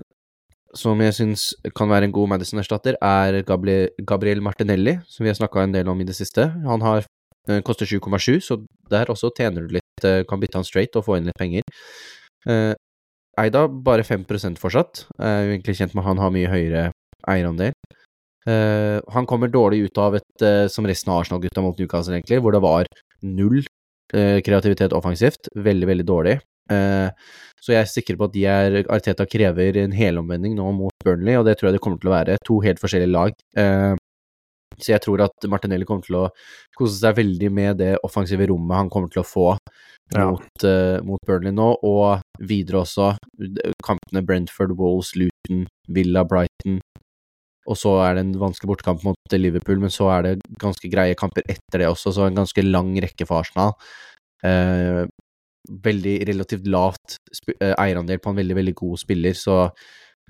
som 0.79 1.01
jeg 1.03 1.15
syns 1.17 1.49
kan 1.77 1.91
være 1.91 2.09
en 2.09 2.15
god 2.15 2.31
Madison-erstatter, 2.35 2.99
er 3.03 3.41
Gabriel 3.47 4.43
Martinelli, 4.45 4.97
som 5.09 5.25
vi 5.25 5.31
har 5.33 5.39
snakka 5.39 5.65
en 5.65 5.75
del 5.75 5.91
om 5.91 6.01
i 6.01 6.07
det 6.09 6.17
siste. 6.19 6.47
Han 6.67 6.85
har, 6.85 7.07
uh, 7.51 7.61
koster 7.67 7.89
7,7, 7.89 8.41
så 8.43 8.59
der 8.91 9.13
også 9.13 9.33
tjener 9.37 9.65
du 9.65 9.77
litt, 9.79 10.07
uh, 10.07 10.23
kan 10.29 10.43
bytte 10.43 10.61
han 10.61 10.67
straight 10.67 10.97
og 10.99 11.07
få 11.09 11.19
inn 11.19 11.29
litt 11.31 11.39
penger. 11.41 11.67
Uh, 12.49 12.75
Eida 13.41 13.67
bare 13.67 14.05
5 14.07 14.27
fortsatt. 14.61 15.07
Jeg 15.19 15.27
er 15.27 15.53
egentlig 15.53 15.77
kjent 15.79 15.95
med 15.95 16.05
at 16.05 16.11
han 16.13 16.23
har 16.23 16.35
mye 16.35 16.51
høyere 16.51 16.85
eierandel. 17.31 17.73
Uh, 18.45 19.01
han 19.15 19.27
kommer 19.27 19.49
dårlig 19.49 19.89
ut 19.89 19.99
av 19.99 20.19
et, 20.21 20.47
som 20.71 20.87
resten 20.87 21.11
av 21.11 21.23
Arsenal-gutta 21.23 21.65
mot 21.65 21.79
Newcastle, 21.79 22.19
egentlig, 22.19 22.43
hvor 22.45 22.55
det 22.55 22.63
var 22.63 22.91
null 23.25 23.65
kreativitet 24.15 24.93
offensivt. 24.95 25.49
Veldig, 25.57 25.87
veldig 25.89 26.05
dårlig. 26.07 26.35
Så 26.71 27.73
jeg 27.73 27.81
er 27.81 27.91
sikker 27.91 28.17
på 28.21 28.29
at 28.29 28.35
de 28.35 28.45
er, 28.49 28.79
Arteta 28.93 29.27
krever 29.29 29.77
en 29.83 29.93
helomvending 29.97 30.55
nå 30.57 30.71
mot 30.77 31.05
Burnley, 31.05 31.37
og 31.37 31.47
det 31.49 31.59
tror 31.59 31.71
jeg 31.71 31.79
det 31.79 31.83
kommer 31.85 32.01
til 32.01 32.11
å 32.11 32.15
være. 32.15 32.39
To 32.49 32.59
helt 32.65 32.81
forskjellige 32.81 33.13
lag. 33.13 33.37
så 34.81 34.91
jeg 34.91 35.05
tror 35.05 35.23
at 35.27 35.47
Martinelli 35.49 35.87
kommer 35.87 36.05
til 36.07 36.19
å 36.19 36.29
kose 36.77 36.97
seg 36.99 37.17
veldig 37.21 37.51
med 37.55 37.79
det 37.83 37.93
offensive 38.07 38.49
rommet 38.51 38.81
han 38.81 38.91
kommer 38.93 39.13
til 39.13 39.23
å 39.23 39.29
få 39.29 39.47
ja. 40.17 40.27
mot, 40.33 40.67
mot, 41.07 41.21
Burnley 41.29 41.55
nå, 41.55 41.69
og 41.85 42.25
videre 42.41 42.83
også 42.83 43.13
kampene 43.87 44.25
Brentford, 44.27 44.75
Wolves, 44.81 45.15
Luton, 45.21 45.65
Villa, 45.89 46.25
Brighton, 46.29 46.81
og 47.71 47.79
så 47.81 47.95
er 48.05 48.17
det 48.17 48.25
en 48.27 48.35
vanskelig 48.41 48.71
bortekamp 48.71 49.05
mot 49.07 49.37
Liverpool, 49.39 49.81
men 49.81 49.93
så 49.93 50.11
er 50.13 50.27
det 50.27 50.35
ganske 50.61 50.89
greie 50.93 51.17
kamper 51.19 51.47
etter 51.49 51.81
det 51.81 51.89
også, 51.89 52.13
så 52.13 52.27
en 52.27 52.43
ganske 52.43 52.65
lang 52.67 52.93
rekke 53.01 53.27
for 53.29 53.41
Arsenal. 53.41 53.73
Eh, 54.45 55.05
veldig 55.85 56.17
relativt 56.29 56.67
lavt 56.71 57.19
eh, 57.61 57.75
eierandel 57.75 58.21
på 58.21 58.33
en 58.33 58.41
veldig, 58.41 58.57
veldig 58.63 58.75
god 58.85 59.05
spiller, 59.07 59.39
så 59.39 59.69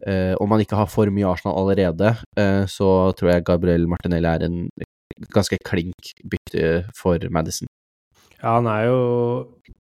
Uh, 0.03 0.35
om 0.43 0.51
man 0.51 0.61
ikke 0.61 0.77
har 0.77 0.89
for 0.91 1.09
mye 1.15 1.29
Arsenal 1.31 1.55
allerede, 1.57 2.11
uh, 2.37 2.65
så 2.69 3.15
tror 3.17 3.31
jeg 3.31 3.45
Gabriel 3.47 3.87
Martinelli 3.89 4.27
er 4.27 4.43
en 4.45 4.57
ganske 5.33 5.57
klink 5.65 6.11
bytte 6.29 6.91
for 6.99 7.23
Madison. 7.33 7.71
Ja, 8.41 8.57
han 8.57 8.67
er 8.69 8.89
jo 8.91 8.99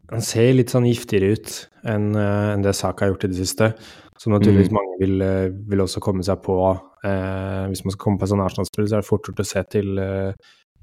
Han 0.08 0.22
ser 0.24 0.54
litt 0.54 0.70
sånn 0.72 0.86
giftigere 0.88 1.34
ut 1.36 1.50
enn 1.84 2.14
uh, 2.16 2.54
enn 2.54 2.62
det 2.64 2.72
Saka 2.78 3.04
har 3.04 3.10
gjort 3.12 3.26
i 3.26 3.32
det 3.34 3.40
siste. 3.42 3.72
Som 4.16 4.32
naturligvis 4.32 4.70
Mm. 4.70 4.78
mange 4.78 4.94
vil, 5.02 5.26
vil 5.68 5.82
også 5.84 6.00
komme 6.00 6.24
seg 6.24 6.40
på. 6.42 6.56
Hvis 7.02 7.84
man 7.84 7.92
skal 7.92 8.00
komme 8.00 8.18
på 8.18 8.24
en 8.24 8.32
sånn 8.32 8.42
Arsenal-spill, 8.42 8.88
så 8.88 8.96
er 8.96 9.04
det 9.04 9.10
fort 9.10 9.28
gjort 9.28 9.42
å 9.44 9.46
se 9.46 9.62
til, 9.70 10.00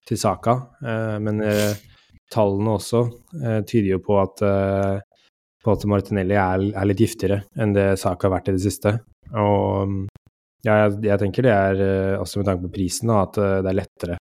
til 0.08 0.20
Saka. 0.22 0.54
Men 1.20 1.42
eh, 1.44 1.74
tallene 2.34 2.76
også 2.78 3.04
eh, 3.42 3.62
tyder 3.68 3.96
jo 3.96 4.02
på 4.06 4.18
at, 4.22 4.44
eh, 4.46 5.00
på 5.64 5.74
at 5.74 5.86
Martinelli 5.90 6.38
er, 6.40 6.68
er 6.74 6.90
litt 6.90 7.02
giftigere 7.02 7.44
enn 7.60 7.76
det 7.76 7.94
Saka 8.02 8.28
har 8.28 8.38
vært 8.38 8.52
i 8.52 8.58
det 8.58 8.64
siste. 8.66 8.98
Og 9.36 10.08
ja, 10.66 10.86
jeg, 10.86 11.00
jeg 11.06 11.22
tenker 11.22 11.46
det 11.46 11.56
er, 11.56 11.82
eh, 11.86 12.20
også 12.22 12.42
med 12.42 12.50
tanke 12.50 12.68
på 12.68 12.76
prisen, 12.80 13.12
da, 13.12 13.24
at 13.28 13.40
eh, 13.42 13.58
det 13.66 13.72
er 13.72 13.80
lettere 13.82 14.20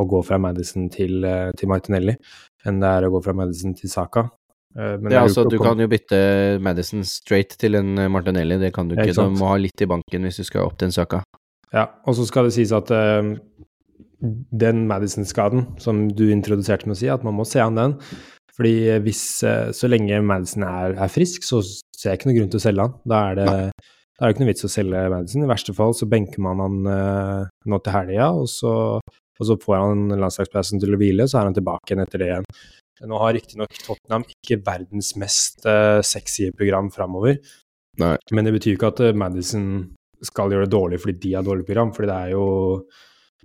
å 0.00 0.06
gå 0.08 0.22
fra 0.24 0.38
Madison 0.40 0.88
til, 0.92 1.18
eh, 1.28 1.50
til 1.58 1.68
Martinelli 1.68 2.14
enn 2.68 2.78
det 2.80 2.94
er 2.96 3.06
å 3.06 3.12
gå 3.12 3.20
fra 3.24 3.34
Madison 3.36 3.76
til 3.76 3.92
Saka. 3.92 4.28
Men 4.72 5.10
Det 5.10 5.16
er 5.18 5.26
altså, 5.26 5.42
du 5.52 5.58
kan 5.60 5.76
jo 5.76 5.84
bytte 5.84 6.18
Madison 6.64 7.02
straight 7.04 7.58
til 7.60 7.76
en 7.76 8.06
Martinelli, 8.08 8.56
det 8.56 8.70
kan 8.72 8.88
du 8.88 8.94
ikke. 8.94 9.10
ikke 9.10 9.26
Du 9.28 9.34
må 9.36 9.50
ha 9.50 9.58
litt 9.60 9.82
i 9.84 9.88
banken 9.90 10.24
hvis 10.24 10.40
du 10.40 10.46
skal 10.48 10.70
opp 10.70 10.78
til 10.80 10.88
en 10.88 10.94
Saka. 10.96 11.20
Ja, 11.72 11.86
og 12.08 12.16
så 12.16 12.24
skal 12.28 12.48
det 12.48 12.54
sies 12.56 12.72
at 12.76 12.88
eh, 12.92 13.34
den 14.22 14.84
Madison-skaden 14.90 15.66
som 15.82 16.04
du 16.14 16.28
introduserte 16.30 16.86
med 16.86 16.96
å 16.96 17.00
si, 17.00 17.08
at 17.10 17.24
man 17.26 17.34
må 17.38 17.46
se 17.48 17.60
an 17.62 17.78
den. 17.78 17.96
Fordi 18.52 18.74
hvis, 19.02 19.22
eh, 19.48 19.70
så 19.72 19.88
lenge 19.88 20.20
Madison 20.28 20.62
er, 20.68 20.94
er 21.00 21.10
frisk, 21.10 21.42
så 21.46 21.62
ser 21.64 22.12
jeg 22.12 22.20
ikke 22.20 22.28
noe 22.30 22.36
grunn 22.38 22.50
til 22.52 22.60
å 22.60 22.64
selge 22.66 22.84
han. 22.86 22.94
Da 23.08 23.20
er 23.30 23.38
det, 23.40 23.46
da 23.48 24.20
er 24.20 24.28
det 24.28 24.34
ikke 24.36 24.44
noe 24.44 24.50
vits 24.52 24.66
å 24.68 24.70
selge 24.74 25.00
Madison. 25.14 25.42
I 25.46 25.50
verste 25.50 25.74
fall 25.74 25.94
så 25.96 26.08
benker 26.10 26.44
man 26.44 26.60
han 26.62 26.76
uh, 26.86 27.46
nå 27.66 27.80
til 27.82 27.96
helga, 27.96 28.28
og, 28.36 28.46
så- 28.52 29.00
og 29.40 29.48
så 29.48 29.56
får 29.58 29.78
han 29.80 30.02
landslagsplassen 30.20 30.78
til 30.82 30.94
å 30.94 31.00
hvile, 31.00 31.24
så 31.26 31.40
er 31.40 31.48
han 31.48 31.56
tilbake 31.56 31.88
igjen 31.90 32.04
etter 32.04 32.20
det 32.22 32.28
igjen. 32.28 32.46
Nå 33.08 33.18
har 33.18 33.32
riktignok 33.34 33.72
Tottenham 33.82 34.22
ikke 34.30 34.60
verdens 34.62 35.14
mest 35.18 35.64
uh, 35.66 35.98
sexy 36.06 36.52
program 36.54 36.92
framover, 36.94 37.40
men 37.98 38.46
det 38.46 38.52
betyr 38.54 38.76
ikke 38.76 38.92
at 38.92 39.00
Madison 39.18 39.64
skal 40.22 40.52
gjøre 40.54 40.68
det 40.68 40.72
dårlig 40.76 41.00
fordi 41.02 41.18
de 41.24 41.32
har 41.34 41.42
dårlig 41.48 41.66
program, 41.66 41.90
fordi 41.96 42.08
det 42.12 42.18
er 42.28 42.30
jo 42.36 42.44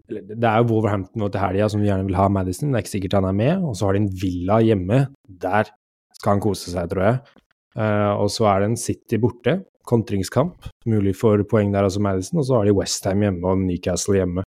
det 0.08 0.48
er 0.48 0.62
jo 0.62 0.70
Wolverhampton 0.72 1.22
nå 1.22 1.30
til 1.34 1.44
helga 1.44 1.68
som 1.72 1.84
gjerne 1.84 2.08
vil 2.08 2.18
ha 2.20 2.28
Madison, 2.32 2.72
det 2.72 2.80
er 2.80 2.86
ikke 2.86 2.96
sikkert 2.96 3.18
han 3.20 3.28
er 3.30 3.36
med. 3.36 3.66
Og 3.68 3.76
så 3.78 3.88
har 3.88 3.98
de 3.98 4.04
en 4.06 4.14
Villa 4.22 4.62
hjemme, 4.64 5.02
der 5.28 5.72
skal 6.16 6.36
han 6.36 6.44
kose 6.44 6.72
seg, 6.74 6.90
tror 6.92 7.06
jeg. 7.06 7.44
Eh, 7.78 8.14
og 8.16 8.32
så 8.34 8.48
er 8.50 8.64
det 8.64 8.72
en 8.72 8.80
City 8.80 9.20
borte, 9.22 9.60
kontringskamp, 9.88 10.68
mulig 10.90 11.14
for 11.20 11.44
poeng 11.50 11.72
der 11.76 11.88
altså 11.88 12.02
Madison. 12.04 12.42
Og 12.42 12.48
så 12.48 12.58
har 12.58 12.68
de 12.68 12.76
Westham 12.78 13.24
hjemme 13.26 13.52
og 13.52 13.62
Newcastle 13.66 14.18
hjemme. 14.20 14.48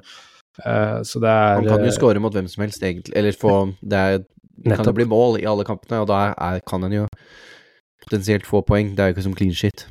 Eh, 0.65 0.97
så 1.07 1.21
det 1.23 1.29
er 1.29 1.55
Han 1.59 1.69
kan 1.69 1.85
jo 1.85 1.91
eh, 1.91 1.97
score 1.99 2.23
mot 2.23 2.35
hvem 2.35 2.49
som 2.51 2.65
helst, 2.65 2.83
egentlig. 2.83 3.15
Eller 3.15 3.37
få 3.37 3.59
Det, 3.81 3.99
er, 3.99 4.25
kan 4.65 4.85
jo 4.85 4.97
bli 4.97 5.07
mål 5.09 5.39
i 5.39 5.47
alle 5.47 5.67
kampene, 5.67 6.01
og 6.01 6.09
da 6.11 6.33
er, 6.33 6.59
kan 6.67 6.83
han 6.83 6.95
jo 6.95 7.05
potensielt 8.05 8.47
få 8.47 8.63
poeng. 8.65 8.95
Det 8.95 9.03
er 9.03 9.11
jo 9.11 9.17
ikke 9.17 9.29
som 9.29 9.37
clean 9.37 9.55
shit. 9.55 9.87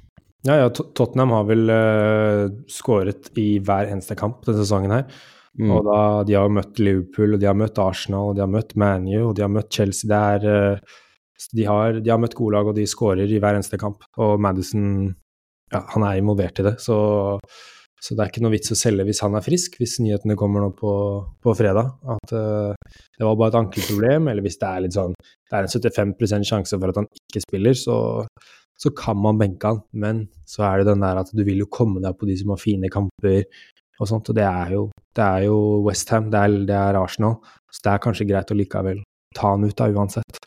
Ja, 0.47 0.55
ja, 0.63 0.69
Tottenham 0.71 1.33
har 1.35 1.49
vel 1.49 1.67
uh, 1.67 2.45
skåret 2.71 3.27
i 3.37 3.59
hver 3.59 3.91
eneste 3.91 4.15
kamp 4.17 4.45
denne 4.47 4.63
sesongen 4.63 4.95
her. 4.95 5.09
Mm. 5.57 5.71
Og 5.75 5.87
da, 5.89 6.01
de 6.29 6.37
har 6.39 6.51
møtt 6.53 6.81
Liverpool, 6.83 7.35
og 7.35 7.43
de 7.43 7.49
har 7.49 7.57
møtt 7.59 7.81
Arsenal, 7.83 8.33
og 8.33 8.39
de 8.39 8.45
har 8.45 8.53
møtt 8.53 8.77
ManU, 8.79 9.31
og 9.31 9.33
de 9.39 9.47
har 9.47 9.53
møtt 9.53 9.73
Chelsea. 9.75 10.11
Det 10.11 10.19
er, 10.19 10.51
eh, 10.53 11.49
de, 11.55 11.65
har, 11.67 12.03
de 12.03 12.13
har 12.13 12.21
møtt 12.21 12.37
gode 12.39 12.59
lag, 12.59 12.69
og 12.69 12.77
de 12.77 12.87
skårer 12.89 13.31
i 13.31 13.41
hver 13.43 13.59
eneste 13.59 13.81
kamp. 13.81 14.05
Og 14.21 14.37
Madison 14.43 15.09
ja, 15.73 15.83
han 15.95 16.07
er 16.07 16.21
involvert 16.21 16.61
i 16.63 16.67
det, 16.69 16.77
så, 16.83 16.99
så 18.01 18.15
det 18.15 18.23
er 18.23 18.31
ikke 18.33 18.45
noe 18.45 18.55
vits 18.55 18.73
å 18.73 18.79
selge 18.79 19.07
hvis 19.09 19.23
han 19.25 19.37
er 19.37 19.45
frisk, 19.45 19.77
hvis 19.81 19.99
nyhetene 20.05 20.37
kommer 20.39 20.65
nå 20.65 20.71
på, 20.79 20.93
på 21.45 21.55
fredag. 21.59 21.91
At 22.15 22.35
uh, 22.37 23.01
det 23.19 23.27
var 23.27 23.37
bare 23.41 23.53
et 23.53 23.61
ankelproblem, 23.63 24.31
eller 24.33 24.47
hvis 24.47 24.61
det 24.61 24.71
er 24.71 24.87
litt 24.87 24.97
sånn 24.97 25.17
Det 25.19 25.59
er 25.59 25.67
en 25.67 26.15
75% 26.15 26.49
sjanse 26.49 26.79
for 26.79 26.93
at 26.93 27.03
han 27.03 27.11
ikke 27.21 27.45
spiller, 27.45 27.77
så, 27.79 27.99
så 28.79 28.95
kan 28.97 29.19
man 29.21 29.41
benke 29.41 29.75
han. 29.75 29.83
Men 29.93 30.27
så 30.49 30.65
er 30.71 30.81
det 30.81 30.93
den 30.93 31.05
der 31.05 31.21
at 31.25 31.35
du 31.35 31.45
vil 31.45 31.65
jo 31.65 31.73
komme 31.73 32.03
deg 32.05 32.17
på 32.19 32.29
de 32.31 32.39
som 32.41 32.55
har 32.55 32.63
fine 32.63 32.93
kamper 32.93 33.43
og 34.01 34.09
sånt, 34.11 34.29
og 34.31 34.35
det 34.39 34.45
er 34.47 34.71
jo, 34.77 34.83
det 35.17 35.25
er 35.25 35.45
jo 35.49 35.59
Westham, 35.87 36.31
det, 36.31 36.39
er- 36.47 36.67
det 36.69 36.77
er 36.79 36.99
Arsenal, 37.01 37.39
så 37.73 37.83
det 37.85 37.93
er 37.93 38.03
kanskje 38.05 38.29
greit 38.29 38.51
å 38.55 38.57
likevel 38.59 39.03
ta 39.35 39.51
han 39.55 39.65
ut 39.65 39.77
da, 39.77 39.89
uansett. 39.93 40.39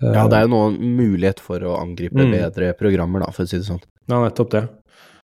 Ja, 0.00 0.28
det 0.30 0.36
er 0.38 0.44
jo 0.46 0.52
noen 0.52 0.76
en 0.78 0.96
mulighet 0.98 1.40
for 1.42 1.58
å 1.66 1.76
angripe 1.80 2.14
Mm. 2.22 2.30
bedre 2.30 2.72
programmer, 2.78 3.20
da, 3.24 3.30
for 3.34 3.42
å 3.42 3.48
si 3.50 3.56
det 3.58 3.66
sånn. 3.66 3.80
Ja, 4.08 4.20
nettopp 4.22 4.50
det. 4.50 4.68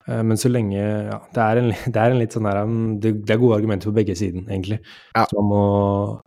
Eh, 0.09 0.23
Men 0.23 0.37
så 0.37 0.49
lenge 0.51 0.79
Ja, 1.11 1.19
det 1.35 1.43
er 1.43 1.57
en, 1.63 1.71
det 1.93 1.97
er 1.97 2.11
en 2.11 2.19
litt 2.19 2.33
sånn 2.35 2.47
der 2.49 2.63
um, 2.63 2.99
Det 3.01 3.13
det 3.27 3.31
er 3.35 3.39
gode 3.43 3.59
argumenter 3.61 3.91
på 3.91 3.95
begge 3.95 4.15
siden, 4.19 4.47
egentlig. 4.51 4.79
Ja. 5.17 5.25
Så 5.27 5.39
man 5.41 5.51
må 5.51 6.21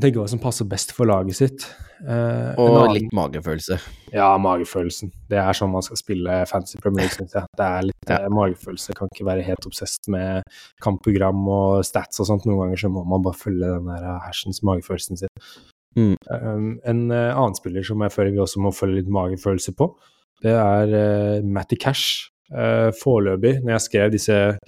tenke 0.00 0.18
hva 0.20 0.28
som 0.28 0.40
passer 0.42 0.66
best 0.68 0.92
for 0.96 1.06
laget 1.08 1.36
sitt. 1.38 1.64
Eh, 2.00 2.54
Og 2.58 2.70
annen- 2.78 2.94
litt 2.94 3.12
magefølelse. 3.12 3.78
Ja, 4.12 4.36
magefølelsen. 4.38 5.10
Det 5.28 5.38
er 5.38 5.52
sånn 5.52 5.70
man 5.72 5.82
skal 5.82 5.96
spille 6.00 6.46
fancy 6.48 6.78
Premier 6.80 7.04
League, 7.04 7.16
syns 7.16 7.34
jeg. 7.36 7.44
Det 7.56 7.66
er 7.66 7.82
litt 7.82 8.08
Ja. 8.08 8.16
eh, 8.24 8.28
magefølelse. 8.28 8.94
Kan 8.96 9.08
ikke 9.14 9.26
være 9.26 9.44
helt 9.44 9.66
obsesst 9.66 10.08
med 10.08 10.42
kampprogram 10.80 11.46
og 11.48 11.84
stats 11.84 12.20
og 12.20 12.26
sånt. 12.26 12.46
Noen 12.46 12.58
ganger 12.66 12.76
så 12.76 12.90
må 12.90 13.04
man 13.06 13.22
bare 13.22 13.34
følge 13.34 13.60
den 13.76 13.86
der 13.86 14.02
uh, 14.16 14.20
hersens 14.26 14.62
magefølelsen 14.62 15.18
sin. 15.18 15.28
Mm. 15.96 16.16
Um, 16.30 16.80
en 16.86 17.10
uh, 17.10 17.34
annen 17.36 17.54
spiller 17.54 17.82
som 17.84 18.00
jeg 18.00 18.12
føler 18.12 18.30
vi 18.32 18.38
også 18.38 18.60
må 18.62 18.70
følge 18.72 19.02
litt 19.02 19.08
magefølelse 19.10 19.74
på, 19.76 19.94
det 20.42 20.52
er 20.52 20.86
uh, 21.38 21.42
Matty 21.44 21.76
Cash. 21.76 22.30
Uh, 22.50 22.90
foreløpig, 22.90 23.62
når 23.62 23.76
jeg 23.78 23.80
skrev 23.80 24.10
disse 24.10 24.58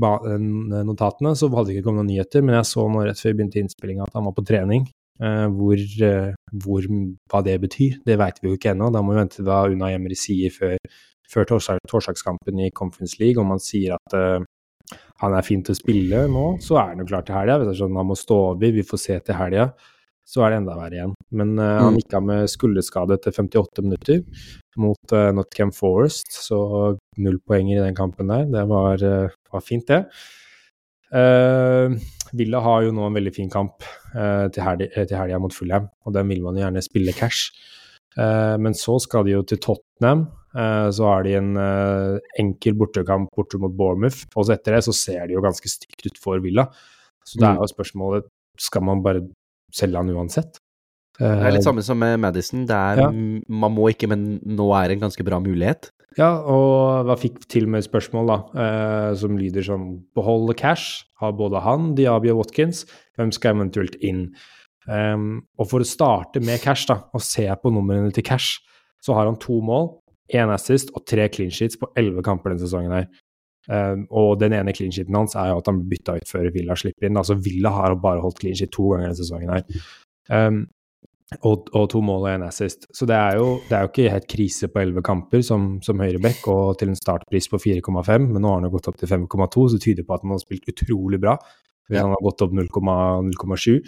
notatene, 0.00 1.34
så 1.36 1.50
hadde 1.52 1.68
det 1.68 1.76
ikke 1.76 1.90
kommet 1.90 2.04
noen 2.04 2.14
nyheter, 2.14 2.44
men 2.44 2.56
jeg 2.56 2.68
så 2.70 2.88
nå 2.88 3.04
rett 3.04 3.20
før 3.20 3.32
vi 3.32 3.38
begynte 3.40 3.60
innspillinga 3.60 4.06
at 4.06 4.16
han 4.16 4.28
var 4.28 4.36
på 4.36 4.44
trening. 4.48 4.86
Eh, 5.20 5.46
hvor, 5.54 5.76
eh, 5.76 6.32
hvor, 6.64 6.86
hva 7.30 7.42
det 7.44 7.60
betyr, 7.62 8.00
det 8.06 8.16
vet 8.18 8.40
vi 8.40 8.48
jo 8.48 8.56
ikke 8.56 8.72
ennå. 8.72 8.90
Da 8.90 9.02
må 9.04 9.12
vi 9.12 9.20
vente 9.20 9.44
hva 9.44 9.66
Una 9.70 9.92
Emry 9.94 10.16
sier 10.18 10.50
før, 10.50 10.78
før 11.30 11.46
torsdag, 11.52 11.82
torsdagskampen 11.90 12.64
i 12.64 12.72
Conference 12.74 13.20
League. 13.20 13.40
Om 13.40 13.54
han 13.54 13.62
sier 13.62 13.94
at 13.98 14.16
uh, 14.16 14.42
han 15.22 15.36
er 15.36 15.46
fin 15.46 15.62
til 15.62 15.76
å 15.76 15.78
spille 15.78 16.24
nå, 16.32 16.46
så 16.64 16.80
er 16.80 16.94
han 16.94 17.04
jo 17.04 17.08
klar 17.12 17.26
til 17.28 17.38
helga. 17.38 17.76
Sånn 17.76 18.00
han 18.00 18.08
må 18.08 18.18
stå 18.18 18.38
over, 18.54 18.74
vi 18.74 18.86
får 18.86 19.02
se 19.04 19.20
til 19.28 19.38
helga, 19.38 19.68
så 20.26 20.44
er 20.46 20.50
det 20.54 20.58
enda 20.62 20.76
verre 20.78 20.96
igjen. 20.98 21.14
Men 21.32 21.54
uh, 21.58 21.80
han 21.82 21.94
Mm. 21.94 21.98
gikk 22.00 22.14
av 22.18 22.22
med 22.28 22.48
skulderskade 22.52 23.16
etter 23.18 23.32
58 23.34 23.82
minutter 23.82 24.22
mot 24.78 25.12
uh, 25.12 25.30
Nottingham 25.34 25.72
Forest, 25.76 26.30
så 26.46 26.96
null 27.18 27.38
poenger 27.46 27.80
i 27.80 27.84
den 27.86 27.94
kampen 27.98 28.28
der. 28.32 28.46
Det 28.48 28.62
var, 28.70 29.02
uh, 29.02 29.28
var 29.52 29.60
fint, 29.66 29.86
det. 29.90 30.06
Uh, 31.12 31.92
Villa 32.32 32.60
har 32.64 32.86
jo 32.86 32.92
nå 32.96 33.04
en 33.10 33.16
veldig 33.18 33.34
fin 33.36 33.50
kamp 33.52 33.82
til 34.12 34.62
helga 34.64 34.86
eh, 34.96 35.04
til 35.08 35.16
helga 35.18 35.38
mot 35.40 35.52
Fulham, 35.52 35.90
og 36.06 36.14
den 36.16 36.28
vil 36.32 36.40
man 36.44 36.56
jo 36.56 36.62
gjerne 36.64 36.82
spille 36.84 37.12
cash. 37.16 37.50
Men 38.16 38.74
så 38.76 38.98
skal 39.00 39.24
de 39.24 39.32
jo 39.34 39.42
til 39.48 39.56
Tottenham. 39.64 40.26
så 40.92 41.04
har 41.08 41.22
de 41.24 41.32
en 41.38 41.54
enkel 42.40 42.74
bortekamp 42.76 43.30
borte 43.36 43.56
mot 43.60 43.72
Bournemouth. 43.72 44.26
Og 44.36 44.44
så 44.44 44.52
etter 44.52 44.76
det 44.76 44.82
så 44.84 44.92
ser 44.92 45.26
det 45.28 45.32
jo 45.36 45.40
ganske 45.44 45.64
stygt 45.72 46.04
ut 46.10 46.18
for 46.20 46.40
Villa. 46.44 46.66
Så 47.24 47.38
det 47.40 47.46
er 47.48 47.54
Mm. 47.56 47.60
jo 47.62 47.68
spørsmålet 47.72 48.26
skal 48.60 48.82
man 48.84 49.00
bare 49.02 49.22
selge 49.74 50.00
han 50.00 50.12
uansett. 50.12 50.60
Det 51.18 51.28
er 51.28 51.52
litt 51.52 51.60
Eh, 51.60 51.68
samme 51.68 51.82
som 51.84 51.98
med 51.98 52.18
Madison. 52.20 52.64
Det 52.66 52.76
er, 52.76 53.02
Ja. 53.02 53.10
Man 53.10 53.74
må 53.74 53.90
ikke, 53.92 54.08
men 54.08 54.40
nå 54.40 54.72
er 54.74 54.88
det 54.88 54.96
en 54.96 55.08
ganske 55.08 55.24
bra 55.24 55.38
mulighet. 55.40 55.90
Ja, 56.18 56.42
og 56.44 57.06
hva 57.06 57.16
fikk 57.16 57.46
til 57.48 57.66
med 57.66 57.82
et 57.82 57.90
spørsmål, 57.90 58.26
da, 58.26 58.38
eh, 58.60 59.14
som 59.14 59.36
lyder 59.36 59.64
som 59.64 60.04
Beholde 60.14 60.54
cash, 60.56 61.04
har 61.20 61.32
både 61.32 61.60
han, 61.62 61.94
Diaby 61.94 62.30
og 62.30 62.44
Watkins, 62.44 62.84
hvem 63.16 63.32
skal 63.32 63.56
eventuelt 63.56 63.96
inn? 64.02 64.34
Um, 64.88 65.44
og 65.58 65.68
for 65.70 65.80
å 65.80 65.86
starte 65.86 66.42
med 66.42 66.60
cash, 66.60 66.86
da, 66.86 67.04
og 67.14 67.22
se 67.22 67.46
på 67.46 67.70
numrene 67.72 68.12
til 68.12 68.24
cash, 68.24 68.58
så 69.02 69.14
har 69.14 69.26
han 69.26 69.36
to 69.36 69.60
mål, 69.60 69.92
én 70.34 70.52
assist 70.52 70.90
og 70.96 71.06
tre 71.06 71.28
clean 71.28 71.50
sheets 71.50 71.78
på 71.78 71.86
elleve 71.96 72.22
kamper 72.24 72.50
denne 72.50 72.64
sesongen 72.66 72.92
her. 72.92 73.06
Ehm, 73.70 74.06
og 74.10 74.40
den 74.40 74.56
ene 74.56 74.74
clean 74.74 74.92
sheeten 74.94 75.14
hans 75.14 75.36
er 75.38 75.52
jo 75.52 75.60
at 75.62 75.68
han 75.70 75.82
bytta 75.88 76.18
ut 76.18 76.30
før 76.30 76.50
Villa 76.54 76.76
slipper 76.78 77.08
inn. 77.08 77.18
Altså 77.20 77.38
Villa 77.38 77.70
har 77.74 77.98
bare 78.02 78.22
holdt 78.24 78.40
clean 78.42 78.58
sheet 78.58 78.72
to 78.74 78.90
ganger 78.90 79.10
denne 79.10 79.18
sesongen 79.20 79.52
her. 79.54 79.82
Um, 80.32 80.64
og, 81.48 81.68
og 81.72 81.86
to 81.88 82.02
mål 82.04 82.26
og 82.26 82.30
en 82.34 82.46
assist. 82.48 82.86
Så 82.92 83.06
det 83.08 83.16
er 83.16 83.38
jo, 83.38 83.56
det 83.68 83.76
er 83.76 83.84
jo 83.84 83.90
ikke 83.92 84.12
helt 84.12 84.28
krise 84.28 84.68
på 84.68 84.82
elleve 84.82 85.04
kamper 85.06 85.44
som, 85.46 85.74
som 85.84 86.00
høyreback, 86.02 86.44
og 86.52 86.78
til 86.80 86.92
en 86.92 86.98
startpris 86.98 87.48
på 87.48 87.60
4,5, 87.62 88.26
men 88.26 88.36
nå 88.36 88.50
har 88.50 88.60
han 88.60 88.68
jo 88.68 88.74
gått 88.74 88.90
opp 88.92 88.98
til 89.00 89.08
5,2, 89.08 89.48
så 89.48 89.78
det 89.78 89.84
tyder 89.86 90.08
på 90.08 90.16
at 90.16 90.26
han 90.26 90.34
har 90.34 90.42
spilt 90.42 90.68
utrolig 90.74 91.22
bra. 91.22 91.38
Hvis 91.88 92.02
han 92.02 92.12
har 92.12 92.24
gått 92.24 92.44
opp 92.44 92.52
0,7. 92.56 93.78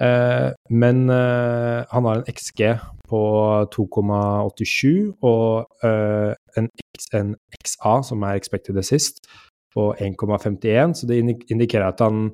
Uh, 0.00 0.48
men 0.72 1.04
uh, 1.12 1.84
han 1.90 2.06
har 2.08 2.22
en 2.22 2.28
XG 2.30 2.62
på 3.10 3.20
2,87 3.74 5.10
og 5.26 5.84
eh, 5.84 6.30
en, 6.58 6.68
en 7.16 7.32
XA, 7.60 7.94
som 8.06 8.26
er 8.26 8.40
expected 8.40 8.78
assist, 8.80 9.22
på 9.74 9.92
1,51, 10.02 10.96
så 10.98 11.06
det 11.06 11.20
indikerer 11.22 11.86
at 11.92 12.02
han, 12.02 12.30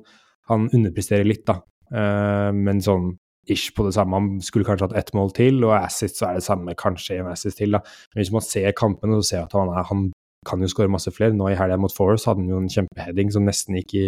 han 0.49 0.69
underpresterer 0.73 1.27
litt, 1.27 1.45
da. 1.47 1.59
Uh, 1.93 2.49
men 2.55 2.81
sånn 2.83 3.13
ish 3.47 3.71
på 3.75 3.85
det 3.85 3.93
samme. 3.95 4.17
Han 4.19 4.41
skulle 4.43 4.67
kanskje 4.67 4.89
hatt 4.89 4.97
ett 4.99 5.13
mål 5.15 5.31
til, 5.35 5.61
og 5.63 5.75
assist 5.77 6.19
så 6.19 6.29
er 6.29 6.39
det 6.39 6.47
samme, 6.47 6.75
kanskje 6.79 7.21
en 7.21 7.31
assist 7.31 7.61
til, 7.61 7.77
da. 7.77 7.83
Men 8.11 8.21
hvis 8.21 8.33
man 8.33 8.45
ser 8.45 8.73
kampene, 8.77 9.19
så 9.21 9.29
ser 9.29 9.39
jeg 9.39 9.49
at 9.49 9.55
han, 9.57 9.71
er, 9.71 9.85
han 9.87 10.07
kan 10.47 10.63
jo 10.63 10.71
skåre 10.71 10.91
masse 10.91 11.13
flere. 11.15 11.35
Nå 11.35 11.51
i 11.51 11.59
helga 11.59 11.77
mot 11.79 11.93
Forest 11.93 12.27
hadde 12.29 12.43
han 12.43 12.51
jo 12.51 12.63
en 12.63 12.71
kjempeheading 12.71 13.31
som 13.35 13.47
nesten 13.47 13.79
gikk 13.79 13.95
i, 13.99 14.07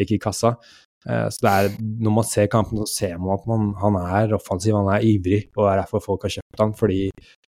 gikk 0.00 0.16
i 0.16 0.22
kassa. 0.22 0.54
Eh, 1.08 1.26
så 1.32 1.44
det 1.44 1.52
er, 1.52 1.70
når 2.04 2.16
man 2.18 2.28
ser 2.28 2.50
kampen, 2.52 2.80
så 2.82 2.88
ser 2.92 3.20
man 3.20 3.38
at 3.38 3.46
man, 3.48 3.70
han 3.80 4.00
er 4.00 4.36
offensiv, 4.36 4.76
han 4.76 4.90
er 4.94 5.06
ivrig. 5.06 5.46
Og 5.56 5.64
det 5.64 5.70
er 5.72 5.82
derfor 5.82 6.04
folk 6.04 6.26
har 6.26 6.36
kjøpt 6.38 6.64
han, 6.64 6.74
fordi 6.76 7.02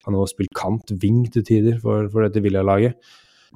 han 0.05 0.17
har 0.17 0.29
spilt 0.29 0.53
kant, 0.57 0.93
wing 1.01 1.25
til 1.33 1.45
tider, 1.47 1.77
for, 1.81 2.07
for 2.13 2.25
dette 2.25 2.43
Villa-laget. 2.43 2.97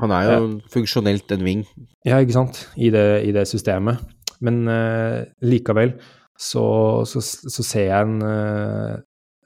Han 0.03 0.11
er 0.11 0.27
jo 0.27 0.35
ja. 0.35 0.49
funksjonelt 0.73 1.31
en 1.31 1.45
ving. 1.47 1.63
Ja, 2.05 2.19
ikke 2.19 2.35
sant, 2.35 2.65
i 2.75 2.91
det, 2.93 3.05
i 3.27 3.31
det 3.35 3.47
systemet. 3.47 4.03
Men 4.43 4.65
uh, 4.67 5.23
likevel 5.45 5.95
så, 6.35 6.65
så, 7.07 7.21
så, 7.23 7.63
ser 7.63 7.87
jeg 7.87 8.09
en, 8.09 8.19
uh, 8.19 8.97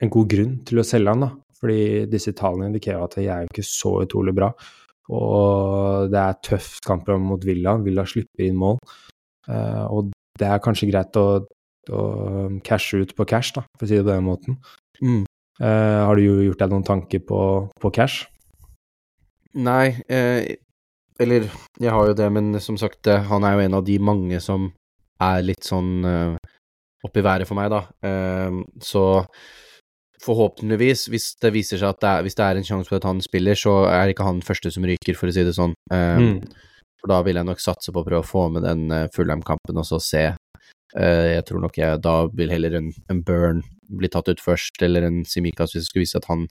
en 0.02 0.12
god 0.12 0.32
grunn 0.32 0.58
til 0.66 0.82
å 0.82 0.88
selge 0.88 1.14
han, 1.14 1.28
da. 1.28 1.32
Fordi 1.60 2.08
disse 2.10 2.34
tallene 2.38 2.72
indikerer 2.72 3.04
at 3.04 3.18
jeg 3.20 3.30
er 3.34 3.46
jo 3.46 3.52
ikke 3.52 3.68
så 3.68 3.94
utrolig 4.06 4.34
bra. 4.36 4.50
Og 5.14 6.10
det 6.14 6.20
er 6.22 6.42
tøft 6.46 6.86
kamper 6.88 7.20
mot 7.22 7.44
Villa. 7.46 7.76
Villa 7.84 8.06
slipper 8.08 8.48
inn 8.48 8.58
mål. 8.58 8.80
Uh, 9.50 9.86
og 9.90 10.12
det 10.40 10.48
er 10.48 10.62
kanskje 10.64 10.90
greit 10.90 11.18
å, 11.20 11.28
å, 11.94 12.04
cashe 12.66 13.04
ut 13.04 13.14
på 13.18 13.28
cash, 13.30 13.54
da, 13.58 13.66
for 13.78 13.86
å 13.86 13.90
si 13.90 13.98
det 13.98 14.06
på 14.06 14.14
den 14.14 14.28
måten. 14.28 14.60
Mm. 15.02 15.24
Uh, 15.60 16.08
har 16.08 16.16
du 16.16 16.24
gjort 16.48 16.62
deg 16.62 16.72
noen 16.72 16.88
tanker 16.88 17.24
på, 17.28 17.40
på 17.80 17.92
cash? 17.96 18.28
Nei, 19.58 19.98
eh, 20.08 20.56
eller 21.20 21.48
jeg 21.80 21.94
har 21.94 22.10
jo 22.10 22.18
det, 22.18 22.28
men 22.32 22.54
som 22.62 22.78
sagt, 22.78 23.08
eh, 23.08 23.24
han 23.32 23.44
er 23.44 23.56
jo 23.56 23.64
en 23.66 23.78
av 23.80 23.86
de 23.88 23.98
mange 24.00 24.40
som 24.44 24.70
er 25.20 25.42
litt 25.44 25.66
sånn 25.68 26.06
opp 26.06 27.10
oppi 27.10 27.24
været 27.24 27.48
for 27.48 27.58
meg, 27.60 27.72
da. 27.72 27.82
Eh, 28.06 28.60
så 28.84 29.26
forhåpentligvis, 30.24 31.08
hvis 31.12 31.30
det 31.40 31.54
viser 31.56 31.80
seg 31.80 31.94
at 31.94 32.02
det 32.04 32.10
er, 32.10 32.24
hvis 32.28 32.36
det 32.36 32.46
er 32.46 32.60
en 32.60 32.68
sjanse 32.68 32.92
for 32.92 33.00
at 33.00 33.08
han 33.08 33.22
spiller, 33.24 33.56
så 33.56 33.86
er 33.88 34.12
ikke 34.12 34.28
han 34.28 34.44
første 34.44 34.72
som 34.76 34.84
ryker, 34.88 35.16
for 35.16 35.32
å 35.32 35.36
si 35.36 35.46
det 35.48 35.56
sånn. 35.56 35.74
Um, 35.94 36.26
mm. 36.26 36.42
For 37.00 37.12
da 37.12 37.22
vil 37.24 37.40
jeg 37.40 37.48
nok 37.48 37.64
satse 37.64 37.94
på 37.96 38.02
å 38.02 38.04
prøve 38.04 38.20
å 38.20 38.28
få 38.28 38.50
med 38.52 38.68
den 38.68 38.92
Fullham-kampen 39.16 39.80
og 39.80 39.88
så 39.88 40.02
se. 40.04 40.26
Uh, 40.98 41.36
jeg 41.36 41.46
tror 41.46 41.62
nok 41.62 41.78
jeg 41.78 42.02
da 42.02 42.16
vil 42.34 42.50
heller 42.50 42.80
en, 42.80 42.90
en 43.12 43.22
Burn 43.26 43.62
bli 44.00 44.10
tatt 44.10 44.30
ut 44.32 44.42
først, 44.42 44.82
eller 44.86 45.06
en 45.06 45.22
Simikas 45.26 45.76
hvis 45.76 45.86
det 45.86 45.92
skulle 45.92 46.06
vise 46.06 46.18
at 46.18 46.30
han 46.30 46.48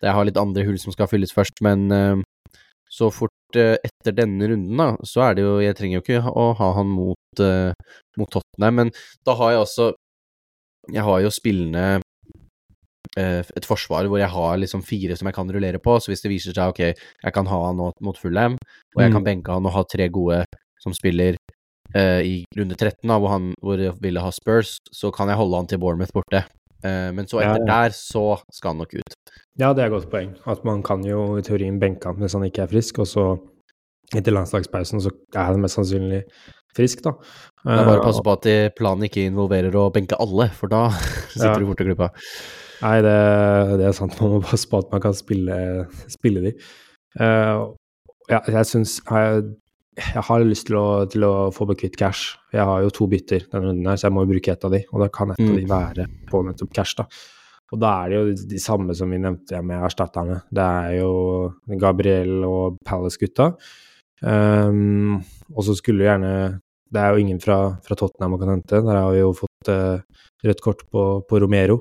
Jeg 0.00 0.14
har 0.16 0.24
litt 0.24 0.40
andre 0.40 0.64
hull 0.64 0.78
som 0.80 0.94
skal 0.94 1.10
fylles 1.10 1.34
først, 1.34 1.62
men 1.62 1.86
uh, 1.94 2.18
så 2.90 3.10
fort 3.14 3.58
uh, 3.58 3.76
etter 3.86 4.16
denne 4.16 4.50
runden, 4.50 4.76
da, 4.80 4.92
så 5.06 5.28
er 5.28 5.38
det 5.38 5.46
jo 5.46 5.56
Jeg 5.62 5.78
trenger 5.78 6.00
jo 6.00 6.04
ikke 6.06 6.34
å 6.34 6.50
ha 6.58 6.70
han 6.80 6.90
mot, 6.90 7.44
mot 8.18 8.30
Tottenham, 8.32 8.80
men 8.82 8.94
da 9.26 9.38
har 9.38 9.54
jeg 9.54 9.66
også 9.66 9.90
Jeg 10.90 11.06
har 11.06 11.20
jo 11.22 11.30
spillende 11.30 12.00
Eh, 13.18 13.42
et 13.58 13.66
forsvar 13.66 14.06
hvor 14.06 14.20
jeg 14.20 14.30
har 14.30 14.58
liksom 14.62 14.84
fire 14.86 15.16
som 15.18 15.26
jeg 15.26 15.34
kan 15.34 15.48
rullere 15.50 15.80
på. 15.82 15.96
Så 15.98 16.12
hvis 16.12 16.22
det 16.22 16.30
viser 16.30 16.54
seg 16.54 16.70
ok, 16.70 16.82
jeg 17.24 17.34
kan 17.34 17.48
ha 17.50 17.62
han 17.66 17.80
nå 17.80 17.90
mot 18.06 18.18
Fullham, 18.18 18.58
og 18.94 19.02
jeg 19.02 19.10
kan 19.10 19.22
mm. 19.22 19.26
benke 19.26 19.56
han 19.56 19.66
og 19.66 19.74
ha 19.74 19.82
tre 19.88 20.06
gode 20.12 20.44
som 20.80 20.94
spiller 20.96 21.38
uh, 21.96 22.20
i 22.22 22.42
runde 22.58 22.76
13, 22.76 23.04
da, 23.08 23.18
hvor 23.18 23.34
han 23.34 23.52
hvor 23.62 23.82
ville 24.02 24.24
ha 24.24 24.32
Spurs, 24.34 24.78
så 24.94 25.12
kan 25.14 25.30
jeg 25.30 25.40
holde 25.40 25.60
han 25.60 25.70
til 25.70 25.80
Bournemouth 25.82 26.14
borte. 26.14 26.44
Uh, 26.84 27.10
men 27.16 27.28
så 27.28 27.42
etter 27.42 27.60
ja, 27.60 27.64
ja. 27.64 27.68
der, 27.72 27.96
så 27.96 28.24
skal 28.54 28.74
han 28.74 28.84
nok 28.84 28.94
ut. 28.96 29.18
Ja, 29.60 29.72
det 29.74 29.84
er 29.84 29.90
et 29.90 29.96
godt 29.96 30.10
poeng. 30.12 30.32
At 30.48 30.64
man 30.64 30.84
kan 30.86 31.04
jo 31.04 31.36
i 31.38 31.44
teorien 31.44 31.80
benke 31.82 32.08
han 32.08 32.20
mens 32.20 32.36
han 32.36 32.46
ikke 32.46 32.64
er 32.64 32.72
frisk, 32.72 33.02
og 33.02 33.10
så 33.10 33.26
etter 34.16 34.34
landslagspausen 34.34 35.02
så 35.02 35.12
er 35.36 35.52
han 35.52 35.60
mest 35.62 35.78
sannsynlig 35.78 36.24
frisk, 36.74 37.02
da. 37.04 37.12
Det 37.60 37.76
er 37.76 37.86
bare 37.86 38.00
å 38.00 38.06
passe 38.06 38.22
på 38.24 38.32
at 38.32 38.48
planen 38.78 39.06
ikke 39.06 39.26
involverer 39.28 39.74
å 39.76 39.90
benke 39.94 40.18
alle, 40.22 40.48
for 40.56 40.72
da 40.72 40.88
sitter 41.34 41.52
ja. 41.52 41.60
du 41.60 41.68
borte 41.68 41.86
gruppa. 41.86 42.10
Nei, 42.80 42.96
det, 43.04 43.16
det, 43.76 43.86
er 43.90 43.96
sant. 43.96 44.16
Man 44.22 44.36
må 44.36 44.40
passe 44.44 44.68
på 44.70 44.80
at 44.80 44.88
man 44.92 45.02
kan 45.04 45.16
spille, 45.16 45.56
spille 46.08 46.42
de. 46.46 46.54
Uh, 47.20 47.74
ja, 48.30 48.40
jeg 48.46 48.68
syns 48.68 48.98
jeg, 50.00 50.22
har 50.26 50.44
lyst 50.46 50.68
til 50.68 50.78
å, 50.80 50.86
til 51.10 51.26
å 51.26 51.34
få 51.54 51.66
meg 51.70 51.80
kvitt 51.80 51.98
cash. 52.00 52.36
Jeg 52.54 52.66
har 52.66 52.84
jo 52.84 52.94
to 52.94 53.06
bytter 53.10 53.44
denne 53.50 53.68
runden, 53.68 53.90
her, 53.90 54.00
så 54.00 54.08
jeg 54.08 54.16
må 54.16 54.24
jo 54.24 54.32
bruke 54.32 54.54
ett 54.54 54.64
av 54.66 54.74
de. 54.74 54.80
Og 54.90 55.04
da 55.04 55.10
kan 55.12 55.34
ett 55.34 55.42
av 55.42 55.52
de 55.52 55.66
mm. 55.66 55.70
være 55.70 56.08
på 56.30 56.42
nettopp 56.46 56.72
cash, 56.76 56.96
da. 56.98 57.06
Og 57.70 57.78
da 57.78 57.92
er 58.02 58.10
det 58.10 58.18
jo 58.18 58.48
de 58.50 58.60
samme 58.62 58.96
som 58.98 59.12
vi 59.12 59.20
nevnte 59.22 59.60
med 59.62 59.84
erstatterne. 59.86 60.40
Det 60.50 60.64
er 60.64 60.96
jo 60.98 61.12
Gabriel 61.78 62.42
og 62.48 62.80
Palace-gutta. 62.86 63.52
Um, 64.20 65.20
og 65.54 65.64
så 65.64 65.72
skulle 65.78 66.04
gjerne 66.04 66.32
Det 66.92 67.00
er 67.00 67.14
jo 67.14 67.22
ingen 67.22 67.38
fra, 67.40 67.78
fra 67.80 67.96
Tottenham 67.96 68.34
man 68.34 68.40
kan 68.42 68.50
hente. 68.56 68.82
Der 68.82 68.98
har 68.98 69.12
vi 69.14 69.22
jo 69.22 69.30
fått 69.38 69.70
uh, 69.70 70.02
rødt 70.44 70.62
kort 70.64 70.82
på, 70.90 71.04
på 71.28 71.40
Romero. 71.40 71.78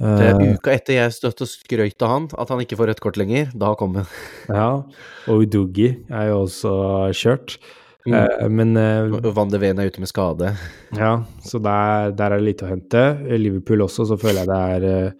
Det 0.00 0.24
er 0.24 0.40
eh, 0.40 0.54
uka 0.56 0.72
etter 0.72 0.96
jeg 0.96 1.14
støtte 1.14 1.44
og 1.44 1.50
skrøt 1.50 2.02
av 2.02 2.10
han, 2.10 2.24
at 2.40 2.50
han 2.50 2.62
ikke 2.64 2.78
får 2.80 2.90
rødt 2.90 3.02
kort 3.04 3.20
lenger. 3.20 3.52
Da 3.58 3.74
kom 3.78 4.00
han. 4.00 4.08
ja, 4.48 4.70
og 5.28 5.44
Udugi 5.44 5.92
er 6.08 6.32
jo 6.32 6.42
også 6.46 6.72
kjørt. 7.16 7.58
Mm. 8.02 8.16
Uh, 8.16 8.48
men 8.50 8.74
uh, 8.74 9.28
Van 9.36 9.52
de 9.52 9.60
Ven 9.62 9.78
er 9.78 9.92
ute 9.92 10.02
med 10.02 10.10
skade. 10.10 10.54
Ja, 10.98 11.22
så 11.44 11.60
der, 11.62 12.10
der, 12.16 12.32
er 12.32 12.40
det 12.42 12.48
lite 12.48 12.66
å 12.66 12.72
hente. 12.72 13.04
Liverpool 13.38 13.86
også, 13.86 14.08
så 14.10 14.18
føler 14.20 14.42
jeg 14.42 14.50
det 14.50 14.58
er, 14.74 15.14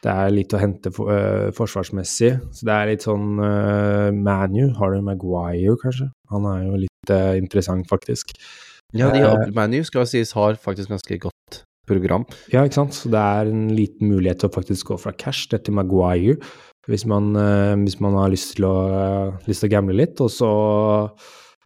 det 0.00 0.14
er 0.14 0.32
litt 0.32 0.54
å 0.54 0.62
hente 0.62 0.94
for, 0.94 1.10
uh, 1.10 1.50
forsvarsmessig. 1.56 2.36
Så 2.54 2.68
det 2.68 2.76
er 2.76 2.92
litt 2.92 3.08
sånn 3.08 3.34
uh, 3.42 4.08
Manu, 4.14 4.68
Harry 4.78 5.02
Maguire, 5.04 5.74
kanskje. 5.82 6.10
Han 6.30 6.46
er 6.54 6.64
jo 6.68 6.84
litt 6.86 7.16
interessant, 7.40 7.88
faktisk. 7.90 8.36
Ja, 8.94 9.10
de 9.14 9.50
Manu 9.54 9.80
skal 9.86 10.06
sies 10.10 10.32
har 10.34 10.56
faktisk 10.58 10.90
ganske 10.90 11.18
godt 11.22 11.29
program. 11.90 12.26
Ja, 12.54 12.64
ikke 12.64 12.80
sant. 12.80 12.96
Så 12.96 13.12
det 13.12 13.20
er 13.20 13.50
en 13.50 13.68
liten 13.74 14.10
mulighet 14.12 14.42
til 14.42 14.50
å 14.50 14.56
faktisk 14.56 14.92
gå 14.92 15.00
fra 15.02 15.14
cash 15.18 15.50
til 15.50 15.76
Maguire 15.76 16.38
hvis 16.90 17.04
man, 17.06 17.34
uh, 17.36 17.76
hvis 17.84 18.00
man 18.02 18.16
har 18.18 18.32
lyst 18.32 18.56
til, 18.56 18.66
å, 18.66 18.76
uh, 18.90 19.44
lyst 19.46 19.62
til 19.62 19.70
å 19.70 19.74
gamble 19.76 19.98
litt. 19.98 20.22
Og 20.24 20.30
så 20.32 20.50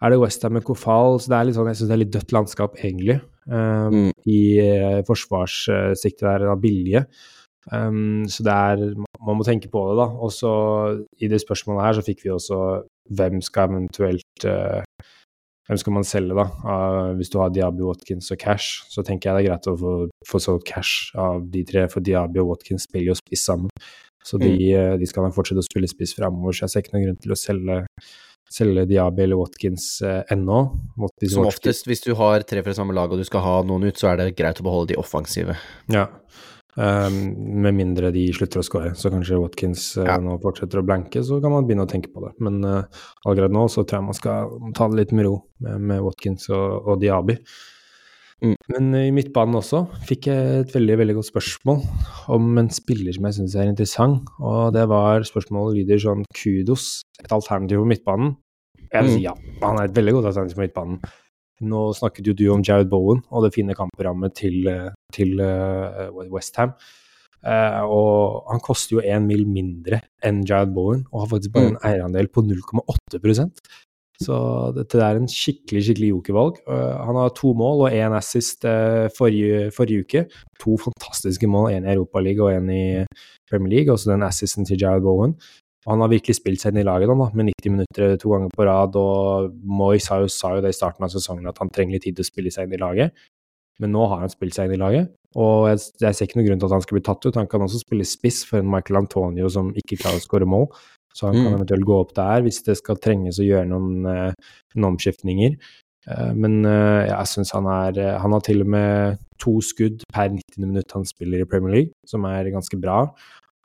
er 0.04 0.12
det 0.12 0.18
Westham 0.20 0.56
med 0.58 0.66
Kofal, 0.66 1.20
så 1.22 1.32
det 1.32 1.38
er 1.38 1.48
litt 1.48 1.56
sånn, 1.56 1.70
jeg 1.70 1.80
syns 1.80 1.90
det 1.90 1.96
er 1.96 2.02
litt 2.02 2.12
dødt 2.12 2.34
landskap, 2.34 2.76
egentlig. 2.82 3.20
Um, 3.46 3.94
mm. 3.94 4.10
I 4.28 4.40
uh, 4.60 5.00
forsvarssiktet 5.08 6.26
der 6.26 6.48
av 6.52 6.60
billige. 6.62 7.04
Um, 7.72 8.26
så 8.28 8.44
det 8.44 8.52
er 8.52 8.82
Man 9.24 9.38
må 9.38 9.44
tenke 9.46 9.70
på 9.72 9.80
det, 9.88 9.96
da. 10.02 10.08
Og 10.20 10.32
så 10.36 10.52
i 11.16 11.30
det 11.32 11.40
spørsmålet 11.40 11.86
her 11.86 11.96
så 11.96 12.04
fikk 12.04 12.26
vi 12.26 12.34
også 12.34 12.58
hvem 13.16 13.40
skal 13.44 13.70
eventuelt 13.70 14.44
uh, 14.44 14.82
hvem 15.68 15.80
skal 15.80 15.94
man 15.96 16.04
selge, 16.04 16.36
da? 16.36 16.44
Uh, 16.60 17.14
hvis 17.18 17.32
du 17.32 17.38
har 17.40 17.52
Diaby, 17.52 17.86
Watkins 17.88 18.28
og 18.34 18.40
Cash, 18.40 18.82
så 18.92 19.04
tenker 19.06 19.30
jeg 19.30 19.36
det 19.36 19.44
er 19.44 19.50
greit 19.52 19.68
å 19.70 19.76
få, 19.80 19.94
få 20.28 20.40
solgt 20.42 20.66
Cash 20.68 21.14
av 21.20 21.46
de 21.54 21.64
tre, 21.68 21.86
for 21.92 22.04
Diaby 22.04 22.42
og 22.42 22.52
Watkins 22.52 22.84
spiller 22.88 23.14
jo 23.14 23.16
spiss 23.18 23.46
sammen. 23.48 23.72
Så 24.24 24.40
de, 24.40 24.52
mm. 24.52 24.60
uh, 24.76 24.92
de 25.00 25.08
skal 25.08 25.24
nok 25.24 25.36
fortsette 25.36 25.64
å 25.64 25.66
spille 25.66 25.88
spiss 25.88 26.14
framover, 26.18 26.56
så 26.56 26.66
jeg 26.66 26.74
ser 26.74 26.84
ikke 26.84 26.96
noen 26.96 27.06
grunn 27.08 27.22
til 27.24 27.32
å 27.32 27.40
selge, 27.40 27.78
selge 28.52 28.86
Diaby 28.92 29.24
eller 29.24 29.40
Watkins 29.40 29.88
uh, 30.04 30.20
ennå. 30.32 30.60
Watkins, 31.00 31.32
Som 31.32 31.48
oftest, 31.48 31.88
hvis 31.88 32.04
du 32.04 32.12
har 32.20 32.44
tre 32.44 32.64
fra 32.64 32.76
samme 32.76 32.96
lag 32.96 33.12
og 33.12 33.20
du 33.20 33.28
skal 33.28 33.44
ha 33.44 33.56
noen 33.64 33.88
ut, 33.88 34.00
så 34.00 34.12
er 34.12 34.20
det 34.20 34.34
greit 34.36 34.60
å 34.60 34.68
beholde 34.68 34.92
de 34.92 35.00
offensive. 35.00 35.56
Ja, 35.92 36.10
Um, 36.74 37.18
med 37.62 37.76
mindre 37.76 38.08
de 38.14 38.24
slutter 38.34 38.58
å 38.58 38.64
skåre. 38.66 38.94
Så 38.98 39.10
kanskje 39.12 39.38
Watkins 39.38 39.92
uh, 40.00 40.08
ja. 40.08 40.16
nå 40.18 40.40
fortsetter 40.42 40.80
å 40.80 40.86
blanke, 40.86 41.22
så 41.22 41.38
kan 41.42 41.54
man 41.54 41.68
begynne 41.68 41.86
å 41.86 41.90
tenke 41.90 42.10
på 42.10 42.24
det. 42.24 42.32
Men 42.42 42.58
uh, 42.66 43.04
allerede 43.22 43.54
nå 43.54 43.68
så 43.70 43.84
tror 43.84 44.00
jeg 44.00 44.08
man 44.08 44.18
skal 44.18 44.56
ta 44.74 44.88
det 44.90 44.98
litt 44.98 45.14
med 45.14 45.28
ro 45.28 45.36
med, 45.62 45.86
med 45.92 46.02
Watkins 46.02 46.48
og, 46.50 46.82
og 46.82 46.98
Diaby. 47.04 47.38
Mm. 48.42 48.56
Men 48.74 48.90
uh, 48.90 49.04
i 49.06 49.14
midtbanen 49.14 49.60
også 49.60 49.84
fikk 50.08 50.28
jeg 50.32 50.64
et 50.64 50.74
veldig 50.74 50.98
veldig 51.04 51.18
godt 51.20 51.30
spørsmål 51.30 51.84
om 52.34 52.62
en 52.64 52.72
spiller 52.74 53.14
som 53.14 53.30
jeg 53.30 53.38
syns 53.38 53.54
er 53.54 53.70
interessant. 53.70 54.34
Og 54.42 54.74
det 54.74 54.88
var 54.90 55.26
spørsmålet 55.30 55.84
lyder 55.84 56.02
sånn 56.02 56.26
Kudos, 56.34 57.04
et 57.22 57.30
alternativ 57.34 57.84
på 57.84 57.92
midtbanen? 57.94 58.34
Jeg 58.90 59.06
vil 59.06 59.14
si 59.14 59.22
mm. 59.22 59.26
ja, 59.28 59.38
han 59.62 59.78
er 59.78 59.86
et 59.86 59.94
veldig 59.94 60.18
godt 60.18 60.32
alternativ 60.32 60.58
på 60.58 60.66
midtbanen. 60.66 60.98
Nå 61.64 61.86
snakket 61.96 62.28
jo 62.28 62.36
du 62.36 62.44
om 62.52 62.64
Jared 62.64 62.90
Bowen 62.92 63.22
og 63.30 63.46
det 63.46 63.54
fine 63.54 63.76
kampprogrammet 63.76 64.36
til, 64.36 64.68
til 65.14 65.40
eh, 65.40 66.12
Westham. 66.32 66.74
Uh, 67.44 67.52
eh, 67.52 67.82
og 67.84 68.44
han 68.48 68.60
koster 68.64 68.96
jo 68.96 69.04
én 69.04 69.26
mil 69.28 69.44
mindre 69.44 70.00
enn 70.24 70.44
Jared 70.48 70.72
Bowen, 70.72 71.04
og 71.12 71.24
har 71.24 71.32
faktisk 71.34 71.52
bare 71.52 71.72
mm. 71.72 71.74
en 71.74 71.82
eierandel 71.90 72.30
på 72.32 72.40
0,8% 72.40 73.60
Så 74.24 74.36
dette 74.76 75.00
er 75.02 75.18
en 75.18 75.28
skikkelig 75.28 75.82
skikkelig 75.84 76.10
jokervalg. 76.14 76.60
Uh, 76.68 76.94
han 77.04 77.18
har 77.20 77.34
to 77.36 77.52
mål 77.52 77.84
og 77.84 77.92
én 77.92 78.16
assist 78.16 78.64
uh, 78.64 79.10
forrige, 79.18 79.70
forrige, 79.76 80.06
uke. 80.06 80.24
To 80.62 80.78
fantastiske 80.80 81.46
mål, 81.50 81.72
én 81.74 81.88
i 81.88 81.96
Europaligaen 81.96 82.46
og 82.46 82.54
én 82.54 82.72
i 82.72 82.84
Premier 83.50 83.74
League. 83.74 83.92
Også 83.92 84.12
den 84.12 84.22
assisten 84.22 84.64
til 84.64 84.78
Jared 84.80 85.02
Bowen. 85.02 85.36
Han 85.84 86.00
har 86.00 86.12
virkelig 86.12 86.38
spilt 86.38 86.62
seg 86.62 86.72
inn 86.72 86.80
i 86.80 86.86
laget 86.86 87.10
da, 87.10 87.28
med 87.36 87.50
90 87.50 87.74
minutter 87.74 88.14
to 88.20 88.32
ganger 88.32 88.52
på 88.56 88.66
rad. 88.68 88.96
og 88.96 89.52
Moyes 89.64 90.08
sa 90.08 90.20
jo, 90.22 90.30
sa 90.32 90.54
jo 90.56 90.64
det 90.64 90.72
i 90.72 90.78
starten 90.78 91.04
av 91.04 91.12
sesongen 91.12 91.50
at 91.50 91.60
han 91.60 91.72
trenger 91.72 91.98
litt 91.98 92.06
tid 92.06 92.16
til 92.16 92.24
å 92.24 92.30
spille 92.30 92.52
seg 92.54 92.68
inn 92.68 92.78
i 92.78 92.80
laget. 92.80 93.26
Men 93.82 93.92
nå 93.92 94.06
har 94.06 94.22
han 94.22 94.32
spilt 94.32 94.56
seg 94.56 94.68
inn 94.70 94.76
i 94.76 94.80
laget, 94.80 95.10
og 95.34 95.66
jeg, 95.66 95.80
jeg 96.04 96.14
ser 96.14 96.28
ikke 96.28 96.38
noen 96.38 96.48
grunn 96.48 96.60
til 96.62 96.68
at 96.68 96.76
han 96.76 96.84
skal 96.84 96.96
bli 96.96 97.06
tatt 97.08 97.26
ut. 97.26 97.38
Han 97.40 97.48
kan 97.50 97.64
også 97.64 97.82
spille 97.82 98.06
spiss 98.06 98.44
for 98.46 98.62
en 98.62 98.70
Michael 98.70 99.00
Antonio 99.02 99.50
som 99.50 99.72
ikke 99.74 99.98
klarer 99.98 100.22
å 100.22 100.24
skåre 100.24 100.48
mål. 100.48 100.68
Så 101.14 101.28
han 101.28 101.36
kan 101.36 101.48
mm. 101.48 101.56
eventuelt 101.58 101.86
gå 101.86 101.96
opp 101.98 102.12
der 102.14 102.42
hvis 102.42 102.62
det 102.66 102.78
skal 102.78 102.98
trenges 103.02 103.40
å 103.42 103.46
gjøre 103.46 103.66
noen, 103.70 104.06
uh, 104.06 104.54
noen 104.74 104.94
omskiftninger. 104.94 105.58
Uh, 106.06 106.30
men 106.38 106.66
jeg 106.68 107.30
syns 107.30 107.54
han 107.56 107.66
er 107.70 107.96
Han 108.20 108.34
har 108.36 108.42
til 108.44 108.60
og 108.60 108.68
med 108.74 109.20
to 109.40 109.56
skudd 109.64 110.02
per 110.12 110.30
90 110.34 110.66
minutt 110.68 110.94
han 110.94 111.06
spiller 111.08 111.42
i 111.42 111.48
Premier 111.50 111.74
League, 111.74 111.94
som 112.06 112.26
er 112.30 112.52
ganske 112.54 112.78
bra. 112.78 113.08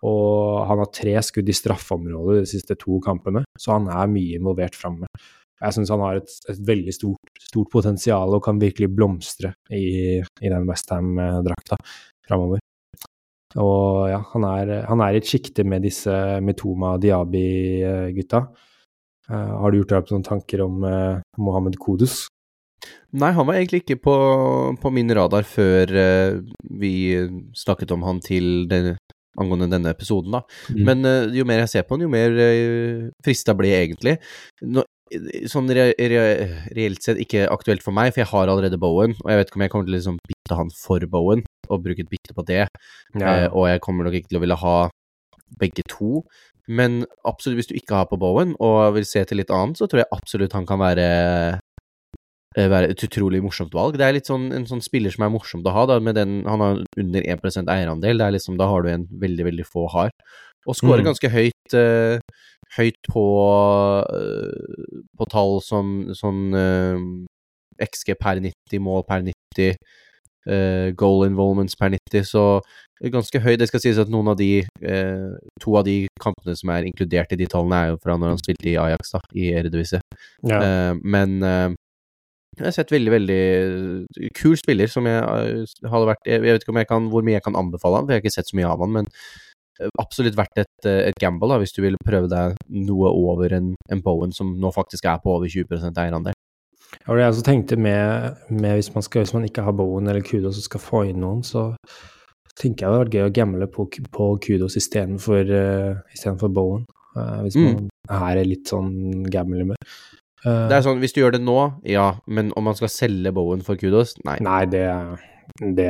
Og 0.08 0.64
han 0.70 0.80
har 0.80 0.94
tre 0.96 1.18
skudd 1.26 1.50
i 1.52 1.56
straffeområdet 1.56 2.44
de 2.44 2.52
siste 2.54 2.78
to 2.80 3.02
kampene, 3.04 3.44
så 3.60 3.76
han 3.76 3.90
er 3.92 4.12
mye 4.12 4.40
involvert 4.40 4.78
framme. 4.80 5.10
Jeg 5.60 5.76
syns 5.76 5.92
han 5.92 6.04
har 6.06 6.22
et, 6.22 6.32
et 6.48 6.62
veldig 6.70 6.94
stort, 6.96 7.42
stort, 7.44 7.68
potensial 7.74 8.32
og 8.36 8.44
kan 8.46 8.62
virkelig 8.62 8.88
blomstre 8.96 9.52
i, 9.76 10.22
i 10.24 10.52
den 10.52 10.68
Westham-drakta 10.70 11.76
framover. 12.28 12.64
Og 13.60 14.08
ja, 14.08 14.22
han 14.36 14.46
er, 14.46 14.74
han 14.88 15.04
er 15.04 15.16
i 15.16 15.20
et 15.20 15.28
sjikte 15.28 15.66
med 15.68 15.84
disse 15.84 16.14
Metoma 16.46 16.96
Diabi-gutta. 17.02 18.44
Uh, 19.30 19.56
har 19.62 19.72
du 19.72 19.80
gjort 19.80 19.92
deg 19.92 20.04
opp 20.04 20.12
noen 20.14 20.26
tanker 20.26 20.64
om 20.64 20.86
uh, 20.86 21.22
Mohammed 21.42 21.76
Kodus? 21.82 22.28
Nei, 23.20 23.34
han 23.36 23.46
var 23.46 23.58
egentlig 23.58 23.84
ikke 23.84 24.00
på, 24.06 24.16
på 24.80 24.92
min 24.94 25.12
radar 25.18 25.46
før 25.50 25.92
uh, 25.92 26.40
vi 26.80 26.94
snakket 27.58 27.92
om 27.94 28.06
han 28.08 28.22
til 28.26 28.64
den, 28.70 28.94
angående 29.40 29.70
denne 29.72 29.94
episoden, 29.96 30.38
da. 30.38 30.44
Mm. 30.70 30.82
Men 30.88 31.12
jo 31.36 31.48
mer 31.48 31.64
jeg 31.64 31.74
ser 31.74 31.88
på 31.88 31.98
han, 31.98 32.06
jo 32.06 32.12
mer 32.12 32.40
frista 33.26 33.56
blir 33.58 33.74
jeg 33.74 33.90
egentlig. 33.90 34.18
Nå, 34.68 34.86
sånn 35.50 35.70
re 35.74 35.90
re 35.98 36.20
reelt 36.76 37.06
sett 37.06 37.20
ikke 37.22 37.48
aktuelt 37.52 37.84
for 37.86 37.96
meg, 37.96 38.12
for 38.14 38.24
jeg 38.24 38.32
har 38.32 38.52
allerede 38.52 38.80
Bowen, 38.82 39.16
og 39.24 39.32
jeg 39.32 39.40
vet 39.40 39.50
ikke 39.50 39.60
om 39.60 39.66
jeg 39.66 39.74
kommer 39.74 39.88
til 39.88 39.96
å 39.96 39.98
liksom 39.98 40.20
bytte 40.30 40.60
han 40.60 40.72
for 40.76 41.06
Bowen, 41.10 41.44
og 41.70 41.84
bruke 41.86 42.06
et 42.06 42.12
bytte 42.12 42.36
på 42.38 42.46
det. 42.48 42.66
Ja. 43.16 43.32
Eh, 43.32 43.48
og 43.50 43.70
jeg 43.70 43.82
kommer 43.86 44.08
nok 44.08 44.20
ikke 44.20 44.32
til 44.34 44.40
å 44.40 44.44
ville 44.46 44.60
ha 44.60 44.78
begge 45.60 45.86
to. 45.90 46.24
Men 46.70 47.02
absolutt, 47.26 47.58
hvis 47.58 47.72
du 47.72 47.78
ikke 47.80 47.98
har 47.98 48.10
på 48.12 48.20
Bowen, 48.22 48.54
og 48.62 48.94
vil 49.00 49.08
se 49.10 49.24
til 49.26 49.42
litt 49.42 49.54
annet, 49.54 49.80
så 49.80 49.90
tror 49.90 50.04
jeg 50.04 50.14
absolutt 50.14 50.54
han 50.54 50.68
kan 50.70 50.82
være 50.82 51.08
eh, 51.10 51.60
være 52.58 52.90
et 52.92 53.04
utrolig 53.06 53.44
morsomt 53.46 53.76
valg. 53.78 53.98
Det 54.00 54.06
er 54.08 54.16
litt 54.16 54.30
sånn 54.30 54.48
en 54.56 54.66
sånn 54.66 54.82
spiller 54.82 55.14
som 55.14 55.28
er 55.28 55.34
morsomt 55.34 55.68
å 55.70 55.74
ha, 55.76 55.84
da, 55.86 56.00
med 56.02 56.18
den 56.18 56.40
Han 56.50 56.64
har 56.64 56.80
under 56.98 57.28
1% 57.36 57.70
eierandel. 57.70 58.18
Det 58.18 58.26
er 58.26 58.34
liksom, 58.36 58.58
da 58.58 58.68
har 58.72 58.84
du 58.84 58.90
en 58.90 59.06
veldig, 59.22 59.46
veldig 59.52 59.68
få 59.70 59.86
har. 59.94 60.10
Og 60.66 60.76
scorer 60.76 61.04
mm. 61.04 61.10
ganske 61.12 61.30
høyt 61.32 61.76
uh, 61.78 62.18
høyt 62.78 63.00
på, 63.10 63.26
uh, 64.10 65.00
på 65.18 65.30
tall 65.32 65.58
som 65.66 65.96
sånn 66.18 66.44
uh, 66.54 67.00
XG 67.82 68.14
per 68.20 68.42
90, 68.44 68.84
mål 68.84 69.06
per 69.10 69.26
90, 69.26 69.80
uh, 70.50 70.92
goal 71.00 71.26
involvements 71.28 71.78
per 71.80 71.94
90, 71.96 72.28
så 72.28 72.46
ganske 73.00 73.40
høy. 73.40 73.54
Det 73.58 73.70
skal 73.70 73.82
sies 73.82 74.00
at 74.02 74.10
noen 74.12 74.34
av 74.34 74.36
de 74.36 74.66
To 75.64 75.78
av 75.80 75.86
de 75.88 76.02
kampene 76.20 76.52
som 76.60 76.72
er 76.74 76.84
inkludert 76.84 77.32
i 77.32 77.38
de 77.40 77.46
tallene, 77.48 77.78
er 77.78 77.94
jo 77.94 78.00
fra 78.04 78.18
når 78.20 78.34
han 78.34 78.42
spilte 78.42 78.68
i 78.68 78.76
Ajax, 78.76 79.14
da, 79.16 79.22
i 79.40 79.54
Eredivisie. 79.56 80.02
Ja. 80.44 80.60
men 81.00 81.78
jeg 82.58 82.66
har 82.66 82.74
sett 82.76 82.92
veldig, 82.92 83.12
veldig 83.14 84.30
kul 84.36 84.56
spiller 84.60 84.90
som 84.92 85.06
jeg 85.08 85.20
hadde 85.92 86.08
vært 86.10 86.26
Jeg 86.28 86.42
vet 86.44 86.64
ikke 86.64 86.74
om 86.74 86.80
jeg 86.82 86.90
kan, 86.90 87.06
hvor 87.14 87.24
mye 87.24 87.38
jeg 87.38 87.46
kan 87.46 87.60
anbefale 87.60 88.00
han, 88.00 88.08
for 88.08 88.16
jeg 88.16 88.20
har 88.20 88.26
ikke 88.26 88.38
sett 88.40 88.50
så 88.50 88.58
mye 88.60 88.72
av 88.72 88.84
han, 88.84 88.98
men 88.98 89.08
absolutt 90.00 90.38
vært 90.38 90.60
et, 90.60 90.86
eh, 90.88 91.08
et 91.10 91.20
gamble 91.22 91.50
da, 91.50 91.60
hvis 91.62 91.74
du 91.76 91.82
vil 91.84 91.98
prøve 92.04 92.30
deg 92.32 92.58
noe 92.90 93.12
over 93.16 93.54
en, 93.56 93.74
en 93.92 94.04
Bowen 94.04 94.34
som 94.36 94.52
nå 94.60 94.72
faktisk 94.76 95.08
er 95.08 95.22
på 95.24 95.38
over 95.38 95.48
20% 95.48 96.00
eierandel. 96.04 96.36
Ja, 97.06 97.14
det 97.14 97.22
jeg 97.22 97.32
også 97.34 97.46
tenkte 97.46 97.78
med, 97.78 98.40
med 98.50 98.76
hvis, 98.76 98.92
man 98.96 99.06
skal, 99.06 99.24
hvis, 99.24 99.34
man 99.34 99.46
ikke 99.48 99.64
har 99.66 99.76
Bowen 99.78 100.10
eller 100.10 100.26
Kudos 100.26 100.60
og 100.60 100.66
skal 100.66 100.84
få 100.84 101.04
inn 101.10 101.22
noen, 101.22 101.44
så 101.46 101.72
tenker 102.60 102.86
jeg 102.86 102.90
det 102.90 102.90
hadde 102.90 103.04
vært 103.06 103.18
gøy 103.18 103.28
å 103.28 103.36
gamble 103.38 103.70
på, 103.72 103.88
på 104.12 104.30
Kudos 104.44 104.76
istedenfor 104.80 105.54
uh, 105.54 106.48
Bowen. 106.50 106.88
Uh, 107.16 107.40
hvis 107.46 107.58
man 107.58 107.86
mm. 107.86 107.92
er 108.20 108.42
litt 108.46 108.70
sånn 108.70 109.24
gamble 109.32 109.72
med. 109.72 109.94
Uh, 110.46 110.68
det 110.72 110.78
er 110.78 110.86
sånn, 110.86 111.02
Hvis 111.04 111.16
du 111.16 111.20
gjør 111.20 111.36
det 111.36 111.42
nå, 111.44 111.58
ja, 111.88 112.14
men 112.32 112.54
om 112.60 112.70
man 112.70 112.78
skal 112.78 112.92
selge 112.92 113.34
Bowen 113.36 113.64
for 113.66 113.80
Kudos, 113.80 114.16
nei. 114.28 114.38
Nei, 114.46 114.62
det, 114.72 114.86
det, 115.60 115.90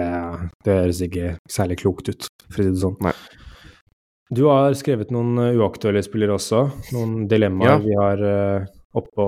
det 0.66 0.80
høres 0.80 1.04
ikke 1.06 1.36
særlig 1.52 1.80
klokt 1.84 2.10
ut, 2.10 2.30
for 2.48 2.64
å 2.64 2.66
si 2.66 2.74
det 2.74 2.82
sånn. 2.82 2.98
Nei. 3.06 3.14
Du 4.30 4.44
har 4.46 4.76
skrevet 4.78 5.10
noen 5.14 5.38
eh, 5.42 5.56
uaktuelle 5.58 6.04
spillere 6.06 6.36
også. 6.38 6.66
Noen 6.94 7.24
dilemmaer 7.30 7.72
ja. 7.72 7.78
vi 7.82 7.96
har 7.98 8.20
uh, 8.22 8.68
oppå, 8.98 9.26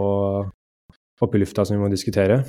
oppe 1.25 1.39
i 1.39 1.41
lufta 1.41 1.65
som 1.65 1.77
vi 1.77 1.81
må 1.81 1.89
diskutere. 1.89 2.43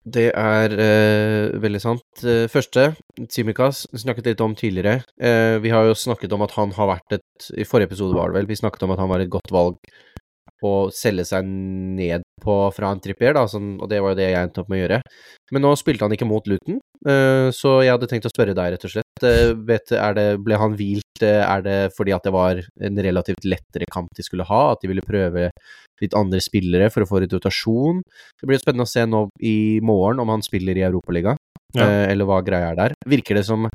Det 0.00 0.30
er 0.32 0.74
uh, 0.74 1.58
veldig 1.62 1.82
sant. 1.82 2.24
Første, 2.50 2.88
Simikas, 3.30 3.84
snakket 3.94 4.32
litt 4.32 4.42
om 4.42 4.56
tidligere. 4.58 5.04
Uh, 5.22 5.62
vi 5.62 5.70
har 5.70 5.86
jo 5.86 5.98
snakket 5.98 6.34
om 6.34 6.46
at 6.46 6.54
han 6.58 6.74
har 6.78 6.96
vært 6.96 7.18
et 7.20 7.50
I 7.62 7.66
forrige 7.68 7.92
episode 7.92 8.18
var 8.18 8.30
det 8.30 8.40
vel, 8.40 8.50
vi 8.50 8.58
snakket 8.58 8.86
om 8.86 8.94
at 8.96 9.02
han 9.02 9.10
var 9.12 9.22
et 9.22 9.30
godt 9.30 9.54
valg 9.54 9.78
å 10.60 10.90
selge 10.92 11.24
seg 11.28 11.46
ned 11.46 12.24
på 12.40 12.54
fra 12.72 12.90
en 12.92 13.00
trippier, 13.02 13.34
da, 13.36 13.46
sånn, 13.48 13.74
og 13.80 13.88
det 13.90 14.00
var 14.02 14.14
jo 14.14 14.20
det 14.20 14.30
jeg 14.30 14.46
endte 14.46 14.62
opp 14.62 14.70
med 14.70 14.78
å 14.78 14.82
gjøre. 14.82 15.00
Men 15.52 15.64
nå 15.64 15.72
spilte 15.78 16.06
han 16.06 16.14
ikke 16.16 16.28
mot 16.28 16.46
Luton, 16.48 16.80
så 17.56 17.74
jeg 17.80 17.92
hadde 17.94 18.08
tenkt 18.10 18.28
å 18.28 18.32
spørre 18.32 18.54
deg, 18.56 18.74
rett 18.74 18.86
og 18.86 18.92
slett. 18.92 19.26
Vet, 19.68 19.92
det, 20.16 20.26
ble 20.44 20.58
han 20.60 20.76
hvilt? 20.78 21.24
Er 21.24 21.64
det 21.64 21.78
fordi 21.96 22.14
at 22.16 22.24
det 22.24 22.32
var 22.32 22.60
en 22.60 23.02
relativt 23.06 23.44
lettere 23.48 23.88
kamp 23.92 24.12
de 24.16 24.24
skulle 24.24 24.46
ha? 24.48 24.62
At 24.72 24.84
de 24.84 24.90
ville 24.92 25.04
prøve 25.04 25.48
litt 26.00 26.16
andre 26.16 26.40
spillere 26.44 26.88
for 26.92 27.04
å 27.04 27.08
få 27.08 27.22
litt 27.24 27.36
rotasjon? 27.36 28.00
Det 28.40 28.48
blir 28.48 28.60
spennende 28.60 28.88
å 28.88 28.92
se 28.92 29.04
nå 29.08 29.26
i 29.44 29.80
morgen 29.84 30.20
om 30.24 30.32
han 30.32 30.44
spiller 30.44 30.80
i 30.80 30.86
Europaligaen, 30.88 31.40
ja. 31.76 31.88
eller 32.08 32.28
hva 32.28 32.40
greia 32.44 32.72
er 32.72 32.80
der. 32.84 32.96
Virker 33.08 33.40
det 33.40 33.46
som 33.48 33.68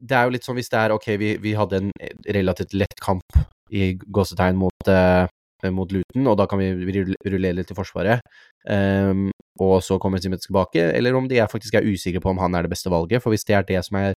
Det 0.00 0.16
er 0.16 0.24
jo 0.24 0.36
litt 0.36 0.44
sånn 0.44 0.56
hvis 0.56 0.72
det 0.72 0.80
er 0.80 0.96
ok, 0.96 1.08
vi, 1.20 1.34
vi 1.40 1.56
hadde 1.56 1.80
en 1.80 1.90
relativt 2.28 2.76
lett 2.76 3.00
kamp 3.04 3.40
i 3.70 3.92
gåsetegn 4.02 4.58
mot, 4.58 4.90
uh, 4.90 5.26
mot 5.70 5.92
Luton, 5.92 6.26
og 6.26 6.36
da 6.40 6.46
kan 6.50 6.60
vi 6.60 6.72
rullere 6.74 7.56
litt 7.58 7.70
til 7.70 7.78
Forsvaret. 7.78 8.24
Um, 8.66 9.28
og 9.60 9.78
så 9.84 9.98
kommer 10.00 10.20
Simet 10.20 10.42
tilbake, 10.44 10.90
eller 10.96 11.16
om 11.16 11.28
de 11.30 11.40
er 11.40 11.50
faktisk 11.50 11.78
er 11.78 11.88
usikre 11.88 12.22
på 12.22 12.32
om 12.32 12.40
han 12.42 12.54
er 12.56 12.66
det 12.66 12.72
beste 12.72 12.92
valget. 12.92 13.22
For 13.22 13.34
hvis 13.34 13.46
det 13.48 13.56
er 13.56 13.66
det 13.68 13.82
som 13.86 14.00
er 14.00 14.14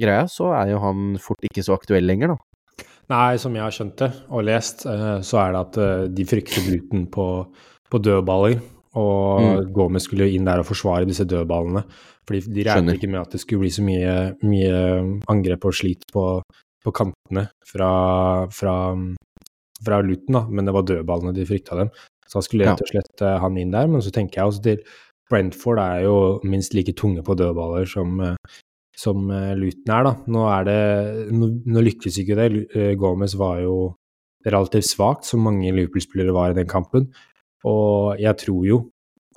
greia, 0.00 0.26
så 0.30 0.52
er 0.56 0.74
jo 0.74 0.82
han 0.82 1.16
fort 1.22 1.42
ikke 1.46 1.64
så 1.66 1.76
aktuell 1.76 2.06
lenger, 2.06 2.34
da. 2.34 2.86
Nei, 3.12 3.36
som 3.38 3.54
jeg 3.54 3.62
har 3.62 3.74
skjønt 3.74 4.00
det 4.02 4.08
og 4.34 4.46
lest, 4.48 4.82
eh, 4.90 5.18
så 5.22 5.38
er 5.44 5.52
det 5.54 5.60
at 5.60 5.76
eh, 5.82 6.06
de 6.10 6.26
frykter 6.26 6.66
Luton 6.66 7.06
på, 7.12 7.26
på 7.90 8.00
dødballer. 8.02 8.58
Og 8.96 9.42
mm. 9.44 9.72
Gomez 9.76 10.06
skulle 10.08 10.28
inn 10.32 10.46
der 10.48 10.62
og 10.62 10.68
forsvare 10.70 11.06
disse 11.08 11.26
dødballene. 11.28 11.84
Fordi 12.26 12.40
de 12.56 12.64
regnet 12.66 12.96
ikke 12.96 13.10
med 13.12 13.20
at 13.20 13.34
det 13.36 13.42
skulle 13.42 13.66
bli 13.66 13.72
så 13.74 13.84
mye, 13.86 14.14
mye 14.42 14.78
angrep 15.30 15.68
og 15.68 15.76
slit 15.76 16.06
på, 16.12 16.24
på 16.86 16.94
kantene 16.94 17.48
fra, 17.66 17.90
fra, 18.54 18.74
fra 19.82 19.98
Luton, 20.06 20.38
da, 20.38 20.44
men 20.46 20.68
det 20.68 20.74
var 20.76 20.86
dødballene 20.86 21.34
de 21.34 21.46
frykta 21.48 21.80
dem. 21.80 21.90
Så 22.26 22.38
da 22.38 22.46
skulle 22.46 22.68
rett 22.68 22.82
og 22.82 22.90
slett 22.90 23.24
uh, 23.24 23.36
han 23.42 23.58
inn 23.60 23.74
der, 23.74 23.90
men 23.90 24.02
så 24.02 24.12
tenker 24.14 24.40
jeg 24.40 24.52
også 24.52 24.64
til 24.64 24.80
Brentford 25.30 25.82
er 25.82 26.04
jo 26.04 26.16
minst 26.46 26.74
like 26.74 26.94
tunge 26.98 27.22
på 27.26 27.34
dødballer 27.38 27.86
som, 27.90 28.18
uh, 28.22 28.58
som 28.98 29.30
uh, 29.30 29.54
Luton 29.58 29.94
er, 29.94 30.08
da. 30.08 30.14
Nå 30.30 30.48
er 30.50 30.66
det 30.68 30.80
Nå, 31.34 31.50
nå 31.66 31.86
lykkes 31.86 32.20
ikke 32.22 32.38
det. 32.38 32.50
Gomez 32.98 33.34
var 33.38 33.62
jo 33.64 33.78
relativt 34.46 34.86
svakt, 34.86 35.26
som 35.26 35.42
mange 35.42 35.72
Liverpool-spillere 35.74 36.34
var 36.34 36.52
i 36.52 36.58
den 36.58 36.70
kampen. 36.70 37.08
Og 37.66 38.20
jeg 38.22 38.38
tror 38.44 38.66
jo 38.66 38.84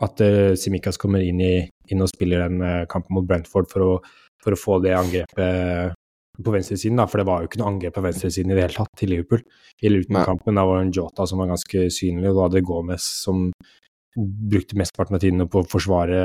at 0.06 0.22
Simikas 0.56 0.96
kommer 1.02 1.20
inn, 1.26 1.42
i, 1.44 1.56
inn 1.92 2.04
og 2.06 2.08
spiller 2.08 2.46
den 2.46 2.86
kampen 2.88 3.18
mot 3.18 3.26
Brentford 3.28 3.68
for 3.68 3.84
å, 3.84 3.96
for 4.40 4.56
å 4.56 4.60
få 4.60 4.78
det 4.86 4.94
angrepet 4.96 5.98
på 6.46 6.54
venstresiden, 6.54 7.00
da, 7.00 7.06
for 7.10 7.22
det 7.22 7.28
var 7.28 7.42
jo 7.42 7.50
ikke 7.50 7.60
noe 7.62 7.74
angrep 7.74 7.96
på 7.98 8.04
venstresiden 8.06 8.54
i 8.54 8.58
det 8.58 8.66
hele 8.66 8.78
tatt 8.78 8.92
til 9.00 9.12
Liverpool. 9.14 9.44
I 9.84 9.92
Luton-kampen 9.92 10.60
da 10.60 10.66
var 10.68 10.80
det 10.80 10.88
en 10.88 10.96
Jota 10.96 11.28
som 11.30 11.42
var 11.42 11.52
ganske 11.52 11.86
synlig, 11.94 12.30
og 12.32 12.38
da 12.38 12.48
hadde 12.48 12.66
Gomez 12.68 13.08
som 13.26 13.50
brukte 14.16 14.78
mesteparten 14.80 15.18
av 15.18 15.24
tiden 15.24 15.48
på 15.52 15.64
å 15.64 15.70
forsvare, 15.70 16.22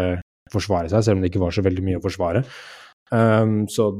forsvare, 0.52 0.90
seg, 0.92 1.04
selv 1.06 1.18
om 1.18 1.24
det 1.24 1.32
ikke 1.32 1.42
var 1.44 1.54
så 1.54 1.64
veldig 1.66 1.84
mye 1.86 2.00
å 2.00 2.04
forsvare. 2.04 2.44
Um, 3.14 3.64
så 3.70 3.90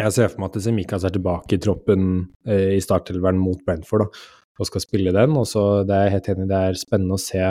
jeg 0.00 0.14
ser 0.14 0.30
for 0.32 0.42
meg 0.42 0.52
at 0.52 0.64
Semikas 0.64 1.04
er 1.06 1.12
tilbake 1.14 1.56
i 1.56 1.62
troppen 1.62 2.06
eh, 2.48 2.76
i 2.78 2.82
startelveren 2.82 3.40
mot 3.40 3.60
Brentford 3.66 4.06
da, 4.06 4.22
og 4.60 4.68
skal 4.68 4.84
spille 4.84 5.12
den. 5.14 5.36
og 5.36 5.46
så 5.48 5.82
det 5.86 5.96
er 5.96 6.06
jeg 6.06 6.14
helt 6.16 6.30
enig, 6.32 6.48
det 6.50 6.60
er 6.60 6.80
spennende 6.80 7.18
å 7.18 7.22
se 7.22 7.44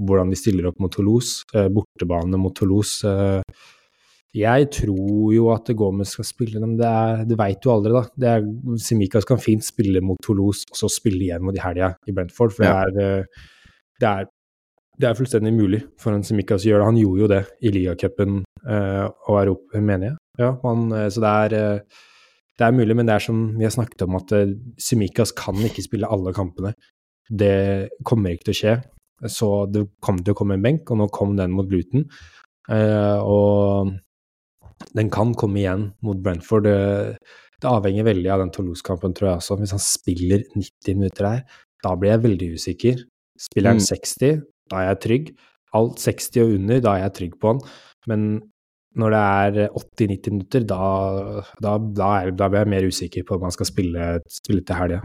hvordan 0.00 0.30
de 0.30 0.38
stiller 0.38 0.68
opp 0.70 0.78
mot 0.80 0.92
Toulouse, 0.92 1.44
eh, 1.54 1.68
bortebane 1.72 2.38
mot 2.40 2.54
Toulouse. 2.56 3.06
Eh, 3.06 3.42
jeg 4.36 4.68
tror 4.70 5.32
jo 5.34 5.48
at 5.50 5.70
Gomez 5.74 6.12
skal 6.14 6.26
spille 6.28 6.60
dem, 6.62 6.76
det, 6.78 6.86
er, 6.86 7.22
det 7.26 7.38
veit 7.38 7.58
du 7.64 7.70
aldri, 7.72 7.90
da. 7.96 8.02
Det 8.14 8.28
er, 8.30 8.44
Simikas 8.78 9.26
kan 9.26 9.40
fint 9.42 9.64
spille 9.66 10.02
mot 10.06 10.20
Toulouse 10.22 10.68
og 10.70 10.78
så 10.78 10.90
spille 10.92 11.24
igjen 11.26 11.42
mot 11.42 11.54
de 11.54 11.62
helga 11.62 11.96
i 12.06 12.14
Brentford, 12.14 12.52
for 12.54 12.66
ja. 12.66 12.84
det, 12.94 13.06
er, 13.08 13.48
det, 13.98 14.12
er, 14.12 14.28
det, 14.94 15.08
er, 15.08 15.16
fullstendig 15.18 15.50
mulig 15.56 15.80
for 15.98 16.14
en 16.14 16.22
Simikas 16.26 16.62
å 16.62 16.70
gjøre 16.70 16.84
det. 16.84 16.90
Han 16.92 17.00
gjorde 17.00 17.24
jo 17.24 17.30
det 17.32 17.40
i 17.66 17.72
ligacupen 17.74 18.36
uh, 18.68 19.06
og 19.26 19.40
Europa, 19.40 19.82
mener 19.82 20.12
jeg. 20.12 20.20
Ja, 20.44 20.52
han, 20.62 20.84
uh, 20.94 21.08
så 21.10 21.24
det 21.24 21.32
er, 21.32 21.56
uh, 21.80 22.04
det 22.60 22.68
er 22.68 22.76
mulig, 22.76 22.96
men 23.00 23.10
det 23.10 23.16
er 23.16 23.24
som 23.24 23.40
vi 23.56 23.66
har 23.66 23.74
snakket 23.74 24.04
om, 24.06 24.18
at 24.20 24.36
Simikaz 24.78 25.32
kan 25.34 25.58
ikke 25.66 25.82
spille 25.88 26.10
alle 26.12 26.34
kampene. 26.36 26.70
Det 27.26 27.88
kommer 28.06 28.36
ikke 28.36 28.50
til 28.50 28.54
å 28.54 28.60
skje. 28.60 28.76
Så 29.32 29.50
det 29.72 29.82
kom 30.04 30.22
til 30.22 30.36
å 30.36 30.38
komme 30.38 30.54
en 30.54 30.62
benk, 30.62 30.86
og 30.92 31.00
nå 31.00 31.08
kom 31.14 31.34
den 31.40 31.50
mot 31.56 31.66
Luton. 31.72 32.06
og 32.70 33.90
den 34.96 35.10
kan 35.12 35.34
komme 35.38 35.60
igjen 35.62 35.90
mot 36.04 36.20
Brentford. 36.24 36.66
Det, 36.66 37.16
det 37.60 37.70
avhenger 37.70 38.08
veldig 38.08 38.30
av 38.32 38.44
den 38.44 38.52
Toulouse-kampen, 38.54 39.14
tror 39.16 39.30
jeg 39.30 39.42
også. 39.42 39.58
Hvis 39.60 39.74
han 39.76 39.84
spiller 39.84 40.44
90 40.56 40.98
minutter 40.98 41.28
der, 41.28 41.60
da 41.84 41.94
blir 41.96 42.14
jeg 42.14 42.24
veldig 42.26 42.50
usikker. 42.56 43.04
Spiller 43.40 43.74
han 43.74 43.80
mm. 43.80 43.88
60, 43.88 44.42
da 44.72 44.80
er 44.80 44.90
jeg 44.90 45.02
trygg. 45.06 45.30
Alt 45.76 46.02
60 46.02 46.42
og 46.42 46.56
under, 46.58 46.82
da 46.84 46.96
er 46.96 47.04
jeg 47.06 47.16
trygg 47.20 47.36
på 47.40 47.54
han. 47.54 47.62
Men 48.10 48.26
når 48.98 49.14
det 49.14 49.22
er 49.22 49.76
80-90 49.78 50.34
minutter, 50.34 50.66
da, 50.66 50.82
da, 51.62 51.76
da, 51.78 52.10
er, 52.18 52.34
da, 52.34 52.50
blir 52.50 52.64
jeg 52.64 52.72
mer 52.72 52.90
usikker 52.90 53.26
på 53.26 53.36
om 53.36 53.46
man 53.46 53.54
skal 53.54 53.68
spille, 53.68 54.12
spille 54.30 54.66
til 54.66 54.80
helga. 54.80 55.00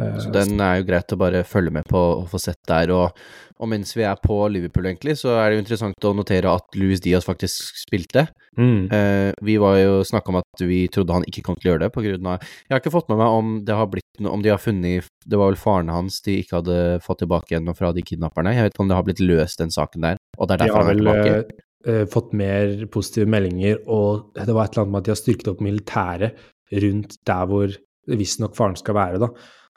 Så 0.00 0.30
den 0.32 0.60
er 0.62 0.78
jo 0.78 0.88
greit 0.88 1.12
å 1.12 1.18
bare 1.20 1.44
følge 1.44 1.72
med 1.74 1.88
på 1.90 1.98
og 1.98 2.28
få 2.30 2.40
sett 2.40 2.60
der. 2.68 2.92
Og, 2.94 3.16
og, 3.58 3.66
mens 3.68 3.92
vi 3.96 4.06
er 4.06 4.20
på 4.22 4.36
Liverpool, 4.48 4.86
egentlig, 4.88 5.18
så 5.20 5.34
er 5.36 5.50
det 5.50 5.58
jo 5.58 5.64
interessant 5.64 6.06
å 6.08 6.14
notere 6.16 6.52
at 6.52 6.78
Louis 6.78 7.02
Diaz 7.04 7.26
faktisk 7.26 7.82
spilte. 7.82 8.28
Mm. 8.56 8.88
Eh, 8.94 9.30
vi 9.46 9.58
var 9.60 9.76
jo 9.80 10.00
snakka 10.06 10.32
om 10.32 10.40
at 10.40 10.64
vi 10.64 10.82
trodde 10.92 11.18
han 11.18 11.26
ikke 11.28 11.44
kom 11.46 11.58
til 11.58 11.70
å 11.70 11.72
gjøre 11.74 11.86
det 11.86 11.90
av 11.94 12.42
Jeg 12.42 12.72
har 12.72 12.80
ikke 12.80 12.92
fått 12.92 13.10
med 13.12 13.20
meg 13.20 13.36
om 13.36 13.52
det 13.64 13.76
har 13.78 13.86
blitt 13.92 14.06
om 14.26 14.42
de 14.42 14.50
har 14.50 14.58
funnet 14.60 15.06
Det 15.24 15.38
var 15.38 15.52
vel 15.52 15.56
faren 15.56 15.88
hans 15.88 16.18
de 16.26 16.34
ikke 16.42 16.58
hadde 16.58 16.98
fått 17.04 17.22
tilbake 17.22 17.54
igjen 17.54 17.70
fra 17.78 17.92
de 17.96 18.04
kidnapperne. 18.04 18.52
Jeg 18.56 18.66
vet 18.66 18.74
ikke 18.74 18.84
om 18.84 18.90
det 18.90 18.98
har 18.98 19.06
blitt 19.06 19.22
løst, 19.22 19.60
den 19.62 19.72
saken 19.72 20.08
der. 20.08 20.22
Og 20.38 20.48
det 20.48 20.56
er 20.56 20.64
derfor 20.64 20.80
de 20.80 20.86
har 20.86 20.90
vel, 20.90 21.06
han 21.06 21.20
er 21.20 21.28
tilbake. 21.28 21.66
Uh, 21.88 22.04
fått 22.12 22.34
mer 22.36 22.86
positive 22.92 23.24
meldinger, 23.30 23.78
og 23.88 24.34
det 24.36 24.52
var 24.52 24.68
et 24.68 24.74
eller 24.74 24.84
annet 24.84 24.92
med 24.92 25.00
at 25.00 25.06
de 25.06 25.14
har 25.14 25.20
styrket 25.20 25.48
opp 25.48 25.62
militæret 25.64 26.42
rundt 26.84 27.16
der 27.26 27.46
hvor 27.48 27.76
visstnok 28.10 28.56
faren 28.58 28.76
skal 28.76 28.98
være, 28.98 29.20
da. 29.22 29.30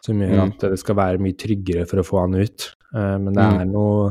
Som 0.03 0.19
gjør 0.19 0.33
mm. 0.35 0.41
at 0.43 0.65
det 0.73 0.79
skal 0.81 0.97
være 0.99 1.21
mye 1.23 1.37
tryggere 1.39 1.85
for 1.87 2.01
å 2.01 2.07
få 2.07 2.25
han 2.25 2.35
ut. 2.35 2.65
Uh, 2.91 3.15
men 3.23 3.31
det 3.31 3.45
mm. 3.45 3.59
er 3.61 3.69
noe 3.71 4.09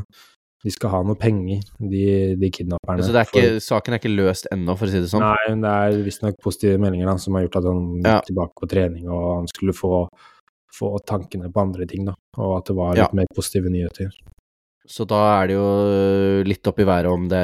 de 0.62 0.70
skal 0.70 0.92
ha 0.92 1.00
noe 1.02 1.18
penger, 1.18 1.62
de, 1.90 2.02
de 2.38 2.50
kidnapperne. 2.54 3.02
Så 3.02 3.14
er 3.14 3.26
ikke, 3.26 3.40
for... 3.40 3.62
saken 3.64 3.96
er 3.96 4.00
ikke 4.00 4.12
løst 4.12 4.46
ennå, 4.54 4.76
for 4.78 4.86
å 4.86 4.92
si 4.92 5.00
det 5.02 5.10
sånn? 5.10 5.24
Nei, 5.24 5.54
det 5.64 5.72
er 5.86 6.02
visstnok 6.06 6.38
positive 6.42 6.78
meldinger 6.82 7.10
da, 7.10 7.16
som 7.18 7.34
har 7.34 7.48
gjort 7.48 7.58
at 7.58 7.66
han 7.66 7.80
gikk 7.96 8.12
ja. 8.12 8.20
tilbake 8.28 8.62
på 8.62 8.68
trening, 8.70 9.08
og 9.10 9.24
han 9.40 9.50
skulle 9.50 9.74
få, 9.74 10.04
få, 10.76 10.92
tankene 11.08 11.50
på 11.50 11.64
andre 11.64 11.88
ting, 11.90 12.06
da. 12.06 12.14
Og 12.38 12.54
at 12.60 12.70
det 12.70 12.76
var 12.78 12.94
litt 12.94 13.02
ja. 13.02 13.10
mer 13.18 13.34
positive 13.34 13.74
nyheter. 13.74 14.14
Så 14.92 15.06
da 15.08 15.20
er 15.38 15.48
det 15.48 15.54
jo 15.56 15.68
litt 16.44 16.68
opp 16.68 16.80
i 16.82 16.86
været 16.88 17.08
om 17.08 17.24
det 17.30 17.42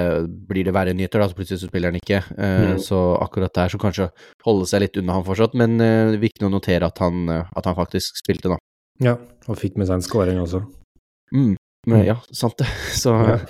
blir 0.50 0.66
det 0.68 0.74
verre 0.76 0.92
nyheter, 0.96 1.22
da, 1.22 1.28
så 1.30 1.38
plutselig 1.38 1.62
så 1.62 1.70
spiller 1.70 1.92
han 1.92 2.00
ikke. 2.00 2.20
Uh, 2.36 2.74
mm. 2.74 2.82
Så 2.84 2.98
akkurat 3.22 3.54
der 3.56 3.72
så 3.72 3.80
kanskje 3.80 4.10
holde 4.44 4.66
seg 4.68 4.84
litt 4.84 4.98
unna 5.00 5.16
han 5.16 5.24
fortsatt, 5.24 5.56
men 5.56 5.78
uh, 5.80 6.18
viktig 6.20 6.44
å 6.44 6.52
notere 6.52 6.90
at 6.90 7.00
han, 7.00 7.24
at 7.32 7.70
han 7.70 7.78
faktisk 7.78 8.20
spilte, 8.20 8.52
da. 8.52 8.60
Ja, 9.04 9.16
og 9.46 9.56
fikk 9.60 9.78
med 9.78 9.88
seg 9.88 10.00
en 10.00 10.04
scoring 10.04 10.42
også. 10.42 10.60
Mm. 11.32 11.56
Men, 11.88 12.04
ja, 12.04 12.18
sant 12.36 12.58
det. 12.60 12.68
Så 13.02 13.14
ja. 13.16 13.40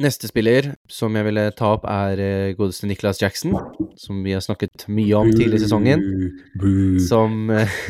Neste 0.00 0.30
spiller 0.30 0.70
som 0.88 1.12
jeg 1.12 1.26
ville 1.26 1.42
ta 1.52 1.74
opp, 1.74 1.82
er 1.84 2.20
uh, 2.22 2.52
godeste 2.56 2.88
Nicholas 2.88 3.18
Jackson, 3.20 3.52
som 4.00 4.22
vi 4.24 4.32
har 4.32 4.40
snakket 4.44 4.86
mye 4.88 5.18
om 5.18 5.28
tidligere 5.28 5.58
i 5.58 5.64
sesongen. 5.66 6.04
Som 7.04 7.50
uh, 7.52 7.80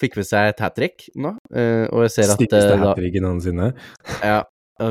fikk 0.00 0.18
med 0.20 0.28
seg 0.28 0.52
et 0.52 0.62
hat 0.62 0.76
trick 0.76 1.08
nå, 1.18 1.34
uh, 1.36 1.86
og 1.90 2.06
jeg 2.06 2.14
ser 2.16 2.32
at 2.34 2.40
Styggeste 2.40 2.78
hat 2.82 2.98
tricken 2.98 3.26
noensinne. 3.26 3.72
ja, 4.32 4.42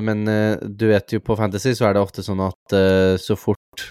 men 0.05 0.25
du 0.61 0.89
vet 0.91 1.15
jo 1.15 1.21
på 1.25 1.37
Fantasy 1.39 1.73
så 1.77 1.87
er 1.87 1.97
det 1.97 2.03
ofte 2.03 2.21
sånn 2.25 2.43
at 2.45 2.75
så 3.17 3.37
fort 3.39 3.87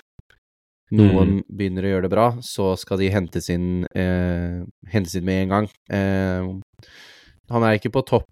noen 0.95 1.41
mm. 1.41 1.47
begynner 1.59 1.85
å 1.85 1.91
gjøre 1.91 2.07
det 2.07 2.13
bra, 2.13 2.27
så 2.45 2.71
skal 2.79 3.01
de 3.03 3.11
hentes 3.11 3.51
inn, 3.51 3.83
hentes 3.93 5.17
inn 5.19 5.27
med 5.27 5.43
en 5.43 5.55
gang. 5.57 5.67
han 7.51 7.67
er 7.67 7.81
ikke 7.81 7.93
på 7.99 8.05
topp 8.07 8.31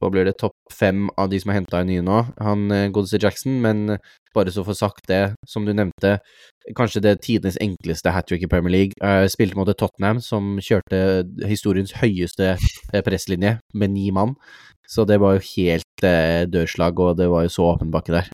hva 0.00 0.08
blir 0.12 0.24
det, 0.24 0.38
topp 0.40 0.56
fem 0.72 1.08
av 1.20 1.28
de 1.30 1.38
som 1.40 1.52
er 1.52 1.60
henta 1.60 1.82
inn 1.82 1.90
nye 1.92 2.04
nå, 2.04 2.22
han 2.40 2.70
eh, 2.72 2.88
godeste 2.92 3.20
Jackson, 3.20 3.58
men 3.60 3.98
bare 4.34 4.52
så 4.54 4.64
få 4.66 4.74
sagt 4.76 5.08
det, 5.10 5.34
som 5.48 5.64
du 5.66 5.72
nevnte, 5.74 6.18
kanskje 6.76 7.02
det 7.04 7.16
tidenes 7.24 7.58
enkleste 7.62 8.12
hat 8.14 8.28
trick 8.28 8.44
i 8.46 8.50
Premier 8.50 8.72
League. 8.72 8.98
Uh, 9.02 9.26
spilte 9.30 9.58
mot 9.58 9.70
Tottenham, 9.70 10.20
som 10.24 10.58
kjørte 10.62 11.24
historiens 11.48 11.94
høyeste 12.00 12.54
uh, 12.56 13.00
presslinje 13.06 13.58
med 13.74 13.94
ni 13.94 14.10
mann. 14.14 14.36
Så 14.90 15.06
det 15.06 15.20
var 15.22 15.36
jo 15.36 15.48
helt 15.54 16.06
uh, 16.06 16.46
dørslag, 16.50 17.00
og 17.00 17.18
det 17.18 17.30
var 17.30 17.46
jo 17.46 17.56
så 17.56 17.72
åpen 17.72 17.92
bakke 17.94 18.20
der. 18.20 18.30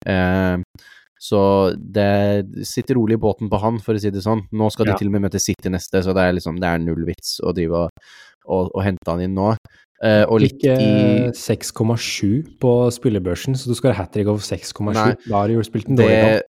så 1.16 1.40
det 1.76 2.44
sitter 2.68 2.94
rolig 2.94 3.16
i 3.16 3.20
båten 3.20 3.48
på 3.50 3.60
han, 3.62 3.80
for 3.80 3.96
å 3.96 4.00
si 4.00 4.12
det 4.12 4.24
sånn. 4.24 4.46
Nå 4.52 4.70
skal 4.70 4.88
de 4.88 4.94
ja. 4.94 5.00
til 5.00 5.08
og 5.08 5.16
med 5.16 5.26
møte 5.26 5.40
City 5.40 5.72
neste, 5.72 6.02
så 6.04 6.14
det 6.16 6.24
er 6.24 6.36
liksom, 6.36 6.60
det 6.60 6.68
er 6.68 6.82
null 6.84 7.06
vits 7.08 7.38
å 7.40 7.54
drive 7.56 7.86
og, 7.86 8.06
og, 8.46 8.70
og 8.72 8.84
hente 8.84 9.10
han 9.10 9.24
inn 9.24 9.36
nå. 9.36 9.54
Uh, 9.96 10.24
og 10.28 10.42
litt 10.44 10.64
i 10.68 11.30
6,7 11.32 12.58
på 12.60 12.72
spillebørsen, 12.92 13.56
så 13.56 13.70
du 13.70 13.78
skal 13.78 13.94
ha 13.94 14.04
hat 14.04 14.12
trick 14.12 14.28
over 14.28 14.44
6,7. 14.44 14.92
Da 15.24 15.38
har 15.38 15.48
du 15.48 15.62
spilt 15.64 15.88
en 15.88 16.02
dårlig. 16.02 16.42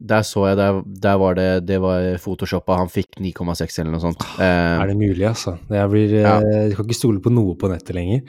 Der 0.00 0.24
så 0.24 0.46
jeg, 0.48 0.56
der, 0.56 0.78
der 1.02 1.18
var 1.20 1.34
det 1.36 1.66
Det 1.68 1.76
var 1.82 2.06
photoshoppa, 2.22 2.78
han 2.80 2.88
fikk 2.88 3.18
9,6 3.20 3.82
eller 3.82 3.92
noe 3.92 4.02
sånt. 4.02 4.26
Uh, 4.38 4.80
er 4.80 4.90
det 4.90 4.96
mulig, 4.98 5.26
altså? 5.28 5.58
Jeg, 5.68 5.90
blir, 5.92 6.18
ja. 6.24 6.38
uh, 6.40 6.74
kan 6.74 6.88
ikke 6.88 6.98
stole 6.98 7.22
på 7.22 7.32
noe 7.34 7.54
på 7.60 7.70
nettet 7.70 7.94
lenger. 7.96 8.24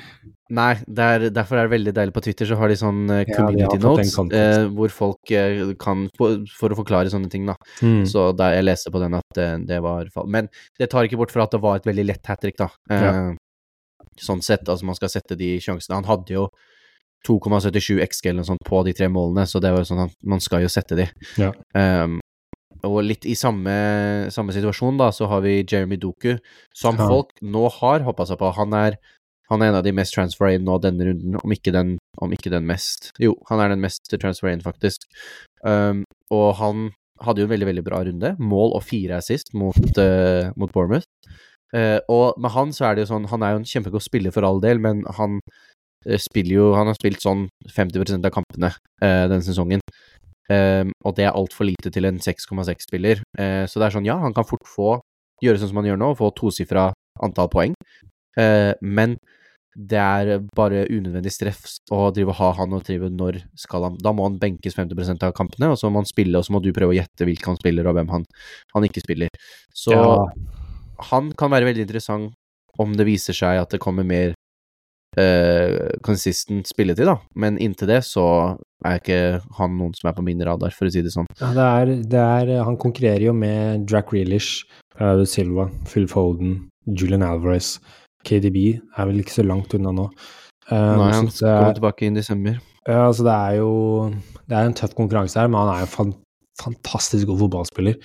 Nei, 0.54 0.76
der, 0.86 1.32
derfor 1.34 1.58
er 1.58 1.66
det 1.66 1.74
veldig 1.74 1.94
deilig 1.98 2.14
på 2.14 2.22
Twitter, 2.22 2.46
så 2.46 2.58
har 2.60 2.70
de 2.70 2.76
sånn 2.78 3.00
community 3.32 3.80
ja, 3.80 3.82
notes 3.82 4.12
eh, 4.38 4.68
hvor 4.78 4.92
folk 4.94 5.32
eh, 5.34 5.72
kan 5.82 6.04
for, 6.20 6.44
å 6.46 6.78
forklare 6.78 7.10
sånne 7.10 7.32
ting, 7.34 7.48
da. 7.50 7.56
Mm. 7.82 8.04
Så 8.06 8.28
der 8.38 8.60
jeg 8.60 8.68
leste 8.68 8.94
på 8.94 9.02
den 9.02 9.18
at 9.18 9.26
det, 9.34 9.48
det 9.72 9.80
var 9.82 10.12
Men 10.30 10.52
det 10.78 10.92
tar 10.92 11.10
ikke 11.10 11.18
bort 11.24 11.34
fra 11.34 11.48
at 11.48 11.56
det 11.56 11.64
var 11.66 11.82
et 11.82 11.90
veldig 11.90 12.06
lett 12.12 12.30
hat 12.30 12.46
trick, 12.46 12.60
da. 12.62 12.70
Eh, 12.94 13.08
ja 13.08 13.16
sånn 14.22 14.44
sett. 14.46 14.68
Altså, 14.68 14.88
man 14.88 14.98
skal 14.98 15.12
sette 15.12 15.38
de 15.40 15.56
sjansene. 15.64 16.00
Han 16.00 16.10
hadde 16.10 16.38
jo 16.38 16.48
2,77 17.26 18.04
XG 18.06 18.30
eller 18.30 18.44
noe 18.44 18.52
sånt 18.52 18.68
på 18.68 18.84
de 18.86 18.94
tre 18.96 19.10
målene, 19.12 19.48
så 19.50 19.62
det 19.64 19.74
var 19.74 19.82
jo 19.82 19.90
sånn 19.90 20.06
at 20.06 20.16
man 20.30 20.44
skal 20.44 20.64
jo 20.66 20.72
sette 20.72 20.98
de. 21.00 21.08
Ja. 21.42 21.52
Um, 21.74 22.20
og 22.86 23.00
litt 23.08 23.26
i 23.26 23.34
samme, 23.38 23.74
samme, 24.34 24.54
situasjon, 24.54 25.00
da, 25.02 25.10
så 25.16 25.30
har 25.32 25.42
vi 25.46 25.64
Jeremy 25.64 25.98
Doku, 26.02 26.36
som 26.76 27.00
ja. 27.00 27.08
folk 27.10 27.34
nå 27.42 27.66
har 27.80 28.06
hoppa 28.06 28.28
seg 28.30 28.38
på. 28.42 28.52
Han 28.60 28.76
er, 28.78 29.00
han 29.50 29.64
er 29.64 29.72
en 29.72 29.80
av 29.80 29.88
de 29.88 29.96
mest 29.96 30.14
transfer 30.14 30.54
in 30.54 30.68
nå 30.68 30.78
denne 30.84 31.08
runden, 31.08 31.40
om 31.42 31.56
ikke, 31.56 31.74
den, 31.74 31.96
om 32.22 32.36
ikke 32.36 32.54
den 32.54 32.68
mest 32.70 33.10
Jo, 33.22 33.34
han 33.50 33.64
er 33.64 33.74
den 33.74 33.82
mest 33.82 34.14
transfer 34.22 34.52
in, 34.52 34.62
faktisk. 34.66 35.08
Um, 35.66 36.04
og 36.34 36.52
han 36.62 36.92
hadde 37.24 37.42
jo 37.42 37.48
en 37.48 37.56
veldig, 37.56 37.70
veldig 37.72 37.86
bra 37.88 38.04
runde. 38.06 38.36
Mål 38.44 38.76
og 38.78 38.86
fire 38.86 39.18
assist 39.22 39.54
mot, 39.58 39.82
uh, 39.98 40.52
mot 40.60 40.72
Bournemouth. 40.76 41.10
Uh, 41.76 42.00
og 42.08 42.38
med 42.40 42.54
han 42.54 42.70
så 42.72 42.88
er 42.88 42.96
det 42.96 43.04
jo 43.04 43.10
sånn 43.10 43.26
Han 43.28 43.44
er 43.44 43.52
jo 43.52 43.60
en 43.60 43.68
kjempegod 43.68 44.04
spiller 44.04 44.32
for 44.32 44.48
all 44.48 44.62
del, 44.64 44.80
men 44.80 45.02
han 45.18 45.40
uh, 45.42 46.20
spiller 46.22 46.54
jo 46.56 46.68
Han 46.78 46.88
har 46.88 46.96
spilt 46.96 47.24
sånn 47.24 47.50
50% 47.68 48.28
av 48.30 48.32
kampene 48.32 48.72
uh, 48.72 49.26
denne 49.28 49.44
sesongen. 49.44 49.84
og 50.46 51.16
det 51.18 51.24
er 51.26 51.34
altfor 51.34 51.66
lite 51.66 51.90
til 51.90 52.06
en 52.06 52.20
6,6-spiller. 52.22 53.24
så 53.66 53.80
det 53.82 53.86
er 53.88 53.94
sånn, 53.96 54.06
ja, 54.06 54.14
han 54.22 54.34
kan 54.38 54.46
fort 54.46 54.68
få 54.70 54.92
gjøre 55.42 55.58
sånn 55.58 55.72
som 55.72 55.80
han 55.80 55.88
gjør 55.88 55.98
nå, 55.98 56.10
få 56.20 56.28
tosifra 56.38 56.84
antall 57.26 57.50
poeng, 57.50 57.74
men 58.86 59.16
det 59.74 59.98
er 59.98 60.44
bare 60.54 60.84
unødvendig 60.86 61.34
stress 61.34 61.80
å 61.90 62.12
drive 62.14 62.36
og 62.36 62.38
ha 62.44 62.52
han 62.60 62.76
og 62.78 62.86
drive 62.86 63.10
når 63.10 63.40
skal 63.58 63.88
han 63.88 63.98
Da 64.06 64.14
må 64.14 64.28
han 64.28 64.38
benkes 64.44 64.78
50% 64.78 65.26
av 65.26 65.34
kampene, 65.34 65.72
og 65.74 65.82
så 65.82 65.90
må 65.90 66.04
han 66.04 66.12
spille, 66.12 66.38
og 66.38 66.46
så 66.46 66.54
må 66.54 66.62
du 66.62 66.70
prøve 66.78 66.94
å 66.94 67.00
gjette 67.00 67.26
hvilke 67.26 67.50
han 67.50 67.58
spiller, 67.58 67.90
og 67.90 67.98
hvem 67.98 68.14
han, 68.14 68.30
han 68.78 68.86
ikke 68.86 69.02
spiller. 69.02 69.50
Så 69.74 69.98
ja 69.98 70.14
han 71.12 71.32
kan 71.38 71.52
være 71.54 71.70
veldig 71.70 71.86
interessant 71.86 72.34
om 72.82 72.96
det 72.98 73.08
viser 73.08 73.36
seg 73.36 73.62
at 73.62 73.72
det 73.72 73.80
kommer 73.84 74.08
mer 74.08 74.34
uh, 75.20 75.96
consistent 76.06 76.68
spilletid, 76.68 77.08
da. 77.08 77.18
Men 77.40 77.60
inntil 77.62 77.90
det 77.92 78.02
så 78.08 78.26
er 78.86 79.00
ikke 79.00 79.20
han 79.58 79.78
noen 79.80 79.96
som 79.98 80.10
er 80.10 80.18
på 80.18 80.26
min 80.26 80.44
radar, 80.46 80.76
for 80.76 80.90
å 80.90 80.94
si 80.94 81.04
det 81.06 81.14
sånn. 81.14 81.30
Ja, 81.40 81.52
det 81.56 81.68
er, 81.68 81.94
det 82.16 82.24
er 82.24 82.66
Han 82.68 82.80
konkurrerer 82.82 83.30
jo 83.30 83.36
med 83.38 83.90
Jack 83.90 84.14
Reelish, 84.14 84.66
Raul 85.00 85.26
Silva, 85.30 85.70
Phil 85.90 86.08
Foden, 86.12 86.66
Julian 86.86 87.26
Alvarez. 87.26 87.78
KDB 88.26 88.60
er 88.76 89.08
vel 89.10 89.22
ikke 89.22 89.38
så 89.38 89.46
langt 89.46 89.74
unna 89.78 89.94
nå. 89.96 90.10
Um, 90.66 90.98
Nei, 90.98 91.12
han 91.14 91.30
kommer 91.30 91.76
tilbake 91.78 92.08
inn 92.08 92.16
i 92.18 92.24
desember. 92.24 92.60
Ja, 92.86 93.08
altså 93.08 93.26
det 93.26 93.34
er 93.34 93.56
jo 93.60 93.72
Det 94.46 94.54
er 94.54 94.68
en 94.68 94.76
tøff 94.78 94.94
konkurranse 94.98 95.40
her, 95.40 95.50
men 95.50 95.62
han 95.62 95.72
er 95.74 95.84
jo 95.86 95.90
fan, 95.94 96.14
fantastisk 96.62 97.30
god 97.30 97.44
fotballspiller. 97.44 97.98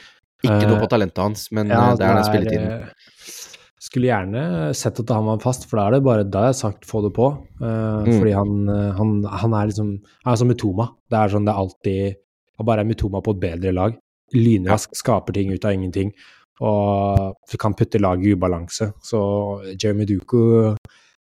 Ikke 0.44 0.66
noe 0.66 0.80
på 0.80 0.86
eh, 0.86 0.92
talentet 0.94 1.22
hans, 1.22 1.46
men 1.56 1.70
ja, 1.72 1.80
eh, 1.90 1.98
det 1.98 2.06
er 2.06 2.18
den 2.18 2.28
spilletiden. 2.28 2.68
Eh, 2.76 3.36
skulle 3.80 4.10
gjerne 4.10 4.42
sett 4.76 5.00
at 5.02 5.12
han 5.12 5.26
var 5.26 5.40
fast, 5.42 5.66
for 5.68 5.80
da 5.80 5.86
er 5.88 5.96
det 5.96 6.06
bare 6.06 6.26
da 6.28 6.46
jeg 6.46 6.54
har 6.54 6.58
sagt 6.58 6.88
få 6.88 7.02
det 7.06 7.12
på. 7.16 7.30
Uh, 7.62 8.04
mm. 8.06 8.10
Fordi 8.12 8.34
han, 8.36 8.58
han, 8.98 9.14
han, 9.24 9.54
er 9.56 9.70
liksom 9.70 9.94
Han 10.24 10.32
er 10.32 10.40
som 10.40 10.50
Mutoma. 10.52 10.90
Det 11.10 11.18
er 11.18 11.32
sånn 11.32 11.48
det 11.48 11.54
er 11.54 11.62
alltid 11.62 12.18
Han 12.60 12.68
bare 12.68 12.84
er 12.84 12.90
Mutoma 12.90 13.22
på 13.24 13.34
et 13.34 13.40
bedre 13.42 13.72
lag. 13.74 13.96
Lynrask, 14.36 14.94
skaper 15.00 15.34
ting 15.34 15.50
ut 15.50 15.64
av 15.64 15.74
ingenting. 15.74 16.12
Og 16.60 17.56
kan 17.58 17.74
putte 17.74 17.98
laget 17.98 18.28
i 18.28 18.36
ubalanse. 18.36 18.92
Så 19.02 19.20
Jeremy 19.72 20.04
Duku 20.06 20.76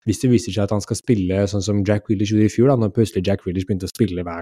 Hvis 0.10 0.24
det 0.24 0.32
viser 0.34 0.56
seg 0.56 0.66
at 0.66 0.74
han 0.74 0.84
skal 0.84 0.98
spille 0.98 1.46
sånn 1.48 1.64
som 1.64 1.84
Jack 1.86 2.10
Willish 2.10 2.34
gjorde 2.34 2.50
i 2.50 2.52
fjor, 2.52 2.74
da 2.74 2.80
når 2.82 2.96
plutselig 2.98 3.28
Jack 3.30 3.46
Willish 3.46 3.70
begynte 3.70 3.88
å 3.88 3.94
spille 3.94 4.26
hver 4.26 4.42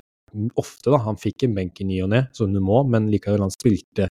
ofte, 0.55 0.91
da. 0.91 0.99
Han 1.05 1.19
fikk 1.19 1.43
en 1.43 1.55
benk 1.57 1.81
i 1.81 1.87
ny 1.87 2.01
og 2.05 2.11
ne, 2.13 2.25
som 2.35 2.53
du 2.53 2.59
må, 2.63 2.81
men 2.87 3.11
likevel 3.11 3.43
han 3.45 3.53
spilte 3.53 4.07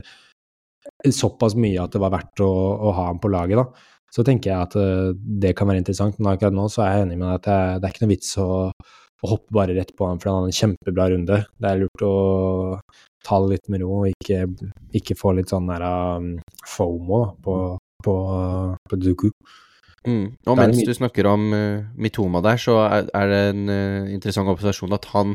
såpass 1.13 1.57
mye 1.59 1.83
at 1.83 1.95
det 1.95 2.03
var 2.03 2.15
verdt 2.15 2.43
å, 2.45 2.51
å 2.89 2.95
ha 2.97 3.11
ham 3.11 3.21
på 3.23 3.31
laget, 3.33 3.61
da. 3.61 3.93
Så 4.15 4.25
tenker 4.25 4.53
jeg 4.53 4.69
at 4.69 4.77
uh, 4.79 5.11
det 5.17 5.53
kan 5.59 5.69
være 5.69 5.83
interessant. 5.83 6.17
Men 6.21 6.35
akkurat 6.35 6.55
nå 6.57 6.69
så 6.73 6.85
er 6.85 6.95
jeg 6.95 7.07
enig 7.09 7.19
med 7.21 7.27
deg 7.29 7.37
at 7.41 7.49
det, 7.49 7.59
det, 7.83 7.89
er 7.89 7.95
ikke 7.95 8.05
noe 8.07 8.15
vits 8.15 8.31
å, 8.41 8.49
å, 8.71 9.29
hoppe 9.33 9.57
bare 9.59 9.77
rett 9.77 9.93
på 9.99 10.09
ham, 10.09 10.23
for 10.23 10.31
han 10.31 10.41
har 10.41 10.53
en 10.53 10.59
kjempebra 10.61 11.11
runde. 11.13 11.43
Det 11.59 11.71
er 11.71 11.83
lurt 11.83 12.07
å 12.07 12.15
ta 13.27 13.43
det 13.43 13.57
litt 13.57 13.71
med 13.73 13.83
ro 13.83 14.03
og 14.05 14.11
ikke, 14.13 14.45
ikke 14.97 15.19
få 15.19 15.35
litt 15.37 15.51
sånn 15.51 15.69
der 15.69 15.83
um, 15.85 16.35
fomo 16.71 17.23
da, 17.25 17.31
på, 17.43 17.57
på, 18.07 18.17
på 18.87 19.01
Duku. 19.03 19.31
Mm. 20.07 20.27
Og 20.47 20.59
mens 20.61 20.79
du 20.87 20.93
snakker 20.95 21.27
om 21.27 21.49
uh, 21.51 21.83
Mitoma 21.99 22.39
der, 22.45 22.61
så 22.63 22.79
er, 22.85 23.09
er 23.11 23.33
det 23.33 23.41
en 23.51 23.67
uh, 23.67 24.13
interessant 24.15 24.53
observasjon 24.53 24.95
at 24.95 25.11
han 25.11 25.35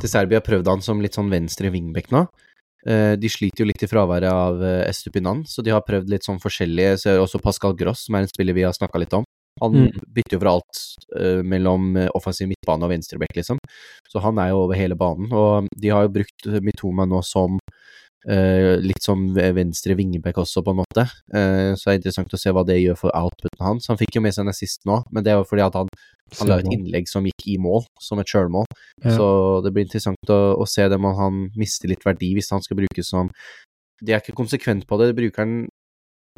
til 0.00 0.12
Serbia 0.12 0.42
prøvde 0.44 0.74
han 0.74 0.84
som 0.84 1.00
litt 1.00 1.16
sånn 1.16 1.32
venstre 1.32 1.72
wingback 1.72 2.12
nå. 2.12 2.26
Eh, 2.86 3.16
de 3.20 3.28
sliter 3.28 3.64
jo 3.64 3.68
litt 3.68 3.82
i 3.84 3.88
fraværet 3.90 4.30
av 4.32 4.62
eh, 4.64 4.84
Estupinan, 4.88 5.42
så 5.46 5.62
de 5.64 5.74
har 5.74 5.84
prøvd 5.84 6.08
litt 6.08 6.24
sånn 6.24 6.40
forskjellige. 6.40 6.96
Så 7.02 7.16
også 7.20 7.40
Pascal 7.42 7.76
Gross, 7.76 8.06
som 8.06 8.16
er 8.16 8.24
en 8.24 8.32
spiller 8.32 8.56
vi 8.56 8.64
har 8.64 8.72
snakka 8.76 8.98
litt 9.02 9.12
om. 9.16 9.24
Han 9.60 9.74
Mm. 9.74 9.90
bytter 10.14 10.36
jo 10.36 10.40
fra 10.40 10.52
alt 10.56 10.78
uh, 11.18 11.42
mellom 11.42 11.96
offensiv 12.14 12.48
midtbane 12.48 12.86
og 12.86 12.92
venstreback, 12.94 13.34
liksom. 13.36 13.58
Så 14.08 14.22
han 14.22 14.38
er 14.38 14.52
jo 14.54 14.62
over 14.62 14.78
hele 14.78 14.94
banen. 14.96 15.26
Og 15.32 15.66
de 15.76 15.90
har 15.90 16.06
jo 16.06 16.12
brukt 16.14 16.46
Mitoma 16.64 17.04
nå 17.04 17.20
som 17.26 17.58
litt 18.84 19.00
som 19.00 19.22
venstre 19.32 19.94
vingebekk 19.96 20.42
også, 20.42 20.60
på 20.64 20.74
en 20.74 20.80
måte. 20.82 21.06
Eh, 21.32 21.72
så 21.72 21.88
det 21.88 21.92
er 21.92 22.00
interessant 22.00 22.34
å 22.36 22.40
se 22.40 22.52
hva 22.52 22.64
det 22.68 22.76
gjør 22.80 22.98
for 23.00 23.16
outputen 23.16 23.64
hans. 23.64 23.88
Han 23.88 24.00
fikk 24.00 24.18
jo 24.18 24.24
med 24.24 24.36
seg 24.36 24.44
en 24.44 24.52
assist 24.52 24.84
nå, 24.88 25.00
men 25.10 25.24
det 25.24 25.38
var 25.38 25.48
fordi 25.48 25.64
at 25.64 25.78
han, 25.80 25.88
han 26.38 26.50
la 26.50 26.60
et 26.60 26.70
innlegg 26.70 27.08
som 27.08 27.24
gikk 27.26 27.48
i 27.48 27.56
mål, 27.62 27.86
som 28.00 28.20
et 28.20 28.28
sjølmål. 28.28 28.68
Ja. 29.00 29.16
Så 29.16 29.26
det 29.64 29.72
blir 29.72 29.88
interessant 29.88 30.32
å, 30.32 30.40
å 30.60 30.68
se 30.68 30.84
det 30.88 31.00
om 31.00 31.08
han 31.16 31.46
mister 31.58 31.90
litt 31.90 32.04
verdi 32.06 32.34
hvis 32.36 32.52
han 32.52 32.64
skal 32.64 32.82
brukes 32.82 33.08
som 33.08 33.32
De 34.00 34.14
er 34.14 34.22
ikke 34.22 34.36
konsekvent 34.36 34.86
på 34.88 34.96
det, 35.00 35.10
de 35.10 35.16
bruker 35.16 35.44
han 35.44 35.56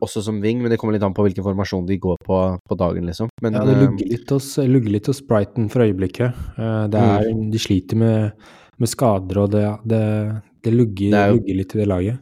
også 0.03 0.22
som 0.24 0.41
wing, 0.43 0.62
men 0.62 0.72
det 0.72 0.78
kommer 0.80 0.97
litt 0.97 1.05
an 1.05 1.14
på 1.14 1.22
hvilken 1.26 1.45
formasjon 1.45 1.85
de 1.87 1.99
går 2.01 2.16
på 2.26 2.39
på 2.68 2.78
dagen, 2.78 3.05
liksom. 3.07 3.28
Men 3.43 3.59
Ja, 3.59 3.66
det 3.68 3.76
eh, 3.76 3.83
lugger 3.85 4.09
litt 4.14 4.33
hos, 4.35 4.49
lugger 4.59 4.95
litt 4.97 5.11
hos 5.11 5.20
Brighton 5.26 5.68
for 5.72 5.85
øyeblikket. 5.85 6.39
Eh, 6.57 6.87
Det 6.91 7.03
er, 7.03 7.28
De 7.53 7.61
sliter 7.61 8.01
med, 8.01 8.49
med 8.78 8.89
skader, 8.91 9.43
og 9.45 9.53
det, 9.53 9.66
det, 9.85 10.03
det, 10.62 10.72
lugger, 10.74 11.10
Det 11.14 11.24
jo- 11.28 11.38
lugger 11.40 11.58
litt 11.58 11.74
i 11.74 11.78
det 11.82 11.88
laget. 11.88 12.20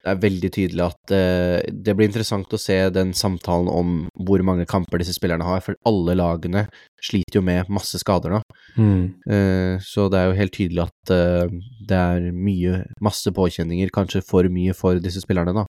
det 0.00 0.08
er 0.14 0.20
veldig 0.22 0.50
tydelig 0.56 0.84
at 0.86 1.12
uh, 1.12 1.60
det 1.84 1.92
blir 1.96 2.08
interessant 2.08 2.48
å 2.56 2.58
se 2.58 2.76
den 2.90 3.10
samtalen 3.12 3.68
om 3.68 3.90
hvor 4.16 4.40
mange 4.42 4.64
kamper 4.66 5.02
disse 5.02 5.12
spillerne 5.12 5.44
har, 5.44 5.60
for 5.60 5.76
alle 5.84 6.14
lagene 6.16 6.62
sliter 7.04 7.36
jo 7.36 7.42
med 7.44 7.68
masse 7.68 8.00
skader 8.00 8.32
nå. 8.32 8.40
Mm. 8.80 9.02
Uh, 9.28 9.74
så 9.84 10.08
det 10.08 10.18
er 10.22 10.30
jo 10.30 10.38
helt 10.40 10.56
tydelig 10.56 10.86
at 10.86 11.12
uh, 11.12 11.52
det 11.86 11.98
er 12.00 12.30
mye, 12.32 12.80
masse 13.04 13.28
påkjenninger, 13.36 13.92
kanskje 13.92 14.24
for 14.24 14.48
mye 14.48 14.72
for 14.72 14.96
disse 15.04 15.20
spillerne, 15.20 15.52
da. 15.52 15.66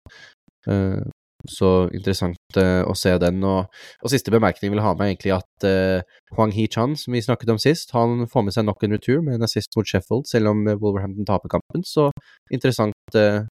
Så 1.48 1.88
interessant 1.96 2.58
uh, 2.58 2.84
å 2.84 2.96
se 2.98 3.14
den. 3.22 3.44
Og, 3.48 3.70
og 4.04 4.12
siste 4.12 4.34
bemerkning 4.34 4.74
vil 4.74 4.84
ha 4.84 4.92
med 4.98 5.14
egentlig 5.14 5.38
at 5.38 5.68
uh, 5.68 6.18
Huang 6.36 6.52
Hee-chan, 6.56 6.98
som 7.00 7.16
vi 7.16 7.24
snakket 7.24 7.54
om 7.54 7.62
sist, 7.62 7.94
han 7.96 8.26
får 8.30 8.48
med 8.48 8.58
seg 8.58 8.68
nok 8.68 8.84
en 8.84 8.98
retur 8.98 9.24
med 9.24 9.38
en 9.38 9.48
assist 9.48 9.72
mot 9.78 9.88
Sheffield, 9.88 10.28
selv 10.28 10.52
om 10.52 10.68
eh, 10.68 10.78
Wolverhampton 10.80 11.28
taper 11.30 11.56
kampen. 11.56 11.86
Så 11.88 12.10
interessant 12.52 13.16
uh, 13.16 13.48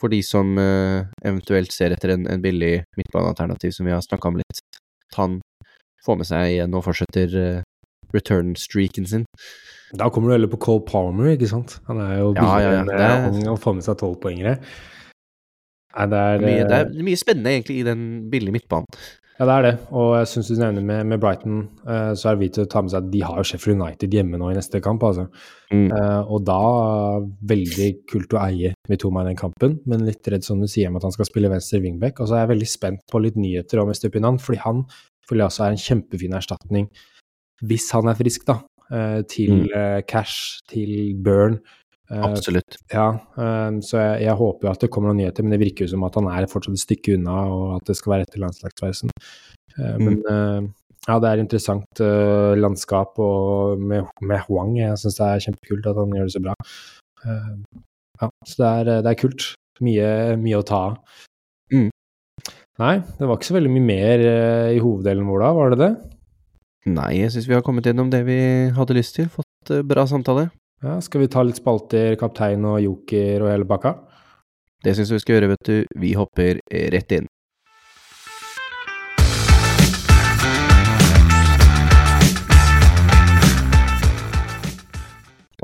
for 0.00 0.12
de 0.12 0.20
som 0.20 0.50
eventuelt 0.60 1.72
ser 1.72 1.94
etter 1.94 2.10
en, 2.12 2.26
en 2.28 2.42
billig 2.42 2.82
midtbanealternativ, 2.98 3.72
som 3.72 3.86
vi 3.88 3.94
har 3.94 4.02
snakka 4.04 4.28
om 4.28 4.36
litt. 4.36 4.58
At 5.08 5.16
han 5.22 5.38
får 6.04 6.18
med 6.20 6.28
seg 6.28 6.50
igjen 6.50 6.76
og 6.76 6.84
fortsetter 6.84 7.62
return-streaken 8.12 9.08
sin. 9.08 9.24
Da 9.96 10.10
kommer 10.10 10.28
du 10.28 10.36
heller 10.36 10.50
på 10.50 10.58
Cole 10.62 10.84
Palmer, 10.86 11.32
ikke 11.34 11.48
sant? 11.50 11.78
Han 11.86 12.00
er 12.02 12.18
jo 12.18 12.34
Ja, 12.34 12.42
billigere 12.42 12.74
ja, 12.74 12.82
ja, 12.82 13.16
enn 13.16 13.24
eh, 13.24 13.26
ung 13.30 13.50
og 13.52 13.60
får 13.62 13.78
med 13.78 13.86
seg 13.86 13.98
tolvpoengere. 14.02 14.56
Nei, 15.96 16.08
det 16.12 16.24
er, 16.24 16.42
Mye, 16.42 16.64
det 16.68 16.80
eh, 16.80 16.82
er 16.90 17.06
mye 17.06 17.20
spennende 17.20 17.54
egentlig 17.54 17.78
i 17.80 17.86
den 17.86 18.02
billige 18.32 18.52
midtbanen. 18.52 18.86
Ja, 19.36 19.44
det 19.44 19.54
er 19.54 19.64
det. 19.66 19.72
Og 19.92 20.14
jeg 20.16 20.28
syns 20.30 20.48
du 20.48 20.56
nevner 20.56 20.84
med, 20.88 21.08
med 21.10 21.20
Brighton, 21.20 21.58
uh, 21.84 22.12
så 22.16 22.30
er 22.30 22.36
det 22.38 22.46
viktig 22.46 22.62
å 22.64 22.68
ta 22.72 22.80
med 22.80 22.92
seg 22.92 23.02
at 23.02 23.10
de 23.12 23.20
har 23.20 23.36
jo 23.36 23.44
Sheffield 23.44 23.82
United 23.82 24.14
hjemme 24.16 24.38
nå 24.40 24.48
i 24.48 24.56
neste 24.56 24.80
kamp, 24.84 25.02
altså. 25.04 25.26
Mm. 25.68 25.90
Uh, 25.92 26.22
og 26.32 26.46
da 26.48 26.60
veldig 27.52 27.88
kult 28.08 28.32
å 28.32 28.40
eie 28.46 28.72
Mitoma 28.88 29.26
i 29.26 29.28
den 29.28 29.36
kampen, 29.40 29.76
men 29.84 30.06
litt 30.08 30.24
redd 30.32 30.46
som 30.46 30.62
du 30.62 30.68
sier 30.72 30.88
om 30.88 30.96
at 30.96 31.04
han 31.04 31.12
skal 31.12 31.28
spille 31.28 31.52
venstre 31.52 31.82
wingback. 31.84 32.20
Og 32.20 32.30
så 32.30 32.38
er 32.38 32.46
jeg 32.46 32.52
veldig 32.54 32.70
spent 32.70 33.04
på 33.12 33.20
litt 33.26 33.36
nyheter 33.36 33.82
om 33.82 33.92
Estupinan, 33.92 34.40
fordi 34.40 34.62
han 34.64 34.86
føler 35.28 35.44
jeg 35.44 35.50
også 35.52 35.66
er 35.66 35.76
en 35.76 35.84
kjempefin 35.84 36.38
erstatning, 36.40 36.88
hvis 37.66 37.90
han 37.92 38.08
er 38.08 38.16
frisk, 38.16 38.48
da, 38.48 38.60
uh, 38.88 39.20
til 39.28 39.52
Mm. 39.56 39.68
eh, 39.76 40.00
Cash, 40.08 40.62
til 40.72 41.12
Burn. 41.24 41.60
Eh, 42.06 42.22
Uh, 42.22 42.60
ja, 42.92 43.06
eh, 43.34 43.76
så 43.82 43.98
jeg, 43.98 44.18
jeg 44.28 44.38
håper 44.38 44.68
jo 44.68 44.72
at 44.72 44.82
det 44.84 44.90
kommer 44.94 45.10
noen 45.10 45.24
nyheter, 45.24 45.42
men 45.42 45.56
det 45.56 45.62
virker 45.64 45.86
jo 45.86 45.94
som 45.96 46.04
at 46.06 46.14
han 46.14 46.28
er 46.30 46.46
fortsatt 46.50 46.76
et 46.78 46.84
stykke 46.84 47.16
unna, 47.18 47.36
og 47.50 47.64
at 47.80 47.88
det 47.90 47.96
skal 47.98 48.12
være 48.14 48.26
etter 48.28 48.42
landslagspausen. 48.44 49.10
Eh, 49.74 49.96
Men 49.98 50.20
eh, 50.30 50.68
ja, 51.06 51.18
det 51.22 51.30
er 51.30 51.42
interessant 51.42 52.00
landskap 52.58 53.18
og 53.22 53.78
med, 53.78 54.08
med 54.26 54.40
Huang. 54.46 54.72
Jeg 54.78 54.98
syns 54.98 55.18
det 55.18 55.26
er 55.26 55.44
kjempekult 55.44 55.86
at 55.86 56.00
han 56.00 56.14
gjør 56.16 56.26
det 56.26 56.34
så 56.34 56.42
bra. 56.42 56.54
Ja, 57.26 58.28
så 58.42 58.56
det 58.58 58.70
er, 58.70 58.90
det 59.06 59.12
er 59.12 59.20
kult. 59.20 59.46
Mye, 59.86 60.08
mye 60.40 60.58
å 60.58 60.64
ta 60.66 60.80
av. 60.88 60.96
Mm. 61.70 61.92
Nei, 62.82 62.96
det 63.20 63.28
var 63.28 63.38
ikke 63.38 63.50
så 63.52 63.58
veldig 63.58 63.70
mye 63.76 63.86
mer 63.86 64.26
i 64.74 64.82
hoveddelen 64.82 65.30
vår 65.30 65.46
da, 65.46 65.52
var 65.60 65.74
det 65.76 65.80
det? 65.84 65.92
Nei, 66.90 67.12
jeg 67.20 67.36
syns 67.36 67.46
vi 67.52 67.54
har 67.54 67.62
kommet 67.66 67.86
gjennom 67.86 68.10
det 68.10 68.24
vi 68.26 68.40
hadde 68.74 68.98
lyst 68.98 69.14
til. 69.20 69.30
Fått 69.30 69.76
bra 69.86 70.08
samtale. 70.10 70.48
Ja, 70.84 71.00
skal 71.00 71.22
vi 71.22 71.28
ta 71.32 71.40
litt 71.40 71.56
spalter, 71.56 72.18
kaptein 72.20 72.64
og 72.68 72.82
joker 72.84 73.40
og 73.46 73.48
hele 73.48 73.64
bakka? 73.64 73.94
Det 74.84 74.92
syns 74.92 75.08
vi 75.14 75.20
skal 75.22 75.38
gjøre, 75.38 75.48
vet 75.54 75.64
du. 75.64 75.76
Vi 75.96 76.10
hopper 76.12 76.58
rett 76.92 77.12
inn. 77.16 77.28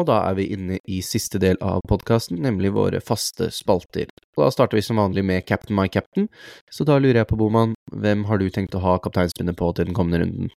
Og 0.00 0.06
da 0.08 0.22
er 0.30 0.38
vi 0.38 0.46
inne 0.54 0.78
i 0.88 1.02
siste 1.04 1.36
del 1.36 1.60
av 1.60 1.82
podkasten, 1.84 2.40
nemlig 2.40 2.70
våre 2.72 3.02
faste 3.04 3.50
spalter. 3.52 4.08
Og 4.38 4.46
da 4.46 4.48
starter 4.54 4.80
vi 4.80 4.84
som 4.86 4.96
vanlig 4.96 5.26
med 5.28 5.44
Captain 5.44 5.76
my 5.76 5.90
captain, 5.92 6.30
så 6.72 6.88
da 6.88 6.96
lurer 6.96 7.20
jeg 7.20 7.28
på, 7.28 7.36
Boman, 7.36 7.76
hvem 7.92 8.24
har 8.30 8.40
du 8.40 8.48
tenkt 8.48 8.78
å 8.80 8.80
ha 8.80 8.96
kapteinspinnet 9.04 9.60
på 9.60 9.68
til 9.76 9.90
den 9.90 9.98
kommende 9.98 10.24
runden? 10.24 10.54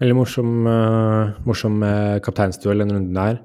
Veldig 0.00 0.16
morsom, 0.16 0.56
uh, 0.64 1.36
morsom 1.44 1.84
uh, 1.84 2.16
kapteinsduell 2.24 2.80
den 2.80 2.96
runden 2.96 3.20
her. 3.20 3.38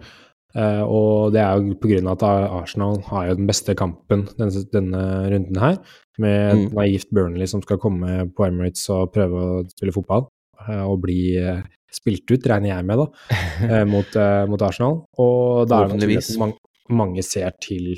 Eh, 0.57 0.81
og 0.81 1.33
det 1.35 1.41
er 1.43 1.59
jo 1.59 1.75
av 2.07 2.15
at 2.15 2.23
Arsenal 2.25 2.97
har 3.11 3.29
jo 3.29 3.37
den 3.37 3.49
beste 3.49 3.75
kampen 3.77 4.25
denne, 4.39 4.63
denne 4.73 5.03
runden 5.29 5.59
her, 5.61 5.77
med 6.17 6.55
Mm. 6.55 6.73
naivt 6.73 7.11
Burnley 7.13 7.45
som 7.45 7.61
skal 7.61 7.77
komme 7.77 8.31
på 8.33 8.47
Emirates 8.47 8.89
og 8.89 9.13
prøve 9.13 9.37
å 9.37 9.69
spille 9.69 9.93
fotball, 9.93 10.27
eh, 10.67 10.81
og 10.81 11.01
bli 11.03 11.37
eh, 11.37 11.61
spilt 11.93 12.25
ut, 12.31 12.41
regner 12.49 12.73
jeg 12.73 12.85
med, 12.85 12.97
da, 12.97 13.85
mot, 13.93 14.17
mot 14.49 14.61
Arsenal. 14.61 15.05
Og 15.17 15.67
da 15.69 15.83
er 15.83 15.87
det 15.87 15.99
naturlig 16.01 16.17
at 16.23 16.39
mange, 16.41 16.57
mange 16.89 17.23
ser 17.23 17.53
til 17.61 17.95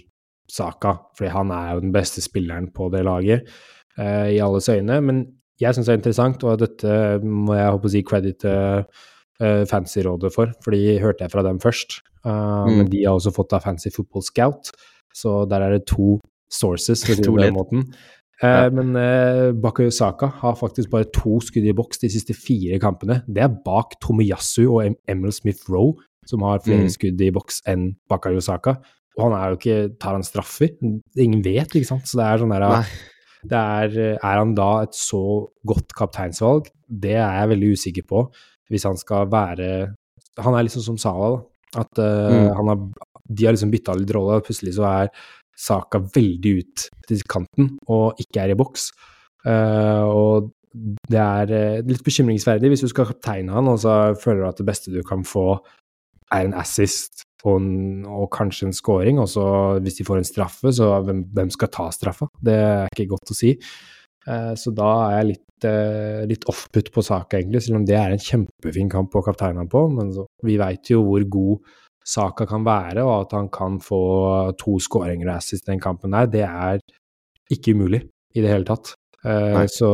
Saka, 0.50 0.98
fordi 1.18 1.32
han 1.32 1.52
er 1.52 1.74
jo 1.74 1.84
den 1.86 1.94
beste 1.94 2.22
spilleren 2.22 2.72
på 2.74 2.90
det 2.92 3.04
laget 3.06 3.48
i 3.98 4.38
alles 4.40 4.70
øyne. 4.70 5.02
Men 5.02 5.26
jeg 5.60 5.76
syns 5.76 5.90
det 5.90 5.94
er 5.94 6.00
interessant, 6.00 6.46
og 6.48 6.62
dette 6.62 6.94
må 7.26 7.58
jeg 7.58 7.74
håpe 7.74 7.90
å 7.90 7.92
si 7.92 8.04
credit 8.08 8.40
til 8.46 8.86
uh, 9.42 9.64
Fancy-rådet 9.70 10.32
for, 10.36 10.52
for 10.64 10.72
de 10.76 11.00
hørte 11.00 11.24
jeg 11.26 11.32
fra 11.32 11.44
dem 11.46 11.60
først. 11.60 12.02
Uh, 12.26 12.66
Mm. 12.68 12.78
Men 12.78 12.90
de 12.92 13.04
har 13.06 13.16
også 13.16 13.32
fått 13.32 13.54
av 13.56 13.62
Fancy 13.64 13.90
Football 13.96 14.24
Scout, 14.28 14.72
så 15.16 15.46
der 15.50 15.62
er 15.64 15.78
det 15.78 15.86
to 15.88 16.18
sources, 16.52 17.04
for 17.06 17.14
å 17.14 17.16
si 17.16 17.22
det 17.22 17.28
To 17.30 17.36
på 17.38 17.44
den 17.46 17.54
måten. 17.56 17.86
Uh, 18.44 18.48
Ja. 18.48 18.70
Men 18.72 18.96
uh, 18.96 19.52
Bakayosaka 19.56 20.28
har 20.42 20.56
faktisk 20.56 20.90
bare 20.92 21.08
to 21.16 21.40
skudd 21.44 21.66
i 21.68 21.74
boks 21.76 22.00
de 22.00 22.08
siste 22.12 22.34
fire 22.36 22.80
kampene. 22.80 23.22
Det 23.28 23.42
er 23.44 23.56
bak 23.66 23.98
Tomiyasu 24.04 24.66
og 24.70 24.86
em 24.86 24.96
Emil 25.12 25.32
Smith 25.36 25.66
Roe, 25.70 25.94
som 26.26 26.42
har 26.48 26.60
flere 26.64 26.86
Mm. 26.86 26.90
skudd 26.94 27.22
i 27.22 27.32
boks 27.32 27.62
enn 27.68 27.96
Bakayosaka. 28.10 28.78
Og 29.18 29.24
han 29.26 29.34
er 29.36 29.50
jo 29.50 29.58
ikke 29.58 30.00
Tar 30.00 30.14
han 30.16 30.24
straffer? 30.24 30.70
Ingen 31.18 31.42
vet, 31.44 31.76
ikke 31.76 31.88
sant? 31.90 32.08
Så 32.08 32.16
det 32.20 32.26
er 32.28 32.38
sånn 32.40 32.52
der 32.54 32.64
Nei. 32.64 32.84
det 33.44 33.60
er, 33.60 33.98
er 34.24 34.38
han 34.40 34.54
da 34.56 34.84
et 34.84 34.96
så 34.96 35.48
godt 35.68 35.92
kapteinsvalg? 35.98 36.68
Det 36.88 37.16
er 37.16 37.42
jeg 37.42 37.50
veldig 37.50 37.72
usikker 37.76 38.08
på, 38.08 38.24
hvis 38.70 38.86
han 38.88 38.98
skal 39.00 39.30
være 39.32 39.70
Han 40.40 40.56
er 40.56 40.64
liksom 40.64 40.84
som 40.86 40.98
Salah, 41.02 41.36
da. 41.36 41.82
At 41.84 42.00
uh, 42.00 42.30
Mm. 42.32 42.56
han 42.56 42.68
har 42.72 42.80
De 43.30 43.46
har 43.46 43.54
liksom 43.54 43.72
bytta 43.74 43.94
litt 43.98 44.14
rolle, 44.16 44.40
plutselig 44.42 44.74
så 44.78 44.86
er 44.88 45.10
Saka 45.60 46.00
veldig 46.00 46.54
ut 46.62 46.86
til 47.06 47.22
kanten 47.30 47.74
og 47.92 48.16
ikke 48.18 48.42
er 48.46 48.54
i 48.54 48.58
boks. 48.58 48.88
Uh, 49.46 50.06
og 50.08 50.50
det 51.10 51.20
er 51.20 51.52
eh, 51.52 51.82
litt 51.84 52.04
bekymringsverdig 52.06 52.70
hvis 52.70 52.84
du 52.86 52.88
skal 52.92 53.08
kapteine 53.10 53.52
han, 53.52 53.68
og 53.68 53.80
så 53.82 54.14
føler 54.22 54.44
du 54.44 54.48
at 54.50 54.58
det 54.62 54.68
beste 54.70 54.94
du 54.94 55.02
kan 55.04 55.24
få, 55.26 55.60
er 56.32 56.46
en 56.46 56.54
assist 56.54 57.24
og, 57.44 57.58
en, 57.58 58.06
og 58.06 58.30
kanskje 58.32 58.68
en 58.70 58.76
scoring, 58.78 59.20
og 59.20 59.28
så 59.32 59.46
hvis 59.82 59.98
de 59.98 60.06
får 60.06 60.22
en 60.22 60.30
straffe, 60.30 60.72
så 60.78 60.92
hvem, 61.08 61.24
hvem 61.34 61.50
skal 61.50 61.72
ta 61.74 61.90
straffa? 61.92 62.30
Det 62.38 62.54
er 62.54 62.94
ikke 62.94 63.10
godt 63.16 63.34
å 63.34 63.38
si. 63.38 63.56
Så 64.62 64.74
da 64.78 64.90
er 65.08 65.16
jeg 65.18 65.30
litt, 65.32 65.46
litt 66.30 66.46
off-put 66.50 66.92
på 66.94 67.04
saka, 67.06 67.40
egentlig, 67.40 67.64
selv 67.66 67.82
om 67.82 67.86
det 67.88 67.98
er 68.00 68.16
en 68.16 68.22
kjempefin 68.24 68.90
kamp 68.92 69.16
å 69.18 69.24
kapteine 69.26 69.66
på. 69.70 69.86
Men 69.94 70.14
så, 70.16 70.26
vi 70.46 70.56
veit 70.62 70.92
jo 70.92 71.04
hvor 71.08 71.26
god 71.30 71.70
Saka 72.10 72.48
kan 72.50 72.64
være, 72.66 73.04
og 73.04 73.26
at 73.26 73.36
han 73.38 73.50
kan 73.54 73.78
få 73.84 74.00
to 74.58 74.78
skåringer 74.82 75.28
og 75.28 75.36
assist 75.36 75.68
den 75.70 75.82
kampen 75.84 76.16
der, 76.16 76.30
det 76.32 76.46
er 76.48 76.80
ikke 77.54 77.76
umulig 77.78 78.02
i 78.34 78.42
det 78.42 78.50
hele 78.50 78.66
tatt. 78.66 78.94
Eh, 79.26 79.66
så 79.70 79.90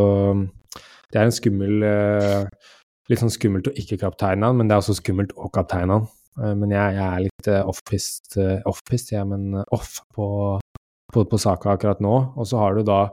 det 1.12 1.20
er 1.20 1.28
en 1.28 1.36
skummel 1.36 1.86
eh, 1.88 2.72
Litt 3.06 3.22
sånn 3.22 3.30
skummelt 3.30 3.68
å 3.70 3.72
ikke 3.78 4.00
kapteine 4.02 4.48
han, 4.48 4.56
men 4.58 4.66
det 4.66 4.74
er 4.74 4.82
også 4.82 4.96
skummelt 4.98 5.36
å 5.38 5.52
kapteine 5.54 5.94
han. 5.94 6.08
Eh, 6.42 6.56
men 6.58 6.72
jeg, 6.74 6.96
jeg 6.98 7.06
er 7.06 7.24
litt 7.28 7.50
eh, 7.54 7.68
off-pist, 7.70 8.32
eh, 8.42 8.64
off-pist, 8.66 9.12
ja, 9.14 9.22
men 9.30 9.60
eh, 9.60 9.68
off 9.76 10.00
på, 10.16 10.28
på, 11.14 11.26
på 11.30 11.40
saka 11.42 11.76
akkurat 11.76 12.02
nå. 12.02 12.16
Og 12.34 12.50
så 12.50 12.64
har 12.64 12.74
du 12.74 12.82
da, 12.88 13.04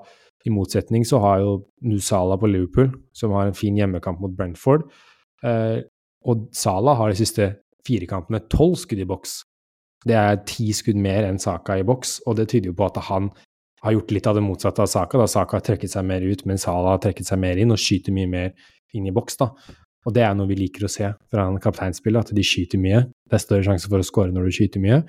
i 0.46 0.52
motsetning, 0.52 1.04
så 1.06 1.20
har 1.22 1.40
jo 1.42 1.54
Nusala 1.86 2.38
på 2.40 2.50
Liverpool, 2.50 2.90
som 3.14 3.34
har 3.36 3.48
en 3.48 3.56
fin 3.56 3.76
hjemmekamp 3.78 4.20
mot 4.22 4.34
Brentford. 4.36 4.88
Eh, 5.44 5.82
og 6.26 6.48
Sala 6.54 6.94
har 6.98 7.10
de 7.10 7.18
siste 7.18 7.48
fire 7.86 8.06
kampene 8.10 8.42
tolv 8.52 8.76
skudd 8.80 9.02
i 9.02 9.08
boks. 9.08 9.40
Det 10.06 10.16
er 10.18 10.42
ti 10.46 10.70
skudd 10.74 10.98
mer 10.98 11.26
enn 11.26 11.40
Saka 11.42 11.78
i 11.78 11.86
boks, 11.86 12.20
og 12.26 12.38
det 12.38 12.48
tyder 12.50 12.70
jo 12.70 12.78
på 12.78 12.88
at 12.88 12.98
han 13.08 13.30
har 13.82 13.96
gjort 13.96 14.14
litt 14.14 14.28
av 14.30 14.38
det 14.38 14.44
motsatte 14.46 14.82
av 14.82 14.90
Saka. 14.90 15.18
da 15.18 15.26
Saka 15.30 15.58
har 15.58 15.66
trekket 15.66 15.90
seg 15.90 16.06
mer 16.06 16.22
ut, 16.22 16.44
mens 16.46 16.66
Sala 16.66 16.94
har 16.94 17.02
trekket 17.02 17.26
seg 17.26 17.40
mer 17.42 17.58
inn 17.58 17.74
og 17.74 17.80
skyter 17.82 18.14
mye 18.14 18.30
mer 18.30 18.52
inn 18.94 19.06
i 19.06 19.14
boks. 19.14 19.36
da. 19.42 19.50
Og 20.06 20.14
det 20.16 20.24
er 20.26 20.34
noe 20.34 20.48
vi 20.50 20.56
liker 20.58 20.86
å 20.86 20.90
se 20.90 21.12
fra 21.30 21.44
en 21.46 21.60
kapteinspill, 21.62 22.16
at 22.18 22.32
de 22.34 22.42
skyter 22.42 22.80
mye. 22.82 23.04
Det 23.28 23.38
er 23.38 23.42
større 23.44 23.66
sjanse 23.66 23.88
for 23.90 24.02
å 24.02 24.06
skåre 24.06 24.32
når 24.34 24.48
du 24.48 24.56
skyter 24.56 24.82
mye. 24.82 25.02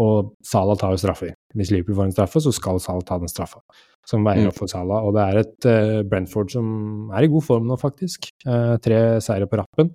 Og 0.00 0.32
Salah 0.46 0.78
tar 0.80 0.94
jo 0.94 1.00
straffer. 1.02 1.34
Hvis 1.54 1.70
Liverpool 1.74 1.98
får 1.98 2.08
en 2.08 2.14
straffe, 2.16 2.40
så 2.42 2.52
skal 2.54 2.80
Salah 2.82 3.04
ta 3.06 3.18
den 3.18 3.30
straffa. 3.30 3.60
Som 4.08 4.24
veier 4.24 4.46
Mm. 4.46 4.48
opp 4.48 4.56
for 4.56 4.66
Salah. 4.70 5.04
Og 5.04 5.14
det 5.14 5.22
er 5.26 5.38
et 5.42 5.66
uh, 5.68 6.02
Brentford 6.08 6.50
som 6.50 7.10
er 7.12 7.26
i 7.26 7.28
god 7.28 7.44
form 7.44 7.66
nå, 7.68 7.76
faktisk. 7.78 8.30
Uh, 8.46 8.76
tre 8.78 9.20
seire 9.20 9.46
på 9.46 9.58
rappen. 9.60 9.92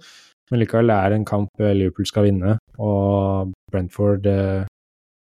Men 0.51 0.61
likevel 0.61 0.91
er 0.93 1.09
det 1.09 1.17
en 1.19 1.25
kamp 1.25 1.49
Liverpool 1.57 2.05
skal 2.05 2.27
vinne. 2.27 2.57
Og 2.77 3.51
Brentford 3.73 4.27
eh, 4.29 4.67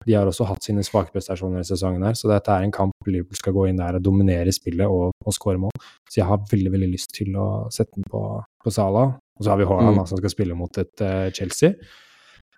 de 0.05 0.13
har 0.17 0.25
også 0.25 0.45
hatt 0.49 0.63
sine 0.65 0.81
svake 0.83 1.11
prestasjoner 1.13 1.61
i 1.61 1.67
sesongen 1.67 2.03
her, 2.07 2.13
så 2.17 2.29
dette 2.31 2.49
er 2.51 2.63
en 2.65 2.71
kamp 2.73 2.91
Liverpool 3.07 3.37
skal 3.37 3.53
gå 3.53 3.67
inn 3.69 3.77
der 3.77 3.97
og 3.99 4.03
dominere 4.05 4.51
spillet 4.55 4.87
og, 4.89 5.11
og 5.25 5.33
skåre 5.35 5.59
mål. 5.61 5.71
Så 6.09 6.21
jeg 6.21 6.27
har 6.29 6.39
veldig 6.51 6.71
veldig 6.73 6.89
lyst 6.93 7.13
til 7.17 7.35
å 7.37 7.67
sette 7.73 7.95
den 7.99 8.05
på, 8.09 8.21
på 8.63 8.73
Sala. 8.73 9.07
Og 9.37 9.45
så 9.45 9.51
har 9.53 9.57
vi 9.61 9.65
Haaland 9.69 9.97
Mm. 9.97 10.05
som 10.09 10.17
skal 10.21 10.33
spille 10.33 10.53
mot 10.57 10.77
et 10.77 11.01
uh, 11.05 11.29
Chelsea. 11.33 11.73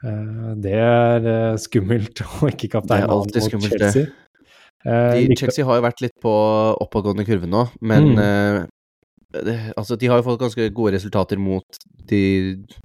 Uh, 0.04 0.54
det 0.60 0.74
er 0.76 1.24
uh, 1.28 1.56
skummelt 1.60 2.20
å 2.44 2.50
ikke 2.52 2.70
kapteine 2.78 3.08
mot 3.08 3.32
skummelt. 3.32 3.72
Chelsea. 3.80 4.08
De, 4.84 5.36
Chelsea 5.40 5.64
har 5.64 5.78
jo 5.80 5.86
vært 5.86 6.02
litt 6.04 6.16
på 6.22 6.32
oppadgående 6.84 7.24
kurve 7.28 7.48
nå, 7.48 7.70
men 7.88 8.10
Mm. 8.14 8.68
det, 9.48 9.54
altså, 9.80 9.96
de 9.98 10.10
har 10.12 10.20
jo 10.20 10.26
fått 10.28 10.42
ganske 10.44 10.66
gode 10.76 10.92
resultater 10.98 11.40
mot 11.40 11.64
de 12.12 12.20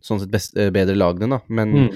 sånn 0.01 0.21
sett 0.23 0.31
best, 0.31 0.55
bedre 0.55 0.95
lagene, 0.97 1.29
da. 1.35 1.41
Men 1.49 1.75
Mm. 1.75 1.89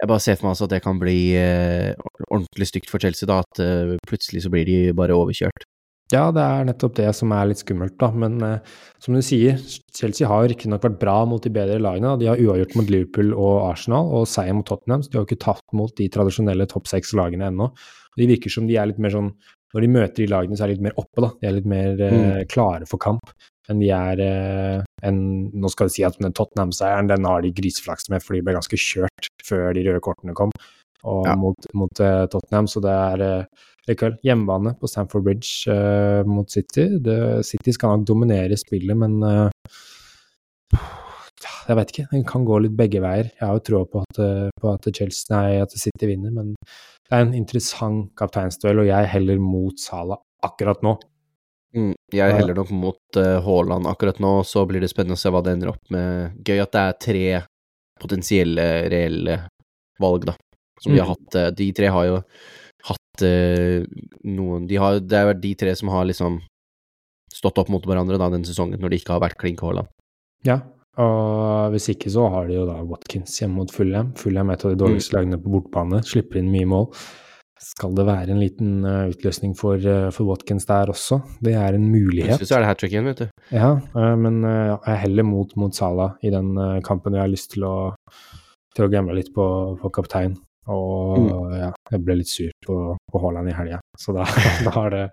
Jeg 0.00 0.08
bare 0.08 0.22
ser 0.24 0.38
for 0.38 0.48
meg 0.48 0.54
altså 0.54 0.66
at 0.66 0.72
det 0.74 0.84
kan 0.84 1.00
bli 1.00 1.18
eh, 1.36 1.92
ordentlig 2.30 2.70
stygt 2.70 2.88
for 2.90 3.02
Chelsea, 3.02 3.28
da. 3.28 3.42
At 3.44 3.60
eh, 3.60 3.98
plutselig 4.08 4.46
så 4.46 4.52
blir 4.52 4.64
de 4.68 4.78
bare 4.96 5.16
overkjørt. 5.16 5.66
Ja, 6.10 6.24
det 6.34 6.42
er 6.42 6.64
nettopp 6.66 6.96
det 6.98 7.10
som 7.14 7.30
er 7.36 7.50
litt 7.50 7.60
skummelt, 7.62 7.94
da. 8.00 8.08
Men 8.10 8.40
eh, 8.42 8.72
som 9.02 9.14
du 9.14 9.20
sier, 9.22 9.60
Chelsea 9.94 10.28
har 10.30 10.48
riktignok 10.50 10.82
vært 10.86 10.98
bra 11.02 11.18
mot 11.28 11.44
de 11.44 11.52
bedre 11.54 11.78
lagene. 11.82 12.16
De 12.18 12.30
har 12.30 12.40
uavgjort 12.40 12.74
mot 12.80 12.90
Liverpool 12.90 13.30
og 13.36 13.68
Arsenal, 13.68 14.10
og 14.16 14.26
seier 14.30 14.56
mot 14.56 14.66
Tottenham. 14.66 15.04
Så 15.04 15.12
de 15.12 15.20
har 15.20 15.26
jo 15.26 15.30
ikke 15.30 15.44
tapt 15.44 15.76
mot 15.76 15.94
de 16.00 16.08
tradisjonelle 16.10 16.66
topp 16.70 16.90
seks-lagene 16.90 17.52
ennå. 17.52 17.70
De 18.18 18.28
virker 18.32 18.52
som 18.52 18.66
de 18.66 18.80
er 18.80 18.90
litt 18.90 18.98
mer 18.98 19.14
sånn 19.14 19.34
Når 19.70 19.84
de 19.84 19.88
møter 19.94 20.18
de 20.18 20.24
lagene, 20.26 20.56
så 20.58 20.64
er 20.64 20.72
de 20.72 20.80
litt 20.80 20.82
mer 20.88 20.96
oppe, 20.98 21.22
da. 21.22 21.28
De 21.38 21.46
er 21.46 21.52
litt 21.54 21.66
mer 21.70 22.00
eh, 22.02 22.40
klare 22.50 22.88
for 22.90 22.98
kamp 22.98 23.30
enn 23.70 23.80
de 23.82 23.90
er 23.94 24.20
en 25.06 25.20
Nå 25.56 25.70
skal 25.72 25.88
det 25.88 25.94
si 25.94 26.04
at 26.04 26.18
den 26.20 26.34
Tottenham-seieren, 26.36 27.08
den 27.08 27.24
har 27.28 27.42
de 27.44 27.54
griseflaks 27.54 28.10
med, 28.12 28.22
for 28.24 28.36
de 28.36 28.42
ble 28.44 28.56
ganske 28.56 28.76
kjørt 28.76 29.30
før 29.46 29.72
de 29.76 29.86
røde 29.86 30.02
kortene 30.04 30.36
kom. 30.36 30.52
Og 31.08 31.26
Ja. 31.26 31.34
mot, 31.38 31.56
mot 31.74 32.00
eh, 32.04 32.26
Tottenham, 32.28 32.68
så 32.68 32.82
det 32.84 32.92
er 32.92 33.22
eh, 33.24 33.68
likevel 33.88 34.18
hjemmebane 34.26 34.74
på 34.80 34.88
Stamford 34.90 35.24
Bridge 35.24 35.72
uh, 35.72 36.26
mot 36.28 36.50
City. 36.50 36.86
Det, 37.00 37.44
City 37.46 37.72
skal 37.74 37.96
nok 37.96 38.06
dominere 38.10 38.58
spillet, 38.60 38.96
men 38.96 39.16
uh, 39.24 39.48
jeg 41.70 41.78
vet 41.78 41.92
ikke. 41.92 42.06
Den 42.12 42.24
kan 42.28 42.46
gå 42.46 42.58
litt 42.64 42.76
begge 42.78 43.02
veier. 43.02 43.30
Jeg 43.32 43.46
har 43.46 43.56
jo 43.56 43.64
troa 43.66 43.88
på, 43.88 44.02
eh, 44.22 44.48
på 44.60 44.72
at, 44.72 44.88
Chelsea, 44.96 45.30
nei, 45.34 45.60
at 45.62 45.72
City 45.72 46.08
vinner, 46.10 46.32
men 46.34 46.54
det 46.60 47.16
er 47.16 47.24
en 47.24 47.34
interessant 47.34 48.10
kapteinsduell, 48.18 48.82
og 48.82 48.90
jeg 48.90 49.10
heller 49.14 49.40
mot 49.42 49.78
Sala 49.80 50.18
akkurat 50.46 50.82
nå. 50.86 50.96
Mm, 51.76 51.92
jeg 52.12 52.34
heller 52.34 52.56
nok 52.58 52.70
mot 52.74 52.98
Haaland 53.14 53.44
Haaland 53.46 53.86
akkurat 53.86 54.18
nå, 54.18 54.30
så 54.44 54.64
blir 54.66 54.80
det 54.82 54.90
spennende 54.90 55.14
å 55.14 55.20
se 55.20 55.30
hva 55.30 55.42
det 55.46 55.52
ender 55.54 55.70
opp 55.70 55.92
med. 55.94 56.32
Gøy 56.46 56.58
at 56.64 56.72
det 56.74 56.80
er 56.82 56.96
tre 57.04 57.24
potensielle, 58.00 58.64
reelle 58.90 59.36
valg, 60.00 60.24
da, 60.30 60.34
som 60.80 60.92
de 60.94 60.98
har 60.98 61.06
Mm. 61.06 61.14
hatt. 61.14 61.34
Eh, 61.36 61.50
De 61.50 61.72
tre 61.72 61.86
har 61.92 62.04
jo 62.06 62.16
hatt 62.88 63.22
uh, 63.22 63.84
noen 64.24 64.66
de 64.66 64.76
har, 64.80 64.98
Det 65.00 65.12
er 65.18 65.34
de 65.34 65.54
tre 65.54 65.74
som 65.76 65.88
har 65.92 66.04
liksom 66.06 66.40
stått 67.32 67.58
opp 67.58 67.68
mot 67.68 67.84
hverandre 67.84 68.18
da 68.18 68.30
den 68.30 68.42
sesongen, 68.42 68.80
når 68.80 68.90
de 68.90 68.96
ikke 68.98 69.12
har 69.12 69.20
vært 69.20 69.36
klink 69.38 69.60
Haaland. 69.60 69.86
Ja, 70.42 70.62
og 70.98 71.70
hvis 71.74 71.88
ikke 71.94 72.10
så 72.10 72.28
har 72.32 72.48
de 72.48 72.54
jo 72.54 72.66
da 72.66 72.82
Watkins 72.82 73.38
hjemme 73.38 73.60
mot 73.60 73.70
Fulham. 73.70 74.12
Fulham 74.16 74.50
er 74.50 74.54
et 74.54 74.64
av 74.64 74.72
de 74.72 74.80
dårligste 74.82 75.12
lagene 75.14 75.38
på 75.38 75.52
bortbane, 75.52 76.02
slipper 76.02 76.40
inn 76.40 76.50
mye 76.50 76.66
mål. 76.66 76.88
Skal 77.60 77.92
det 77.92 78.06
være 78.08 78.32
en 78.32 78.40
liten 78.40 78.84
eh, 78.88 79.10
utløsning 79.12 79.52
for, 79.58 79.76
eh, 79.76 80.08
for 80.16 80.24
Watkins 80.30 80.64
der 80.68 80.88
også? 80.94 81.18
Det 81.44 81.52
er 81.60 81.76
en 81.76 81.90
mulighet. 81.92 82.38
Plutselig 82.38 82.48
så 82.48 82.56
er 82.56 82.64
det 82.64 82.68
hat 82.70 82.78
trick 82.80 82.94
igjen, 82.94 83.08
vet 83.10 83.20
du. 83.20 83.26
Ja, 83.52 83.72
eh, 83.76 84.14
men 84.16 84.38
jeg 84.46 85.00
heller 85.04 85.26
mot, 85.28 85.52
mot 85.60 85.76
Salah 85.76 86.14
i 86.24 86.32
den 86.32 86.54
kampen. 86.86 87.12
Jeg 87.18 87.20
har 87.26 87.32
lyst 87.32 87.50
til 87.52 87.66
å, 87.68 87.74
til 88.76 88.86
å 88.86 88.90
gamble 88.92 89.18
litt 89.18 89.28
på, 89.36 89.44
på 89.82 89.92
kaptein. 89.92 90.38
Og 90.70 91.52
ja, 91.56 91.70
jeg 91.92 92.02
ble 92.06 92.16
litt 92.20 92.30
sur 92.30 92.50
på, 92.64 92.78
på 93.12 93.20
Haaland 93.22 93.50
i 93.50 93.54
helga, 93.56 93.80
så 93.98 94.12
da, 94.14 94.24
da, 94.66 94.82
det, 94.92 95.04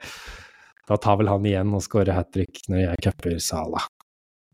da 0.88 0.98
tar 1.02 1.18
vel 1.20 1.32
han 1.32 1.46
igjen 1.50 1.72
og 1.74 1.82
skårer 1.84 2.14
hat 2.16 2.30
trick 2.36 2.62
når 2.70 2.84
jeg 2.84 3.04
capper 3.08 3.40
Salah. 3.44 3.88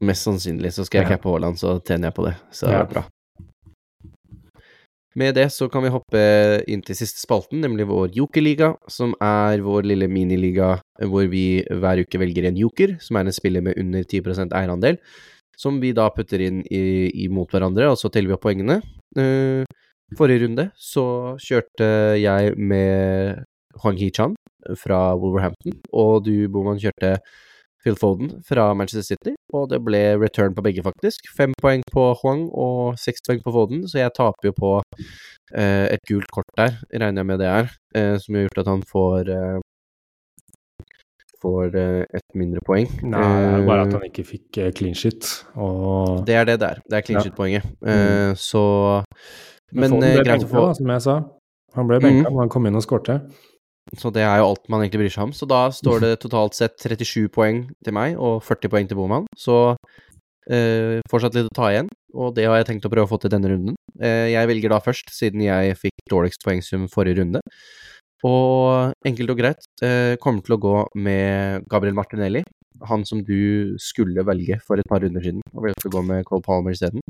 Mest 0.03 0.25
sannsynlig 0.25 0.71
så 0.75 0.85
skal 0.87 1.01
jeg 1.03 1.09
Ja. 1.11 1.17
cappe 1.17 1.29
Haaland, 1.33 1.59
så 1.61 1.75
tjener 1.85 2.09
jeg 2.09 2.17
på 2.17 2.25
det. 2.29 2.35
Så 2.55 2.71
Ja. 2.71 2.85
bra. 2.89 3.03
Med 5.19 5.35
det 5.37 5.45
så 5.53 5.67
kan 5.69 5.83
vi 5.85 5.91
hoppe 5.93 6.21
inn 6.69 6.81
til 6.85 6.97
siste 6.97 7.21
spalten, 7.21 7.61
nemlig 7.61 7.85
vår 7.89 8.15
jokerliga, 8.17 8.71
som 8.89 9.13
er 9.21 9.61
vår 9.61 9.85
lille 9.91 10.07
miniliga 10.09 10.75
hvor 11.05 11.27
vi 11.29 11.61
hver 11.69 12.01
uke 12.01 12.21
velger 12.21 12.47
en 12.49 12.57
joker, 12.57 12.95
som 13.03 13.19
er 13.19 13.29
en 13.29 13.35
spiller 13.35 13.61
med 13.65 13.77
under 13.77 14.01
10% 14.07 14.55
eierandel, 14.57 14.97
som 15.57 15.77
vi 15.83 15.93
da 15.93 16.07
putter 16.13 16.41
inn 16.41 16.63
i, 16.65 17.11
i 17.13 17.29
mot 17.29 17.49
hverandre, 17.51 17.91
og 17.93 17.99
så 18.01 18.09
teller 18.09 18.33
vi 18.33 18.37
opp 18.37 18.45
poengene. 18.47 18.79
Uh, 19.13 19.61
forrige 20.17 20.47
runde 20.47 20.67
så 20.77 21.05
kjørte 21.41 21.87
jeg 22.17 22.57
med 22.57 23.43
Huang 23.83 24.01
Hee-chan 24.01 24.33
fra 24.81 25.11
Wolverhampton, 25.19 25.77
og 25.93 26.23
du, 26.25 26.47
Boman, 26.49 26.81
kjørte 26.81 27.19
Phil 27.83 27.97
Foden 27.99 28.31
fra 28.47 28.69
Manchester 28.77 29.15
City, 29.15 29.35
og 29.53 29.69
det 29.73 29.81
ble 29.83 30.01
return 30.21 30.55
på 30.55 30.63
begge, 30.65 30.83
faktisk. 30.85 31.27
Fem 31.37 31.53
poeng 31.61 31.83
på 31.91 32.05
Huang 32.21 32.47
og 32.51 32.95
seks 33.01 33.25
poeng 33.27 33.43
på 33.43 33.53
Foden, 33.55 33.83
så 33.91 33.99
jeg 34.03 34.15
taper 34.15 34.49
jo 34.49 34.55
på 34.57 34.73
eh, 35.55 35.91
et 35.91 36.03
gult 36.09 36.31
kort 36.31 36.49
der, 36.57 36.79
regner 36.93 37.21
jeg 37.23 37.29
med 37.33 37.43
det 37.43 37.51
er, 37.51 37.69
eh, 37.99 38.15
som 38.23 38.39
har 38.39 38.47
gjort 38.47 38.63
at 38.63 38.71
han 38.71 38.87
får 38.93 39.33
eh, 39.35 39.61
får 41.43 41.75
eh, 41.75 42.01
et 42.15 42.37
mindre 42.39 42.63
poeng. 42.65 42.89
Nei, 43.03 43.19
det 43.19 43.61
er 43.61 43.65
bare 43.67 43.85
at 43.85 43.91
Eh, 43.91 43.97
han 43.97 44.09
ikke 44.09 44.25
fikk 44.27 44.59
eh, 44.63 44.71
clean 44.75 44.95
shit. 44.95 45.29
Og 45.59 46.25
Det 46.27 46.35
er 46.39 46.45
det 46.47 46.59
der. 46.61 46.79
Det 46.87 46.99
er 46.99 47.01
clean 47.07 47.19
Ja. 47.19 47.23
shit-poenget. 47.27 47.63
Eh, 47.85 48.33
så 48.39 49.03
Men, 49.73 49.97
ble 49.99 50.23
greit 50.23 50.45
å 50.45 50.51
få 50.51 50.69
som 50.77 50.87
jeg 50.87 51.01
sa. 51.01 51.17
Han 51.75 51.87
ble 51.89 51.99
benka, 51.99 52.29
mm. 52.29 52.33
men 52.33 52.39
han 52.45 52.49
kom 52.53 52.65
inn 52.69 52.77
og 52.77 52.85
skårte. 52.85 53.19
Så 53.99 54.09
det 54.15 54.23
er 54.25 54.39
jo 54.39 54.49
alt 54.51 54.65
man 54.71 54.83
egentlig 54.83 55.03
bryr 55.03 55.13
seg 55.13 55.27
om. 55.27 55.35
Så 55.35 55.47
da 55.49 55.67
står 55.73 56.03
det 56.03 56.13
totalt 56.23 56.57
sett 56.57 56.79
37 56.79 57.27
poeng 57.33 57.65
til 57.83 57.95
meg 57.95 58.17
og 58.17 58.41
40 58.45 58.71
poeng 58.71 58.89
til 58.89 58.99
Boman. 58.99 59.27
Så 59.37 59.75
eh, 60.49 60.99
fortsatt 61.11 61.35
litt 61.37 61.51
å 61.51 61.55
ta 61.55 61.69
igjen, 61.73 61.91
og 62.15 62.33
det 62.37 62.47
har 62.49 62.61
jeg 62.61 62.71
tenkt 62.71 62.87
å 62.87 62.93
prøve 62.93 63.07
å 63.09 63.13
få 63.13 63.19
til 63.21 63.33
denne 63.33 63.51
runden. 63.51 63.77
Eh, 63.99 64.31
jeg 64.33 64.49
velger 64.49 64.73
da 64.73 64.81
først, 64.83 65.13
siden 65.13 65.43
jeg 65.45 65.77
fikk 65.79 66.07
dårligst 66.11 66.45
poengsum 66.45 66.87
forrige 66.91 67.21
runde. 67.21 67.43
Og 68.23 68.93
enkelt 69.07 69.33
og 69.33 69.39
greit 69.39 69.83
eh, 69.83 70.15
kommer 70.23 70.45
til 70.45 70.55
å 70.55 70.61
gå 70.63 70.75
med 70.95 71.67
Gabriel 71.71 71.97
Martinelli. 71.97 72.43
Han 72.87 73.03
som 73.07 73.21
du 73.23 73.75
skulle 73.79 74.23
velge 74.25 74.57
for 74.63 74.79
et 74.79 74.87
par 74.89 75.03
runder 75.03 75.23
siden, 75.23 75.43
og 75.53 75.67
valgte 75.67 75.91
å 75.91 75.95
gå 75.97 76.07
med 76.07 76.25
Cole 76.27 76.43
Palmer 76.45 76.75
isteden. 76.75 77.03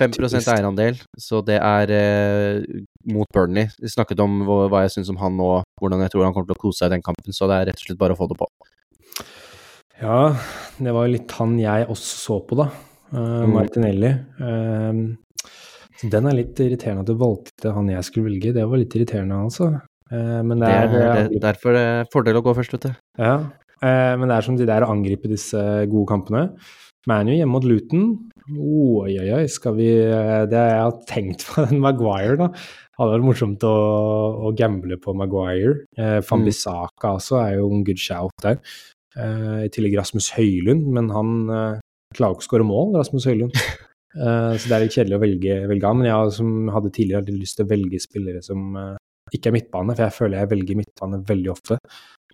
5 0.00 0.16
typisk. 0.16 0.48
eierandel, 0.54 0.98
så 1.20 1.42
det 1.46 1.58
er 1.60 1.92
eh, 1.94 2.82
mot 3.12 3.28
Burnley. 3.36 3.68
Vi 3.80 3.92
snakket 3.92 4.22
om 4.24 4.40
hva, 4.48 4.62
hva 4.72 4.84
jeg 4.86 4.96
syns 4.96 5.12
om 5.12 5.20
han 5.20 5.38
og 5.44 5.62
hvordan 5.80 6.04
jeg 6.04 6.14
tror 6.14 6.26
han 6.26 6.36
kommer 6.36 6.50
til 6.50 6.58
å 6.58 6.62
kose 6.64 6.82
seg 6.82 6.90
i 6.90 6.96
den 6.96 7.04
kampen, 7.06 7.36
så 7.36 7.48
det 7.50 7.58
er 7.58 7.70
rett 7.70 7.82
og 7.82 7.88
slett 7.88 8.00
bare 8.00 8.16
å 8.16 8.20
få 8.20 8.30
det 8.30 8.38
på. 8.40 8.48
Ja, 10.00 10.20
det 10.80 10.94
var 10.96 11.06
jo 11.06 11.12
litt 11.18 11.32
han 11.36 11.58
jeg 11.60 11.88
også 11.92 12.22
så 12.24 12.40
på, 12.48 12.56
da. 12.62 12.70
Uh, 13.10 13.42
Mm. 13.42 13.54
Martinelli. 13.56 14.10
Uh, 14.38 15.50
så 16.00 16.08
den 16.12 16.28
er 16.30 16.36
litt 16.38 16.60
irriterende 16.62 17.02
at 17.04 17.10
du 17.10 17.16
valgte 17.20 17.72
han 17.74 17.90
jeg 17.90 18.06
skulle 18.06 18.30
velge. 18.30 18.54
Det 18.56 18.66
var 18.70 18.80
litt 18.80 18.94
irriterende, 18.96 19.40
altså. 19.48 19.72
Uh, 20.10 20.40
men 20.46 20.62
det 20.62 20.70
Det 20.70 20.76
er, 20.76 20.94
er 21.00 21.26
det, 21.28 21.40
derfor 21.42 21.76
det 21.76 21.82
er 21.88 22.12
fordel 22.12 22.38
å 22.40 22.44
gå 22.46 22.54
først, 22.56 22.76
vet 22.78 22.86
du. 22.88 22.92
Ja, 23.20 23.34
eh, 23.82 24.14
men 24.16 24.30
det 24.30 24.38
er 24.38 24.46
som 24.46 24.56
de 24.56 24.68
der 24.70 24.86
å 24.86 24.92
angripe 24.94 25.28
disse 25.30 25.60
gode 25.90 26.08
kampene. 26.08 26.46
ManU 27.08 27.32
hjemme 27.32 27.54
mot 27.54 27.64
Luton. 27.64 28.06
Oi, 28.50 29.14
oi, 29.14 29.28
oi, 29.36 29.44
skal 29.52 29.76
vi 29.78 29.88
eh, 30.02 30.44
Det 30.50 30.58
jeg 30.58 30.78
har 30.82 30.96
tenkt 31.08 31.46
på 31.48 31.64
den 31.70 31.82
Maguire, 31.82 32.36
da. 32.40 32.48
Hadde 33.00 33.14
vært 33.14 33.28
morsomt 33.28 33.64
å, 33.64 33.74
å 34.48 34.54
gamble 34.56 34.98
på 35.00 35.14
Maguire. 35.16 35.84
Eh, 35.96 36.18
Fambisaka 36.26 37.14
Mm. 37.14 37.20
Også 37.20 37.38
er 37.40 37.54
jo 37.58 37.70
en 37.70 37.84
good 37.86 38.00
shout 38.00 38.34
der. 38.44 38.58
Eh, 39.16 39.66
I 39.66 39.70
tillegg 39.72 39.96
Rasmus 39.98 40.32
Høylund, 40.36 40.90
men 40.92 41.08
han 41.14 41.30
eh, 41.48 41.78
klarer 42.16 42.36
ikke 42.36 42.44
å 42.44 42.48
skåre 42.50 42.68
mål, 42.68 42.98
Rasmus 43.00 43.28
Høylund. 43.30 43.56
Eh, 44.10 44.54
så 44.58 44.66
det 44.66 44.74
er 44.74 44.82
litt 44.82 44.94
kjedelig 44.96 45.14
å 45.14 45.22
velge, 45.22 45.56
velge 45.70 45.86
han. 45.86 46.00
Men 46.00 46.08
jeg 46.08 46.32
som 46.34 46.70
hadde 46.74 46.90
tidligere 46.90 47.20
hadde 47.20 47.34
lyst 47.36 47.60
til 47.60 47.62
å 47.62 47.70
velge 47.70 48.00
spillere 48.02 48.40
som 48.42 48.72
eh, 48.74 48.96
ikke 49.36 49.52
er 49.52 49.54
midtbane, 49.54 49.94
for 49.94 50.02
jeg 50.02 50.16
føler 50.16 50.40
jeg 50.40 50.50
velger 50.50 50.78
midtbane 50.80 51.20
veldig 51.28 51.52
ofte. 51.52 51.76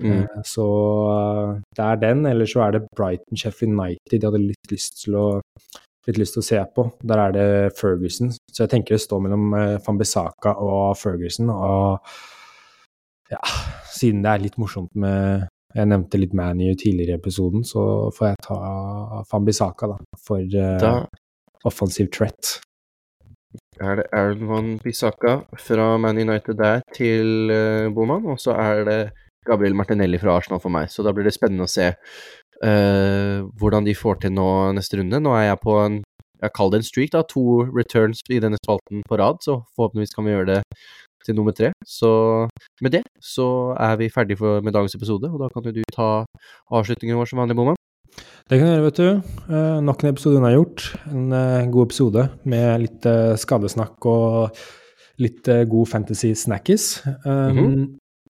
Mm. 0.01 0.22
Eh, 0.22 0.42
Så 0.44 0.66
eh, 1.12 1.59
det 1.76 1.84
er 1.84 2.01
den, 2.03 2.26
eller 2.26 2.47
så 2.47 2.66
er 2.66 2.76
det 2.76 2.86
Brighton 2.97 3.36
Sheffield 3.36 3.72
United. 3.72 4.16
Jeg 4.18 4.24
hadde 4.28 4.42
litt 4.44 4.72
lyst 4.72 5.03
til 5.05 5.18
å 5.18 5.26
litt 6.07 6.20
lyst 6.20 6.36
til 6.36 6.44
å 6.44 6.47
se 6.47 6.61
på. 6.76 6.86
Der 7.03 7.18
er 7.18 7.32
det 7.34 7.49
Ferguson. 7.80 8.30
Så 8.53 8.62
jeg 8.62 8.70
tenker 8.70 8.94
det 8.94 9.03
står 9.03 9.24
mellom 9.24 9.51
Van 9.51 9.80
Fambisaka 9.82 10.53
og 10.62 10.94
Ferguson. 11.01 11.51
Og 11.51 11.99
ja, 13.32 13.40
siden 13.90 14.22
det 14.22 14.30
er 14.30 14.44
litt 14.44 14.59
morsomt 14.61 14.92
med 14.94 15.49
Jeg 15.76 15.90
nevnte 15.90 16.16
litt 16.16 16.32
ManU 16.32 16.70
tidligere 16.78 17.18
i 17.18 17.18
episoden, 17.18 17.64
så 17.66 18.09
får 18.16 18.30
jeg 18.30 18.36
ta 18.47 19.22
Fambisaka, 19.28 19.90
da. 19.90 19.97
For 20.24 20.40
uh, 20.40 21.03
offensive 21.68 22.09
threat. 22.14 22.55
Er 23.82 23.99
det 23.99 24.07
Aaron 24.16 24.78
Bissaka 24.80 25.34
fra 25.61 25.99
Man 26.01 26.16
United 26.22 26.57
der 26.57 26.80
til 26.97 27.53
uh, 27.53 27.92
Boman, 27.92 28.24
og 28.24 28.40
så 28.40 28.57
er 28.57 28.84
det 28.88 29.01
Gabriel 29.47 29.76
Martinelli 29.78 30.20
fra 30.22 30.36
Arsenal 30.36 30.61
for 30.62 30.74
meg. 30.74 30.90
Så 30.92 31.05
da 31.07 31.14
blir 31.14 31.26
det 31.26 31.34
spennende 31.36 31.66
å 31.66 31.70
se 31.70 31.92
uh, 31.92 33.38
hvordan 33.61 33.86
de 33.86 33.97
får 33.97 34.22
til 34.24 34.36
nå 34.36 34.51
neste 34.76 35.01
runde. 35.01 35.22
Nå 35.22 35.34
er 35.38 35.51
jeg 35.51 35.64
på 35.64 35.80
en 35.84 36.03
jeg 36.42 36.53
kaller 36.53 36.76
det 36.76 36.82
en 36.82 36.90
streak, 36.90 37.11
da, 37.14 37.22
to 37.24 37.64
returns 37.72 38.20
i 38.28 38.40
denne 38.44 38.59
spalten 38.61 39.01
på 39.09 39.16
rad, 39.16 39.40
så 39.40 39.62
forhåpentligvis 39.72 40.12
kan 40.12 40.26
vi 40.26 40.34
gjøre 40.34 40.51
det 40.51 40.59
til 41.24 41.36
nummer 41.38 41.55
tre. 41.57 41.72
Så 41.86 42.11
med 42.84 42.92
det 42.92 43.03
så 43.24 43.49
er 43.80 43.97
vi 44.01 44.12
ferdig 44.12 44.38
for, 44.38 44.61
med 44.61 44.76
dagens 44.76 44.94
episode, 44.99 45.30
og 45.32 45.40
da 45.42 45.51
kan 45.53 45.66
jo 45.66 45.74
du 45.78 45.82
ta 45.92 46.11
avslutningen 46.76 47.18
vår 47.18 47.30
som 47.30 47.42
vanlig, 47.42 47.57
Boman. 47.59 47.80
Det 48.47 48.59
kan 48.61 48.68
du 48.68 48.72
gjøre, 48.72 48.86
vet 48.86 49.01
du. 49.01 49.09
Eh, 49.51 49.78
nok 49.82 50.05
en 50.05 50.12
episode 50.12 50.53
gjort. 50.55 50.84
En 51.11 51.32
eh, 51.34 51.70
god 51.72 51.88
episode 51.88 52.28
med 52.44 52.84
litt 52.84 53.09
eh, 53.11 53.34
skadesnakk 53.42 54.07
og 54.07 54.61
litt 55.24 55.49
eh, 55.51 55.64
god 55.66 55.90
fantasy 55.90 56.34
snackies. 56.34 57.03
Um, 57.24 57.32
mm 57.32 57.59
-hmm. 57.59 57.86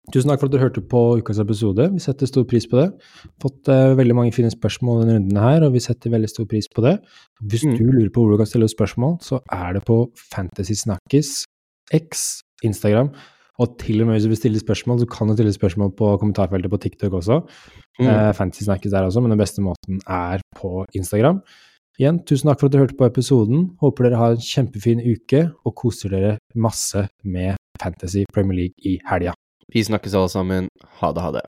Tusen 0.10 0.32
takk 0.32 0.42
for 0.42 0.50
at 0.50 0.54
du 0.56 0.62
hørte 0.62 0.82
på 0.82 1.00
ukas 1.20 1.40
episode. 1.42 1.86
Vi 1.94 2.02
setter 2.02 2.30
stor 2.30 2.46
pris 2.50 2.66
på 2.70 2.80
det. 2.80 2.88
Fått 3.44 3.70
uh, 3.70 3.94
veldig 3.98 4.16
mange 4.18 4.34
fine 4.34 4.50
spørsmål 4.50 5.04
denne 5.04 5.20
runden 5.20 5.38
her, 5.42 5.66
og 5.68 5.76
vi 5.76 5.84
setter 5.86 6.14
veldig 6.14 6.30
stor 6.32 6.48
pris 6.50 6.70
på 6.74 6.84
det. 6.86 6.96
Hvis 7.46 7.66
mm. 7.68 7.76
du 7.78 7.84
lurer 7.92 8.10
på 8.14 8.24
hvor 8.24 8.34
du 8.34 8.42
kan 8.42 8.50
stille 8.50 8.70
spørsmål, 8.72 9.20
så 9.26 9.42
er 9.54 9.78
det 9.78 9.84
på 9.86 10.00
Fantasysnakkis, 10.34 11.44
X 11.94 12.42
Instagram. 12.66 13.14
Og 13.60 13.76
til 13.82 14.02
og 14.02 14.08
med 14.08 14.18
hvis 14.18 14.26
du 14.26 14.32
vil 14.32 14.40
stille 14.40 14.60
spørsmål, 14.62 15.02
så 15.04 15.10
kan 15.12 15.30
du 15.30 15.36
stille 15.38 15.54
spørsmål 15.54 15.92
på 16.00 16.12
kommentarfeltet 16.22 16.72
på 16.72 16.82
TikTok 16.82 17.18
også. 17.22 17.42
Mm. 18.00 18.08
Uh, 18.08 18.30
Fantasysnakkis 18.34 18.96
der 18.96 19.10
også, 19.10 19.22
men 19.22 19.36
den 19.36 19.42
beste 19.42 19.62
måten 19.62 20.02
er 20.08 20.42
på 20.58 20.86
Instagram. 20.96 21.44
Igjen, 22.00 22.22
tusen 22.24 22.48
takk 22.48 22.62
for 22.62 22.70
at 22.70 22.74
du 22.74 22.80
hørte 22.80 22.96
på 22.98 23.06
episoden. 23.06 23.74
Håper 23.84 24.08
dere 24.08 24.22
har 24.22 24.38
en 24.38 24.42
kjempefin 24.42 25.04
uke 25.04 25.50
og 25.68 25.76
koser 25.76 26.16
dere 26.16 26.38
masse 26.56 27.10
med 27.28 27.60
Fantasy 27.82 28.24
Premier 28.34 28.64
League 28.64 28.88
i 28.88 28.98
helga. 29.12 29.36
Vi 29.74 29.84
snakkes 29.84 30.14
alle 30.14 30.30
sammen. 30.30 30.68
Ha 31.02 31.12
det, 31.14 31.22
ha 31.22 31.32
det. 31.32 31.46